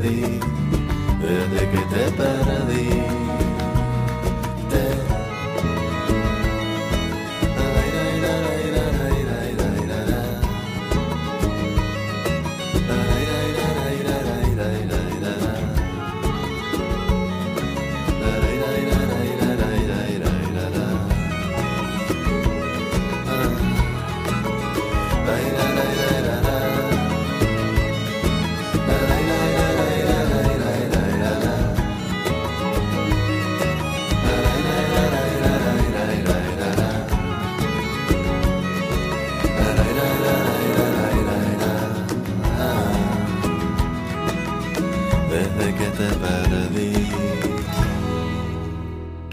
Desde 0.04 1.70
que 1.72 1.78
te 1.78 2.12
perdí. 2.18 3.23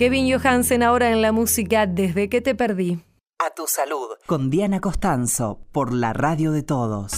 Kevin 0.00 0.32
Johansen 0.32 0.82
ahora 0.82 1.10
en 1.10 1.20
la 1.20 1.30
música 1.30 1.86
Desde 1.86 2.30
que 2.30 2.40
te 2.40 2.54
perdí. 2.54 3.00
A 3.38 3.50
tu 3.54 3.66
salud. 3.66 4.08
Con 4.24 4.48
Diana 4.48 4.80
Costanzo 4.80 5.60
por 5.72 5.92
la 5.92 6.14
radio 6.14 6.52
de 6.52 6.62
todos. 6.62 7.12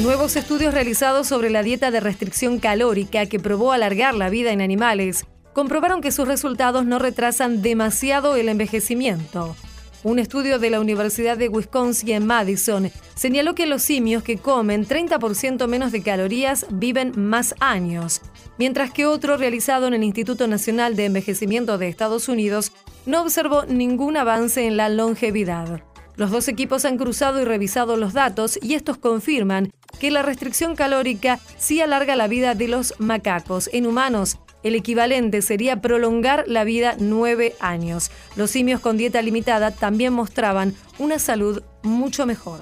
Nuevos 0.00 0.34
estudios 0.34 0.74
realizados 0.74 1.28
sobre 1.28 1.50
la 1.50 1.62
dieta 1.62 1.92
de 1.92 2.00
restricción 2.00 2.58
calórica 2.58 3.26
que 3.26 3.38
probó 3.38 3.70
alargar 3.70 4.16
la 4.16 4.28
vida 4.28 4.50
en 4.50 4.60
animales 4.60 5.24
comprobaron 5.52 6.00
que 6.00 6.10
sus 6.10 6.26
resultados 6.26 6.84
no 6.84 6.98
retrasan 6.98 7.62
demasiado 7.62 8.34
el 8.34 8.48
envejecimiento. 8.48 9.54
Un 10.02 10.18
estudio 10.18 10.58
de 10.58 10.70
la 10.70 10.80
Universidad 10.80 11.38
de 11.38 11.48
Wisconsin 11.48 12.08
en 12.08 12.26
Madison 12.26 12.90
señaló 13.14 13.54
que 13.54 13.66
los 13.66 13.82
simios 13.82 14.24
que 14.24 14.36
comen 14.36 14.84
30% 14.84 15.68
menos 15.68 15.92
de 15.92 16.02
calorías 16.02 16.66
viven 16.70 17.12
más 17.14 17.54
años, 17.60 18.20
mientras 18.58 18.90
que 18.90 19.06
otro 19.06 19.36
realizado 19.36 19.86
en 19.86 19.94
el 19.94 20.04
Instituto 20.04 20.46
Nacional 20.46 20.96
de 20.96 21.06
Envejecimiento 21.06 21.78
de 21.78 21.88
Estados 21.88 22.28
Unidos 22.28 22.72
no 23.06 23.22
observó 23.22 23.64
ningún 23.64 24.16
avance 24.16 24.66
en 24.66 24.76
la 24.76 24.88
longevidad. 24.88 25.82
Los 26.16 26.30
dos 26.30 26.48
equipos 26.48 26.84
han 26.84 26.98
cruzado 26.98 27.40
y 27.40 27.44
revisado 27.44 27.96
los 27.96 28.12
datos 28.12 28.58
y 28.62 28.74
estos 28.74 28.98
confirman 28.98 29.70
que 29.98 30.10
la 30.10 30.22
restricción 30.22 30.76
calórica 30.76 31.40
sí 31.56 31.80
alarga 31.80 32.16
la 32.16 32.28
vida 32.28 32.54
de 32.54 32.68
los 32.68 32.94
macacos. 32.98 33.70
En 33.72 33.86
humanos, 33.86 34.38
el 34.62 34.74
equivalente 34.74 35.42
sería 35.42 35.80
prolongar 35.80 36.44
la 36.46 36.64
vida 36.64 36.96
nueve 36.98 37.54
años. 37.60 38.10
Los 38.36 38.50
simios 38.50 38.80
con 38.80 38.96
dieta 38.96 39.22
limitada 39.22 39.70
también 39.70 40.12
mostraban 40.12 40.74
una 40.98 41.18
salud 41.18 41.62
mucho 41.82 42.26
mejor. 42.26 42.60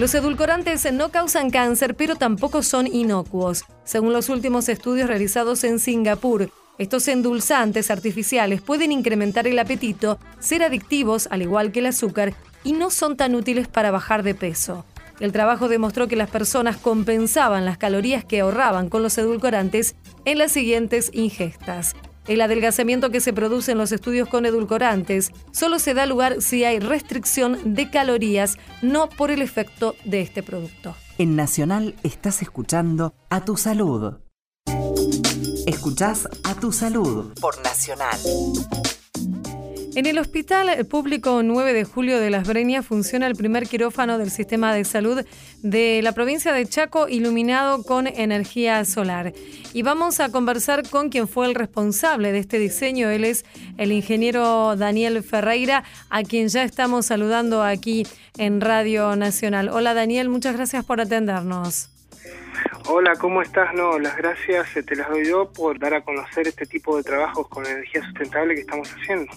Los 0.00 0.14
edulcorantes 0.14 0.90
no 0.94 1.10
causan 1.10 1.50
cáncer, 1.50 1.94
pero 1.94 2.16
tampoco 2.16 2.62
son 2.62 2.86
inocuos. 2.86 3.66
Según 3.84 4.14
los 4.14 4.30
últimos 4.30 4.70
estudios 4.70 5.08
realizados 5.08 5.62
en 5.62 5.78
Singapur, 5.78 6.50
estos 6.78 7.06
endulzantes 7.06 7.90
artificiales 7.90 8.62
pueden 8.62 8.92
incrementar 8.92 9.46
el 9.46 9.58
apetito, 9.58 10.18
ser 10.38 10.62
adictivos, 10.62 11.28
al 11.30 11.42
igual 11.42 11.70
que 11.70 11.80
el 11.80 11.86
azúcar, 11.86 12.32
y 12.64 12.72
no 12.72 12.88
son 12.88 13.18
tan 13.18 13.34
útiles 13.34 13.68
para 13.68 13.90
bajar 13.90 14.22
de 14.22 14.34
peso. 14.34 14.86
El 15.20 15.32
trabajo 15.32 15.68
demostró 15.68 16.08
que 16.08 16.16
las 16.16 16.30
personas 16.30 16.78
compensaban 16.78 17.66
las 17.66 17.76
calorías 17.76 18.24
que 18.24 18.40
ahorraban 18.40 18.88
con 18.88 19.02
los 19.02 19.18
edulcorantes 19.18 19.96
en 20.24 20.38
las 20.38 20.52
siguientes 20.52 21.10
ingestas. 21.12 21.94
El 22.30 22.42
adelgazamiento 22.42 23.10
que 23.10 23.20
se 23.20 23.32
produce 23.32 23.72
en 23.72 23.78
los 23.78 23.90
estudios 23.90 24.28
con 24.28 24.46
edulcorantes 24.46 25.32
solo 25.50 25.80
se 25.80 25.94
da 25.94 26.06
lugar 26.06 26.40
si 26.40 26.62
hay 26.62 26.78
restricción 26.78 27.74
de 27.74 27.90
calorías, 27.90 28.56
no 28.82 29.08
por 29.08 29.32
el 29.32 29.42
efecto 29.42 29.96
de 30.04 30.20
este 30.20 30.44
producto. 30.44 30.94
En 31.18 31.34
Nacional 31.34 31.96
estás 32.04 32.40
escuchando 32.40 33.14
A 33.30 33.44
Tu 33.44 33.56
Salud. 33.56 34.18
Escuchás 35.66 36.28
A 36.44 36.54
Tu 36.54 36.70
Salud 36.70 37.32
por 37.40 37.60
Nacional. 37.64 38.20
En 39.96 40.06
el 40.06 40.18
Hospital 40.18 40.86
Público 40.86 41.42
9 41.42 41.72
de 41.72 41.84
Julio 41.84 42.20
de 42.20 42.30
Las 42.30 42.46
Breñas 42.46 42.86
funciona 42.86 43.26
el 43.26 43.34
primer 43.34 43.66
quirófano 43.66 44.18
del 44.18 44.30
sistema 44.30 44.72
de 44.72 44.84
salud 44.84 45.24
de 45.62 46.00
la 46.02 46.12
provincia 46.12 46.52
de 46.52 46.64
Chaco 46.64 47.08
iluminado 47.08 47.82
con 47.82 48.06
energía 48.06 48.84
solar. 48.84 49.32
Y 49.72 49.82
vamos 49.82 50.20
a 50.20 50.30
conversar 50.30 50.88
con 50.88 51.08
quien 51.08 51.26
fue 51.26 51.46
el 51.46 51.56
responsable 51.56 52.30
de 52.30 52.38
este 52.38 52.60
diseño. 52.60 53.10
Él 53.10 53.24
es 53.24 53.44
el 53.78 53.90
ingeniero 53.90 54.76
Daniel 54.76 55.24
Ferreira, 55.24 55.82
a 56.08 56.22
quien 56.22 56.48
ya 56.48 56.62
estamos 56.62 57.06
saludando 57.06 57.64
aquí 57.64 58.06
en 58.38 58.60
Radio 58.60 59.16
Nacional. 59.16 59.68
Hola 59.70 59.92
Daniel, 59.92 60.28
muchas 60.28 60.54
gracias 60.54 60.84
por 60.84 61.00
atendernos. 61.00 61.90
Hola, 62.86 63.16
¿cómo 63.16 63.42
estás? 63.42 63.74
No, 63.74 63.98
las 63.98 64.16
gracias 64.16 64.76
eh, 64.76 64.82
te 64.82 64.94
las 64.96 65.08
doy 65.08 65.28
yo 65.28 65.52
por 65.52 65.78
dar 65.78 65.94
a 65.94 66.02
conocer 66.02 66.46
este 66.46 66.66
tipo 66.66 66.96
de 66.96 67.02
trabajos 67.02 67.48
con 67.48 67.66
energía 67.66 68.02
sustentable 68.04 68.54
que 68.54 68.60
estamos 68.60 68.88
haciendo. 68.88 69.32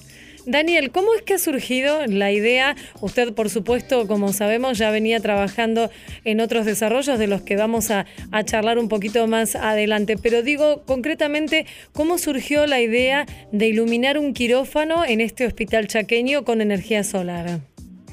Daniel, 0.46 0.91
¿cómo 0.91 1.14
es 1.14 1.22
que 1.22 1.36
ha 1.36 1.38
surgido 1.38 2.06
la 2.06 2.32
idea? 2.32 2.76
Usted, 3.02 3.34
por 3.34 3.50
supuesto, 3.50 4.08
como 4.08 4.34
sabemos, 4.34 4.78
ya 4.78 4.91
venía 4.91 5.20
trabajando 5.22 5.89
en 6.26 6.41
otros 6.41 6.66
desarrollos 6.66 7.18
de 7.18 7.28
los 7.28 7.41
que 7.41 7.56
vamos 7.56 7.91
a, 7.91 8.06
charlar 8.46 8.78
un 8.78 8.89
poquito 8.89 9.26
más 9.28 9.56
adelante, 9.56 10.18
pero 10.22 10.41
digo 10.41 10.84
concretamente, 10.86 11.66
¿cómo 11.94 12.18
surgió 12.18 12.66
la 12.68 12.82
idea 12.82 13.26
de 13.52 13.68
iluminar 13.68 14.18
un 14.18 14.34
quirófano 14.34 15.06
en 15.06 15.22
este 15.22 15.46
hospital 15.46 15.88
chaqueño 15.88 16.44
con 16.44 16.60
energía 16.60 17.04
solar? 17.04 17.62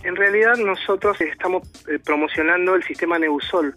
En 0.04 0.16
realidad 0.16 0.56
nosotros 0.56 1.20
estamos 1.20 1.68
eh, 1.88 1.98
promocionando 1.98 2.76
el 2.76 2.84
sistema 2.84 3.18
Neusol, 3.18 3.74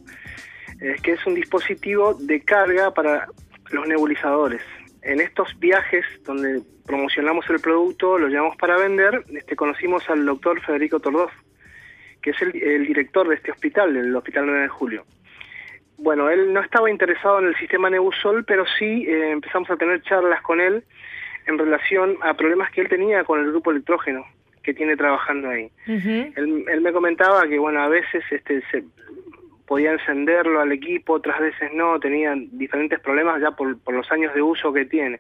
eh, 0.80 0.96
que 1.02 1.14
es 1.14 1.26
un 1.26 1.34
dispositivo 1.34 2.14
de 2.14 2.42
carga 2.42 2.94
para 2.94 3.28
los 3.72 3.88
nebulizadores 3.88 4.62
en 5.02 5.20
estos 5.20 5.48
viajes 5.60 6.06
donde 6.24 6.62
promocionamos 6.86 7.50
el 7.50 7.60
producto, 7.60 8.18
lo 8.18 8.28
llevamos 8.28 8.56
para 8.58 8.78
vender, 8.78 9.24
este, 9.34 9.56
conocimos 9.56 10.10
al 10.10 10.26
doctor 10.26 10.62
Federico 10.62 11.00
Tordov, 11.00 11.30
que 12.22 12.32
es 12.32 12.42
el, 12.42 12.52
director 12.52 13.28
de 13.28 13.36
este 13.36 13.52
hospital, 13.52 13.96
el 13.96 14.16
Hospital 14.16 14.46
9 14.46 14.62
de 14.62 14.68
Julio. 14.70 15.06
Bueno, 15.98 16.30
él 16.30 16.52
no 16.54 16.62
estaba 16.62 16.90
interesado 16.90 17.40
en 17.40 17.48
el 17.48 17.56
sistema 17.58 17.90
Neusol, 17.90 18.44
pero 18.46 18.66
sí 18.78 19.06
eh, 19.08 19.32
empezamos 19.32 19.70
a 19.70 19.78
tener 19.78 20.02
charlas 20.02 20.42
con 20.42 20.60
él 20.60 20.84
en 21.46 21.58
relación 21.58 22.18
a 22.22 22.34
problemas 22.34 22.72
que 22.72 22.82
él 22.82 22.90
tenía 22.90 23.24
con 23.24 23.40
el 23.40 23.48
grupo 23.48 23.72
electrógeno 23.72 24.26
que 24.64 24.74
tiene 24.74 24.96
trabajando 24.96 25.50
ahí. 25.50 25.70
él, 25.86 26.66
él, 26.68 26.82
me 26.82 26.94
comentaba 26.94 27.46
que, 27.48 27.60
bueno, 27.60 27.82
a 27.82 27.90
veces 27.90 28.24
este, 28.32 28.64
se, 28.72 28.86
podía 29.66 29.92
encenderlo 29.92 30.62
al 30.62 30.72
equipo, 30.72 31.14
otras 31.14 31.40
veces 31.40 31.72
no, 31.74 32.00
tenían 32.00 32.48
diferentes 32.52 33.00
problemas 33.00 33.42
ya 33.42 33.52
por, 33.52 33.80
por 33.80 33.94
los 33.94 34.12
años 34.12 34.34
de 34.34 34.42
uso 34.42 34.72
que 34.72 34.86
tiene. 34.86 35.20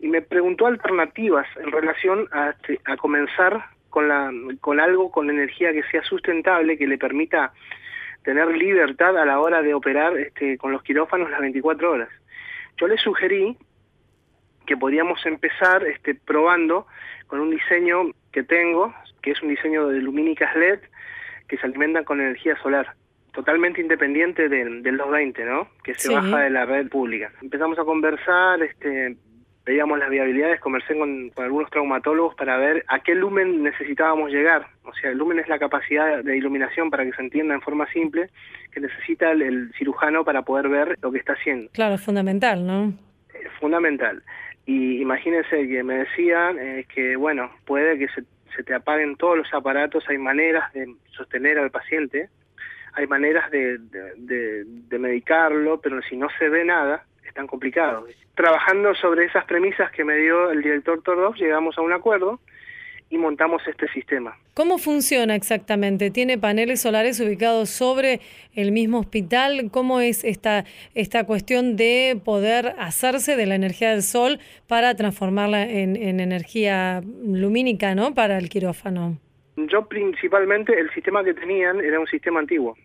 Y 0.00 0.08
me 0.08 0.22
preguntó 0.22 0.66
alternativas 0.66 1.46
en 1.56 1.70
relación 1.70 2.28
a, 2.32 2.54
a 2.84 2.96
comenzar 2.96 3.66
con, 3.90 4.08
la, 4.08 4.30
con 4.60 4.80
algo 4.80 5.10
con 5.10 5.30
energía 5.30 5.72
que 5.72 5.82
sea 5.84 6.02
sustentable, 6.02 6.76
que 6.76 6.86
le 6.86 6.98
permita 6.98 7.52
tener 8.24 8.48
libertad 8.48 9.16
a 9.18 9.24
la 9.24 9.38
hora 9.38 9.62
de 9.62 9.74
operar 9.74 10.16
este, 10.18 10.58
con 10.58 10.72
los 10.72 10.82
quirófanos 10.82 11.30
las 11.30 11.40
24 11.40 11.92
horas. 11.92 12.08
Yo 12.76 12.88
le 12.88 12.98
sugerí 12.98 13.56
que 14.66 14.76
podíamos 14.76 15.24
empezar 15.26 15.86
este, 15.86 16.14
probando 16.14 16.86
con 17.26 17.40
un 17.40 17.50
diseño 17.50 18.10
que 18.32 18.42
tengo, 18.42 18.92
que 19.22 19.32
es 19.32 19.42
un 19.42 19.50
diseño 19.50 19.88
de 19.88 20.00
lumínicas 20.00 20.56
LED 20.56 20.80
que 21.48 21.58
se 21.58 21.66
alimentan 21.66 22.04
con 22.04 22.20
energía 22.20 22.56
solar 22.62 22.94
totalmente 23.32 23.80
independiente 23.80 24.48
del, 24.48 24.82
del 24.82 24.96
220, 24.96 25.44
¿no? 25.44 25.68
Que 25.82 25.94
se 25.94 26.12
baja 26.14 26.40
de 26.40 26.50
la 26.50 26.64
red 26.64 26.88
pública. 26.88 27.32
Empezamos 27.42 27.78
a 27.78 27.84
conversar, 27.84 28.62
este, 28.62 29.16
veíamos 29.64 29.98
las 29.98 30.10
viabilidades, 30.10 30.60
conversé 30.60 30.96
con, 30.96 31.30
algunos 31.36 31.70
traumatólogos 31.70 32.34
para 32.34 32.56
ver 32.58 32.84
a 32.88 33.00
qué 33.00 33.14
lumen 33.14 33.62
necesitábamos 33.62 34.30
llegar. 34.30 34.66
O 34.84 34.92
sea, 34.94 35.10
el 35.10 35.18
lumen 35.18 35.38
es 35.38 35.48
la 35.48 35.58
capacidad 35.58 36.22
de 36.22 36.36
iluminación, 36.36 36.90
para 36.90 37.04
que 37.04 37.12
se 37.12 37.22
entienda 37.22 37.54
en 37.54 37.62
forma 37.62 37.90
simple, 37.92 38.30
que 38.72 38.80
necesita 38.80 39.32
el, 39.32 39.72
cirujano 39.78 40.24
para 40.24 40.42
poder 40.42 40.68
ver 40.68 40.98
lo 41.02 41.10
que 41.10 41.18
está 41.18 41.32
haciendo. 41.32 41.70
Claro, 41.72 41.94
es 41.94 42.04
fundamental, 42.04 42.66
¿no? 42.66 42.92
Es 43.32 43.52
fundamental. 43.60 44.22
Y 44.66 45.00
imagínense 45.00 45.68
que 45.68 45.82
me 45.82 45.98
decían 45.98 46.58
eh, 46.58 46.86
que, 46.94 47.16
bueno, 47.16 47.50
puede 47.66 47.98
que 47.98 48.08
se, 48.08 48.24
se 48.56 48.62
te 48.62 48.74
apaguen 48.74 49.16
todos 49.16 49.36
los 49.36 49.52
aparatos, 49.52 50.04
hay 50.08 50.18
maneras 50.18 50.72
de 50.72 50.94
sostener 51.10 51.58
al 51.58 51.70
paciente, 51.70 52.28
hay 52.94 53.06
maneras 53.06 53.50
de, 53.50 53.78
de, 54.16 54.98
medicarlo, 54.98 55.80
pero 55.80 56.00
si 56.02 56.16
no 56.16 56.28
se 56.38 56.48
ve 56.48 56.64
nada, 56.64 57.04
tan 57.34 57.46
complicado. 57.46 58.06
Trabajando 58.34 58.94
sobre 58.94 59.26
esas 59.26 59.44
premisas 59.44 59.90
que 59.92 60.04
me 60.04 60.16
dio 60.16 60.50
el 60.50 60.62
director 60.62 61.02
Tordov, 61.02 61.34
llegamos 61.34 61.76
a 61.78 61.82
un 61.82 61.92
acuerdo 61.92 62.40
y 63.10 63.18
montamos 63.18 63.62
este 63.68 63.86
sistema. 63.88 64.36
¿Cómo 64.54 64.78
funciona 64.78 65.34
exactamente? 65.34 66.10
¿Tiene 66.10 66.38
paneles 66.38 66.80
solares 66.80 67.20
ubicados 67.20 67.70
sobre 67.70 68.20
el 68.54 68.72
mismo 68.72 68.98
hospital? 68.98 69.70
¿Cómo 69.70 70.00
es 70.00 70.24
esta, 70.24 70.64
esta 70.94 71.24
cuestión 71.24 71.76
de 71.76 72.20
poder 72.24 72.74
hacerse 72.78 73.36
de 73.36 73.46
la 73.46 73.54
energía 73.56 73.90
del 73.90 74.02
sol 74.02 74.40
para 74.66 74.94
transformarla 74.94 75.62
en, 75.62 75.96
en 75.96 76.20
energía 76.20 77.02
lumínica, 77.22 77.94
¿no? 77.94 78.14
Para 78.14 78.38
el 78.38 78.48
quirófano. 78.48 79.18
Yo 79.56 79.86
principalmente 79.86 80.78
el 80.78 80.90
sistema 80.92 81.22
que 81.22 81.34
tenían 81.34 81.80
era 81.80 82.00
un 82.00 82.06
sistema 82.06 82.40
antiguo. 82.40 82.76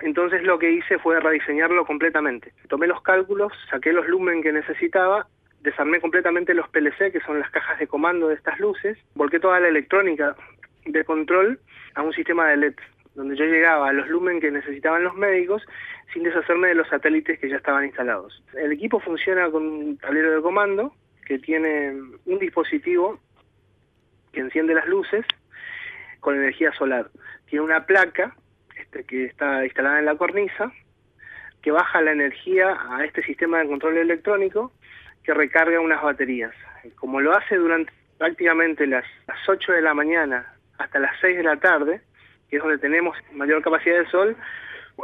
Entonces 0.00 0.42
lo 0.42 0.58
que 0.58 0.70
hice 0.70 0.98
fue 0.98 1.20
rediseñarlo 1.20 1.84
completamente. 1.84 2.52
Tomé 2.68 2.86
los 2.86 3.02
cálculos, 3.02 3.52
saqué 3.70 3.92
los 3.92 4.06
lumen 4.06 4.42
que 4.42 4.52
necesitaba, 4.52 5.26
desarmé 5.60 6.00
completamente 6.00 6.54
los 6.54 6.68
PLC, 6.68 7.10
que 7.12 7.20
son 7.20 7.40
las 7.40 7.50
cajas 7.50 7.78
de 7.78 7.86
comando 7.86 8.28
de 8.28 8.34
estas 8.34 8.58
luces, 8.60 8.96
volqué 9.14 9.40
toda 9.40 9.60
la 9.60 9.68
electrónica 9.68 10.36
de 10.84 11.04
control 11.04 11.58
a 11.94 12.02
un 12.02 12.12
sistema 12.12 12.48
de 12.48 12.56
LED, 12.56 12.74
donde 13.14 13.36
yo 13.36 13.44
llegaba 13.44 13.88
a 13.88 13.92
los 13.92 14.08
lumen 14.08 14.40
que 14.40 14.50
necesitaban 14.50 15.02
los 15.02 15.14
médicos 15.16 15.66
sin 16.12 16.22
deshacerme 16.22 16.68
de 16.68 16.74
los 16.74 16.88
satélites 16.88 17.38
que 17.38 17.48
ya 17.48 17.56
estaban 17.56 17.84
instalados. 17.84 18.42
El 18.54 18.72
equipo 18.72 19.00
funciona 19.00 19.50
con 19.50 19.66
un 19.66 19.98
tablero 19.98 20.34
de 20.34 20.42
comando 20.42 20.94
que 21.26 21.38
tiene 21.38 21.92
un 22.24 22.38
dispositivo 22.38 23.18
que 24.32 24.40
enciende 24.40 24.74
las 24.74 24.86
luces 24.86 25.26
con 26.20 26.36
energía 26.36 26.72
solar. 26.72 27.10
Tiene 27.46 27.64
una 27.64 27.84
placa 27.84 28.34
que 29.04 29.24
está 29.24 29.64
instalada 29.64 29.98
en 29.98 30.06
la 30.06 30.16
cornisa 30.16 30.72
que 31.62 31.70
baja 31.70 32.00
la 32.00 32.12
energía 32.12 32.78
a 32.90 33.04
este 33.04 33.22
sistema 33.22 33.58
de 33.58 33.66
control 33.66 33.98
electrónico 33.98 34.72
que 35.24 35.34
recarga 35.34 35.80
unas 35.80 36.02
baterías. 36.02 36.52
Como 36.96 37.20
lo 37.20 37.36
hace 37.36 37.56
durante 37.56 37.92
prácticamente 38.16 38.86
las, 38.86 39.04
las 39.26 39.48
8 39.48 39.72
de 39.72 39.82
la 39.82 39.94
mañana 39.94 40.54
hasta 40.78 40.98
las 40.98 41.12
6 41.20 41.36
de 41.36 41.42
la 41.42 41.56
tarde, 41.56 42.00
que 42.48 42.56
es 42.56 42.62
donde 42.62 42.78
tenemos 42.78 43.16
mayor 43.32 43.62
capacidad 43.62 43.98
de 43.98 44.10
sol, 44.10 44.36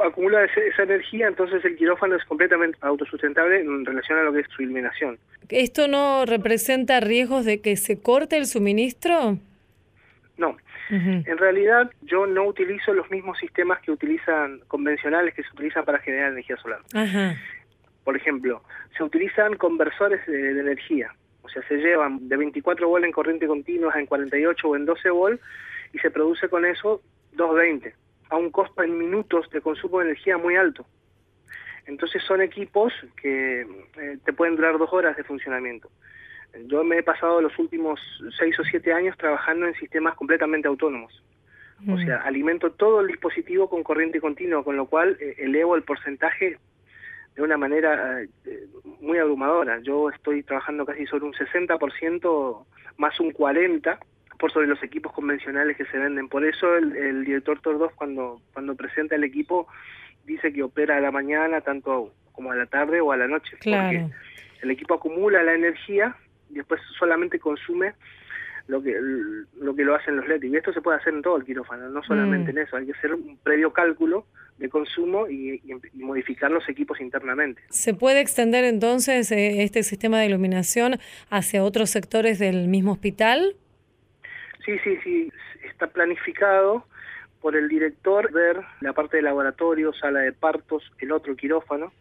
acumula 0.03 0.45
esa 0.45 0.83
energía, 0.83 1.29
entonces 1.29 1.65
el 1.65 1.77
quirófano 1.77 2.17
es 2.17 2.25
completamente 2.25 2.79
autosustentable 2.81 3.61
en 3.61 3.85
relación 3.85 4.19
a 4.19 4.23
lo 4.23 4.33
que 4.33 4.41
es 4.41 4.47
su 4.49 4.63
iluminación. 4.63 5.19
¿Esto 5.49 5.87
no 5.89 6.25
representa 6.27 7.01
riesgos 7.01 7.45
de 7.45 7.61
que 7.61 7.77
se 7.77 8.01
corte 8.01 8.37
el 8.37 8.47
suministro? 8.47 9.39
No, 10.37 10.57
en 10.91 11.39
realidad 11.39 11.91
yo 12.03 12.27
no 12.27 12.45
utilizo 12.45 12.93
los 12.93 13.11
mismos 13.11 13.39
sistemas 13.39 13.81
que 13.81 13.91
utilizan 13.91 14.61
convencionales 14.69 15.35
que 15.35 15.43
se 15.43 15.51
utilizan 15.51 15.85
para 15.85 15.99
generar 15.99 16.33
energía 16.33 16.57
solar. 16.57 16.81
Por 18.05 18.17
ejemplo, 18.17 18.63
se 18.97 19.03
utilizan 19.03 19.57
conversores 19.57 20.27
de, 20.27 20.55
de, 20.55 20.61
energía, 20.61 21.15
o 21.43 21.49
sea, 21.49 21.63
se 21.69 21.77
llevan 21.77 22.29
de 22.29 22.37
24 22.37 22.87
volt 22.87 23.05
en 23.05 23.13
corriente 23.13 23.47
continua 23.47 23.99
en 23.99 24.07
48 24.07 24.69
o 24.69 24.77
en 24.77 24.85
12 24.85 25.11
volt 25.11 25.41
y 25.93 25.99
se 25.99 26.11
produce 26.11 26.49
con 26.49 26.67
eso 26.67 27.01
220 27.33 27.95
a 28.31 28.37
un 28.37 28.51
costo 28.51 28.83
en 28.83 28.99
minutos 28.99 29.49
de 29.51 29.61
consumo 29.61 30.01
de 30.01 30.07
energía 30.07 30.37
muy 30.37 30.57
alto. 30.57 30.87
Entonces 31.87 32.23
son 32.23 32.41
equipos 32.41 32.93
que 33.21 33.61
eh, 33.61 34.19
te 34.25 34.33
pueden 34.33 34.57
durar 34.57 34.79
dos 34.79 34.93
horas 34.93 35.17
de 35.17 35.25
funcionamiento. 35.25 35.91
Yo 36.67 36.85
me 36.85 36.99
he 36.99 37.03
pasado 37.03 37.41
los 37.41 37.59
últimos 37.59 38.01
seis 38.39 38.59
o 38.59 38.65
siete 38.65 38.93
años 38.93 39.17
trabajando 39.17 39.67
en 39.67 39.75
sistemas 39.75 40.15
completamente 40.15 40.69
autónomos. 40.69 41.23
O 41.89 41.99
sea, 41.99 42.19
alimento 42.19 42.71
todo 42.71 43.01
el 43.01 43.09
dispositivo 43.09 43.69
con 43.69 43.83
corriente 43.83 44.21
continua, 44.21 44.65
con 44.65 44.77
lo 44.77 44.87
cual 44.87 45.19
eh, 45.21 45.35
elevo 45.39 45.77
el 45.77 45.83
porcentaje 45.83 46.57
de 47.35 47.43
una 47.43 47.59
manera 47.59 48.23
eh, 48.23 48.69
muy 49.01 49.19
abrumadora. 49.19 49.81
Yo 49.81 50.09
estoy 50.09 50.43
trabajando 50.45 50.87
casi 50.87 51.05
sobre 51.07 51.25
un 51.25 51.35
60% 51.35 52.65
más 52.97 53.21
un 53.21 53.33
40% 53.33 53.99
por 54.39 54.53
sobre 54.53 54.67
los 54.67 54.83
equipos 54.83 55.13
convencionales 55.13 55.77
que 55.77 55.85
se 55.87 55.99
venden. 55.99 56.29
Por 56.29 56.45
eso 56.45 56.75
el, 56.77 56.97
el 56.97 57.25
director 57.25 57.61
Tordos 57.61 57.93
cuando, 57.95 58.41
cuando 58.53 58.75
presenta 58.75 59.17
el 59.17 59.25
equipo 59.25 59.67
dice 60.25 60.53
que 60.53 60.63
opera 60.63 60.97
a 60.97 61.01
la 61.01 61.11
mañana 61.11 61.61
tanto 61.61 62.13
como 62.33 62.51
a 62.51 62.57
la 62.57 62.67
tarde 62.67 63.01
o 63.01 63.13
a 63.13 63.17
la 63.17 63.29
noche. 63.29 63.57
Porque 63.57 64.07
el 64.63 64.71
equipo 64.71 64.95
acumula 64.95 65.43
la 65.43 65.55
energía 65.55 66.17
después 66.55 66.81
solamente 66.99 67.39
consume 67.39 67.95
lo 68.67 68.83
que 68.83 68.99
lo 69.61 69.75
que 69.75 69.85
lo 69.85 69.95
hacen 69.95 70.17
los 70.17 70.27
LED. 70.27 70.43
Y 70.45 70.57
esto 70.57 70.73
se 70.73 70.81
puede 70.81 70.97
hacer 70.99 71.13
en 71.15 71.23
todo 71.23 71.37
el 71.37 71.45
quirófano, 71.45 71.89
no 71.91 72.03
solamente 72.03 72.53
Mm. 72.53 72.59
en 72.59 72.65
eso. 72.65 72.77
Hay 72.77 72.87
que 72.87 72.93
hacer 72.93 73.13
un 73.15 73.37
previo 73.39 73.73
cálculo 73.73 74.27
de 74.59 74.69
consumo 74.71 75.29
y, 75.29 75.61
y- 75.65 75.73
y 75.93 76.03
modificar 76.03 76.51
los 76.51 76.67
equipos 76.69 77.01
internamente. 77.01 77.61
¿Se 77.71 77.93
puede 77.93 78.21
extender 78.21 78.65
entonces 78.65 79.31
eh, 79.33 79.63
este 79.65 79.83
sistema 79.83 80.19
de 80.21 80.27
iluminación 80.27 80.99
hacia 81.29 81.63
otros 81.65 81.91
sectores 81.91 82.39
del 82.39 82.69
mismo 82.69 82.93
hospital? 82.93 83.57
Sí, 84.65 84.79
sí, 84.83 84.97
sí. 85.05 85.33
Está 85.65 85.89
planificado 85.89 86.87
por 87.43 87.57
el 87.57 87.69
director 87.69 88.33
ver 88.33 88.61
la 88.81 88.95
parte 88.95 89.19
de 89.19 89.23
laboratorio, 89.25 89.93
sala 89.93 90.21
de 90.21 90.33
partos, 90.33 90.91
el 91.01 91.13
otro 91.13 91.37
quirófano 91.37 91.93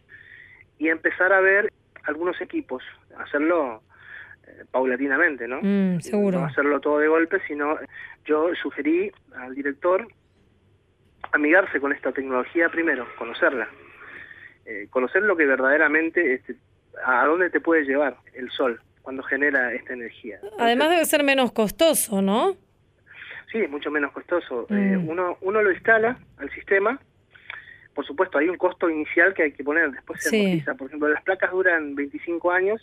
y 0.78 0.88
empezar 0.88 1.32
a 1.32 1.40
ver 1.40 1.70
algunos 2.04 2.40
equipos, 2.40 2.82
hacerlo 3.18 3.82
eh, 4.46 4.64
paulatinamente, 4.70 5.46
¿no? 5.48 5.60
Mm, 5.62 6.00
seguro. 6.00 6.40
No 6.40 6.46
hacerlo 6.46 6.80
todo 6.80 6.98
de 6.98 7.08
golpe, 7.08 7.40
sino 7.46 7.76
yo 8.24 8.54
sugerí 8.60 9.10
al 9.36 9.54
director 9.54 10.06
amigarse 11.32 11.80
con 11.80 11.92
esta 11.92 12.12
tecnología 12.12 12.68
primero, 12.68 13.06
conocerla, 13.18 13.68
eh, 14.66 14.86
conocer 14.90 15.22
lo 15.22 15.36
que 15.36 15.46
verdaderamente, 15.46 16.34
este, 16.34 16.54
a 17.04 17.24
dónde 17.26 17.50
te 17.50 17.60
puede 17.60 17.84
llevar 17.84 18.16
el 18.34 18.50
sol 18.50 18.80
cuando 19.02 19.22
genera 19.22 19.72
esta 19.74 19.92
energía. 19.94 20.38
Además 20.58 20.90
debe 20.90 21.04
ser 21.04 21.24
menos 21.24 21.52
costoso, 21.52 22.22
¿no? 22.22 22.56
Sí, 23.50 23.58
es 23.58 23.70
mucho 23.70 23.90
menos 23.90 24.12
costoso. 24.12 24.66
Mm. 24.68 24.74
Eh, 24.76 24.96
uno, 24.96 25.38
uno 25.42 25.62
lo 25.62 25.70
instala 25.72 26.18
al 26.38 26.50
sistema. 26.50 26.98
Por 27.94 28.04
supuesto, 28.06 28.38
hay 28.38 28.48
un 28.48 28.56
costo 28.56 28.88
inicial 28.90 29.34
que 29.34 29.44
hay 29.44 29.52
que 29.52 29.62
poner, 29.62 29.90
después 29.92 30.22
se 30.22 30.30
Sí. 30.30 30.40
amortiza. 30.44 30.74
Por 30.74 30.86
ejemplo, 30.88 31.08
las 31.08 31.22
placas 31.22 31.50
duran 31.52 31.94
25 31.94 32.50
años 32.50 32.80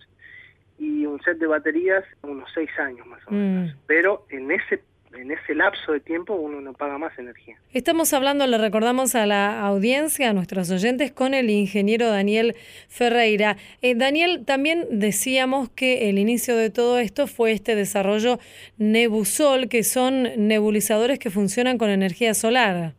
y 0.82 1.06
un 1.06 1.22
set 1.22 1.38
de 1.38 1.46
baterías 1.46 2.04
unos 2.24 2.50
6 2.56 2.70
años 2.80 3.06
más 3.06 3.22
o 3.28 3.32
menos. 3.32 3.72
Mm. 3.72 3.78
Pero 3.86 4.26
en 4.30 4.52
ese 4.52 4.82
en 5.14 5.30
ese 5.30 5.54
lapso 5.54 5.92
de 5.92 6.00
tiempo 6.00 6.34
uno 6.36 6.62
no 6.62 6.74
paga 6.74 6.98
más 6.98 7.18
energía. 7.20 7.58
Estamos 7.74 8.14
hablando, 8.14 8.48
le 8.48 8.58
recordamos 8.58 9.14
a 9.14 9.26
la 9.26 9.60
audiencia, 9.62 10.30
a 10.30 10.34
nuestros 10.34 10.72
oyentes, 10.72 11.12
con 11.12 11.34
el 11.34 11.50
ingeniero 11.50 12.08
Daniel 12.08 12.56
Ferreira. 12.88 13.58
Eh, 13.82 13.94
Daniel, 13.94 14.46
también 14.46 14.88
decíamos 14.90 15.70
que 15.70 16.10
el 16.10 16.18
inicio 16.18 16.56
de 16.56 16.70
todo 16.70 16.98
esto 16.98 17.28
fue 17.28 17.52
este 17.52 17.76
desarrollo 17.76 18.40
Nebusol, 18.78 19.68
que 19.68 19.84
son 19.84 20.30
nebulizadores 20.38 21.20
que 21.20 21.30
funcionan 21.30 21.78
con 21.78 21.90
energía 21.90 22.34
solar. 22.34 22.94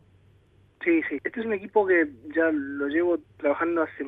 Sí, 0.83 1.01
sí. 1.09 1.19
Este 1.23 1.39
es 1.39 1.45
un 1.45 1.53
equipo 1.53 1.87
que 1.87 2.07
ya 2.35 2.51
lo 2.51 2.87
llevo 2.87 3.17
trabajando 3.37 3.81
hace 3.81 4.05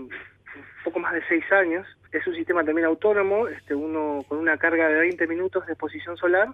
poco 0.83 0.99
más 0.99 1.13
de 1.13 1.21
seis 1.27 1.43
años. 1.51 1.87
Es 2.15 2.25
un 2.27 2.35
sistema 2.35 2.63
también 2.63 2.85
autónomo, 2.87 3.49
este 3.49 3.75
uno 3.75 4.23
con 4.29 4.37
una 4.37 4.57
carga 4.57 4.87
de 4.87 4.99
20 4.99 5.27
minutos 5.27 5.65
de 5.65 5.73
exposición 5.73 6.15
solar 6.15 6.47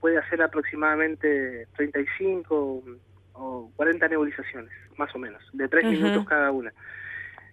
puede 0.00 0.16
hacer 0.16 0.40
aproximadamente 0.40 1.66
35 1.76 2.84
o 3.32 3.70
40 3.74 4.06
nebulizaciones, 4.08 4.70
más 4.96 5.12
o 5.14 5.18
menos, 5.18 5.42
de 5.54 5.66
3 5.66 5.84
Ajá. 5.86 5.92
minutos 5.92 6.24
cada 6.24 6.52
una. 6.52 6.72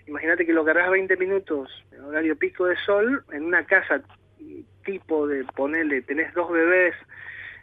Imagínate 0.06 0.46
que 0.46 0.54
lo 0.54 0.64
cargas 0.64 0.92
20 0.92 1.18
minutos 1.18 1.84
en 1.92 2.02
horario 2.04 2.36
pico 2.38 2.68
de 2.68 2.76
sol 2.86 3.24
en 3.32 3.46
una 3.46 3.64
casa 3.66 4.02
tipo 4.86 5.28
de 5.28 5.44
ponerle, 5.56 6.04
tenés 6.04 6.32
dos 6.36 6.52
bebés, 6.52 6.94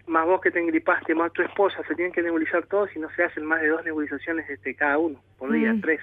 más 0.09 0.27
vos 0.27 0.41
que 0.41 0.51
te 0.51 0.59
engripaste, 0.59 1.15
más 1.15 1.33
tu 1.33 1.43
esposa, 1.43 1.83
se 1.87 1.95
tienen 1.95 2.13
que 2.13 2.23
nebulizar 2.23 2.67
todos 2.67 2.91
y 2.97 2.99
no 2.99 3.09
se 3.11 3.23
hacen 3.23 3.45
más 3.45 3.61
de 3.61 3.69
dos 3.69 3.85
nebulizaciones 3.85 4.51
este, 4.51 4.75
cada 4.75 4.99
uno, 4.99 5.21
por 5.39 5.53
día, 5.53 5.73
Mm. 5.73 5.81
tres. 5.81 6.01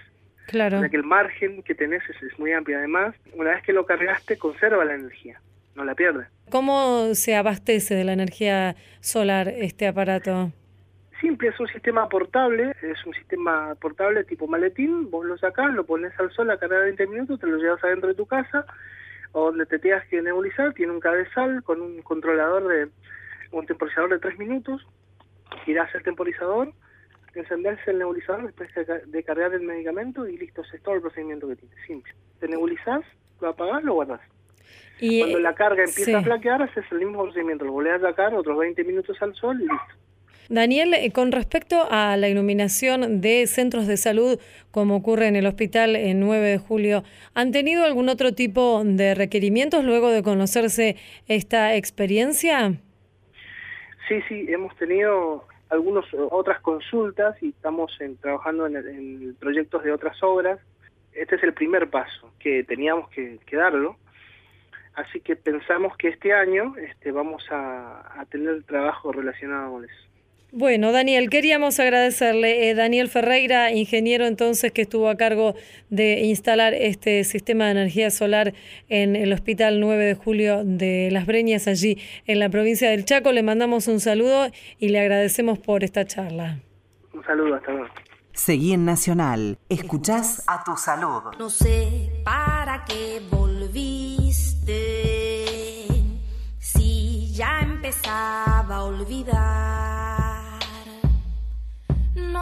Claro. 0.47 0.77
O 0.77 0.79
sea 0.81 0.89
que 0.89 0.97
el 0.97 1.03
margen 1.03 1.63
que 1.63 1.75
tenés 1.75 2.03
es, 2.09 2.21
es 2.21 2.37
muy 2.39 2.51
amplio. 2.51 2.77
Además, 2.77 3.15
una 3.33 3.51
vez 3.51 3.63
que 3.63 3.73
lo 3.73 3.85
cargaste, 3.85 4.37
conserva 4.37 4.83
la 4.85 4.95
energía, 4.95 5.39
no 5.75 5.83
la 5.85 5.95
pierde. 5.95 6.27
¿Cómo 6.49 7.15
se 7.15 7.35
abastece 7.35 7.95
de 7.95 8.03
la 8.03 8.13
energía 8.13 8.75
solar 8.99 9.47
este 9.47 9.87
aparato? 9.87 10.51
Simple, 11.19 11.49
es 11.49 11.59
un 11.59 11.67
sistema 11.67 12.09
portable, 12.09 12.75
es 12.81 13.05
un 13.05 13.13
sistema 13.13 13.75
portable 13.75 14.25
tipo 14.25 14.45
maletín, 14.45 15.09
vos 15.09 15.25
lo 15.25 15.37
sacás, 15.37 15.73
lo 15.73 15.85
pones 15.85 16.11
al 16.19 16.31
sol 16.31 16.51
a 16.51 16.57
cargar 16.57 16.81
20 16.81 17.07
minutos, 17.07 17.39
te 17.39 17.47
lo 17.47 17.57
llevas 17.57 17.81
adentro 17.83 18.09
de 18.09 18.15
tu 18.15 18.25
casa, 18.25 18.65
o 19.31 19.45
donde 19.45 19.65
te 19.65 19.79
tengas 19.79 20.05
que 20.07 20.21
nebulizar, 20.21 20.73
tiene 20.73 20.91
un 20.91 20.99
cabezal 20.99 21.63
con 21.63 21.81
un 21.81 22.01
controlador 22.01 22.67
de, 22.67 22.89
un 23.51 23.65
temporizador 23.65 24.09
de 24.09 24.19
3 24.19 24.37
minutos, 24.37 24.85
girás 25.63 25.95
el 25.95 26.03
temporizador, 26.03 26.73
encendés 27.41 27.79
el 27.87 27.99
nebulizador 27.99 28.45
después 28.45 28.73
de 28.75 28.85
ca- 28.85 28.99
de 29.05 29.23
cargar 29.23 29.53
el 29.53 29.61
medicamento 29.61 30.27
y 30.27 30.37
listo, 30.37 30.61
ese 30.61 30.77
es 30.77 30.83
todo 30.83 30.95
el 30.95 31.01
procedimiento 31.01 31.47
que 31.47 31.55
tiene, 31.55 31.75
simple. 31.87 32.13
Te 32.39 32.47
nebulizás, 32.47 33.01
lo 33.41 33.49
apagás, 33.49 33.83
lo 33.83 33.93
guardás. 33.95 34.21
Y, 34.99 35.19
Cuando 35.19 35.39
la 35.39 35.55
carga 35.55 35.83
empieza 35.83 36.05
sí. 36.05 36.13
a 36.13 36.21
flaquear, 36.21 36.61
haces 36.61 36.85
el 36.91 36.99
mismo 36.99 37.23
procedimiento, 37.23 37.65
lo 37.65 37.71
volvés 37.73 37.95
a 37.95 37.99
sacar, 38.09 38.33
otros 38.35 38.57
20 38.57 38.83
minutos 38.83 39.17
al 39.21 39.33
sol 39.35 39.57
y 39.57 39.63
listo. 39.63 39.77
Daniel, 40.49 40.93
eh, 40.93 41.11
con 41.11 41.31
respecto 41.31 41.87
a 41.89 42.15
la 42.17 42.27
iluminación 42.29 43.21
de 43.21 43.47
centros 43.47 43.87
de 43.87 43.95
salud, 43.97 44.39
como 44.71 44.97
ocurre 44.97 45.27
en 45.27 45.35
el 45.37 45.45
hospital 45.45 45.95
en 45.95 46.19
9 46.19 46.45
de 46.47 46.57
julio, 46.57 47.03
¿han 47.33 47.51
tenido 47.51 47.85
algún 47.85 48.09
otro 48.09 48.33
tipo 48.33 48.83
de 48.85 49.15
requerimientos 49.15 49.83
luego 49.85 50.09
de 50.11 50.21
conocerse 50.21 50.97
esta 51.27 51.75
experiencia? 51.75 52.73
Sí, 54.07 54.15
sí, 54.27 54.45
hemos 54.49 54.75
tenido 54.75 55.47
algunas 55.73 56.05
otras 56.13 56.61
consultas 56.61 57.35
y 57.41 57.49
estamos 57.49 57.91
trabajando 58.21 58.67
en, 58.67 59.35
proyectos 59.39 59.83
de 59.83 59.91
otras 59.91 60.21
obras. 60.21 60.59
Este 61.13 61.35
es 61.35 61.43
el 61.43 61.53
primer 61.53 61.89
paso 61.89 62.31
que 62.39 62.63
teníamos 62.63 63.09
que, 63.09 63.39
darlo. 63.51 63.97
Así 64.95 65.19
que 65.19 65.35
pensamos 65.35 65.97
que 65.97 66.09
este 66.09 66.33
año 66.33 66.75
este, 66.77 67.11
vamos 67.11 67.43
a, 67.51 68.21
a 68.21 68.25
tener 68.25 68.63
trabajo 68.63 69.11
relacionado 69.11 69.71
con 69.73 69.85
eso. 69.85 70.12
Bueno, 70.55 70.91
Daniel, 70.91 71.31
queríamos 71.31 71.79
agradecerle. 71.79 72.69
Eh, 72.69 72.75
Daniel 72.75 73.09
Ferreira, 73.09 73.71
ingeniero 73.71 74.27
entonces 74.27 74.71
que 74.71 74.83
estuvo 74.83 75.09
a 75.09 75.15
cargo 75.15 75.55
de 75.89 76.25
instalar 76.25 76.75
este 76.75 77.23
sistema 77.23 77.65
de 77.65 77.71
energía 77.71 78.11
solar 78.11 78.53
en 78.87 79.15
el 79.15 79.33
Hospital 79.33 79.79
9 79.79 80.05
de 80.05 80.13
Julio 80.13 80.61
de 80.63 81.09
Las 81.11 81.25
Breñas, 81.25 81.67
allí 81.67 81.97
en 82.27 82.37
la 82.37 82.49
provincia 82.49 82.91
del 82.91 83.03
Chaco. 83.03 83.31
Le 83.31 83.41
mandamos 83.41 83.87
un 83.87 83.99
saludo 83.99 84.51
y 84.77 84.89
le 84.89 84.99
agradecemos 84.99 85.57
por 85.57 85.83
esta 85.83 86.05
charla. 86.05 86.59
Un 87.15 87.23
saludo, 87.23 87.55
hasta 87.55 87.71
luego. 87.71 87.87
Seguí 88.33 88.73
en 88.73 88.85
Nacional. 88.85 89.57
Escuchás 89.69 90.43
a 90.45 90.63
tu 90.63 90.77
salud. 90.77 91.23
No 91.39 91.49
sé 91.49 92.11
para 92.23 92.85
qué 92.85 93.23
volviste. 93.31 94.71
Si 96.59 97.33
ya 97.33 97.61
empezaba 97.61 98.75
a 98.75 98.83
olvidar 98.83 99.72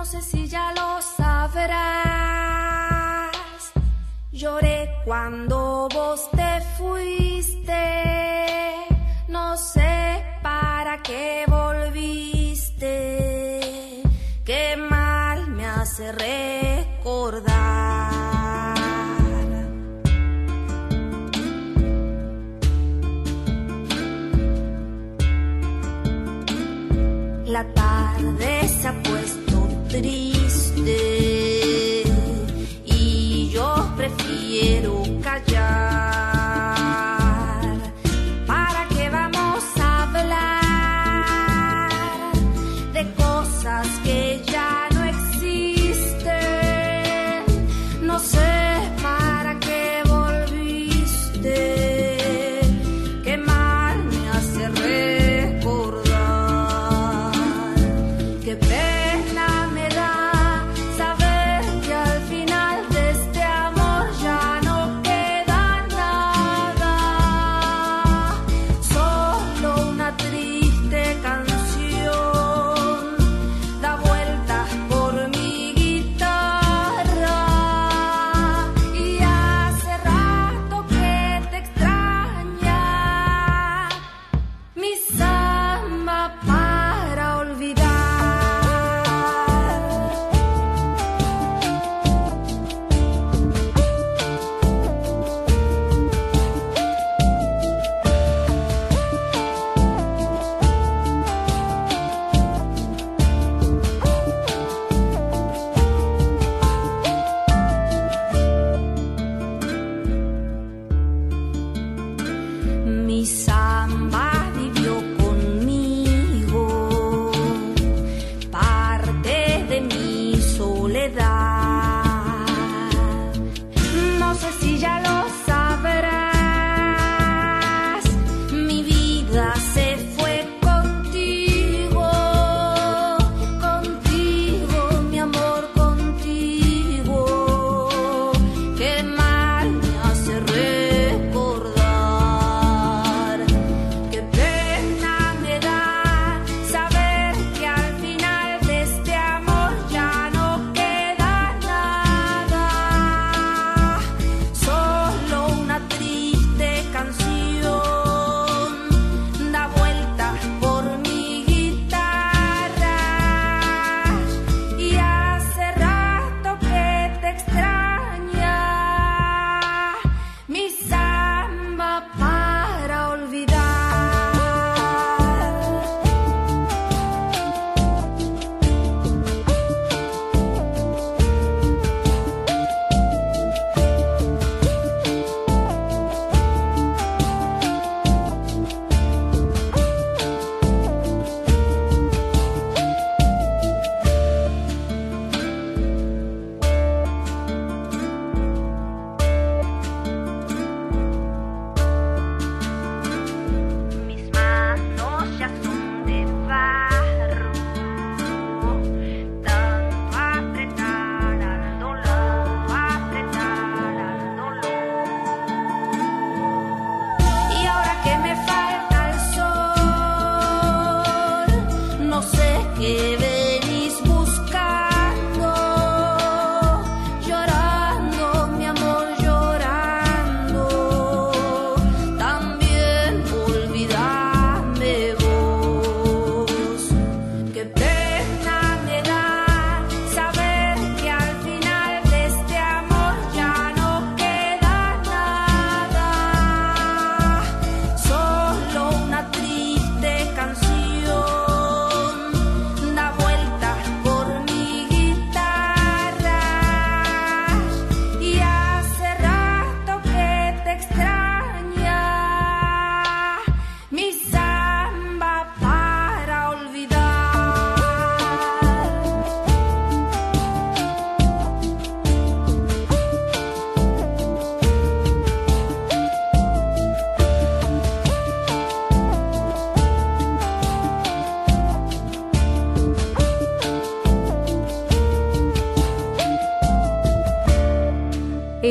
no 0.02 0.08
sé 0.08 0.22
si 0.24 0.48
ya 0.48 0.74
lo 0.74 1.00
sabrás. 1.00 1.72
Lloré 4.32 4.90
cuando 5.06 5.88
vos 5.94 6.28
te 6.32 6.62
fuiste. 6.76 8.74
No 9.28 9.56
sé 9.58 10.26
para 10.42 11.04
qué 11.04 11.46
volviste. 11.48 12.90
Qué 14.44 14.76
mal 14.76 15.48
me 15.50 15.68
hace 15.68 16.12
recordar. 16.14 18.21
Prefiero 34.62 35.11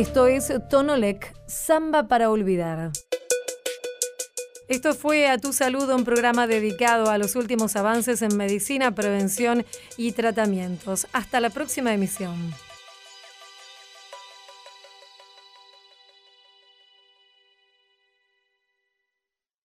Esto 0.01 0.27
es 0.27 0.51
Tonolec, 0.71 1.35
Samba 1.47 2.09
para 2.09 2.31
Olvidar. 2.31 2.91
Esto 4.67 4.95
fue 4.95 5.29
A 5.29 5.37
Tu 5.37 5.53
Salud, 5.53 5.91
un 5.91 6.05
programa 6.05 6.47
dedicado 6.47 7.11
a 7.11 7.19
los 7.19 7.37
últimos 7.37 7.77
avances 7.77 8.23
en 8.23 8.35
medicina, 8.35 8.95
prevención 8.95 9.67
y 9.99 10.13
tratamientos. 10.13 11.07
Hasta 11.13 11.39
la 11.41 11.51
próxima 11.51 11.93
emisión. 11.93 12.35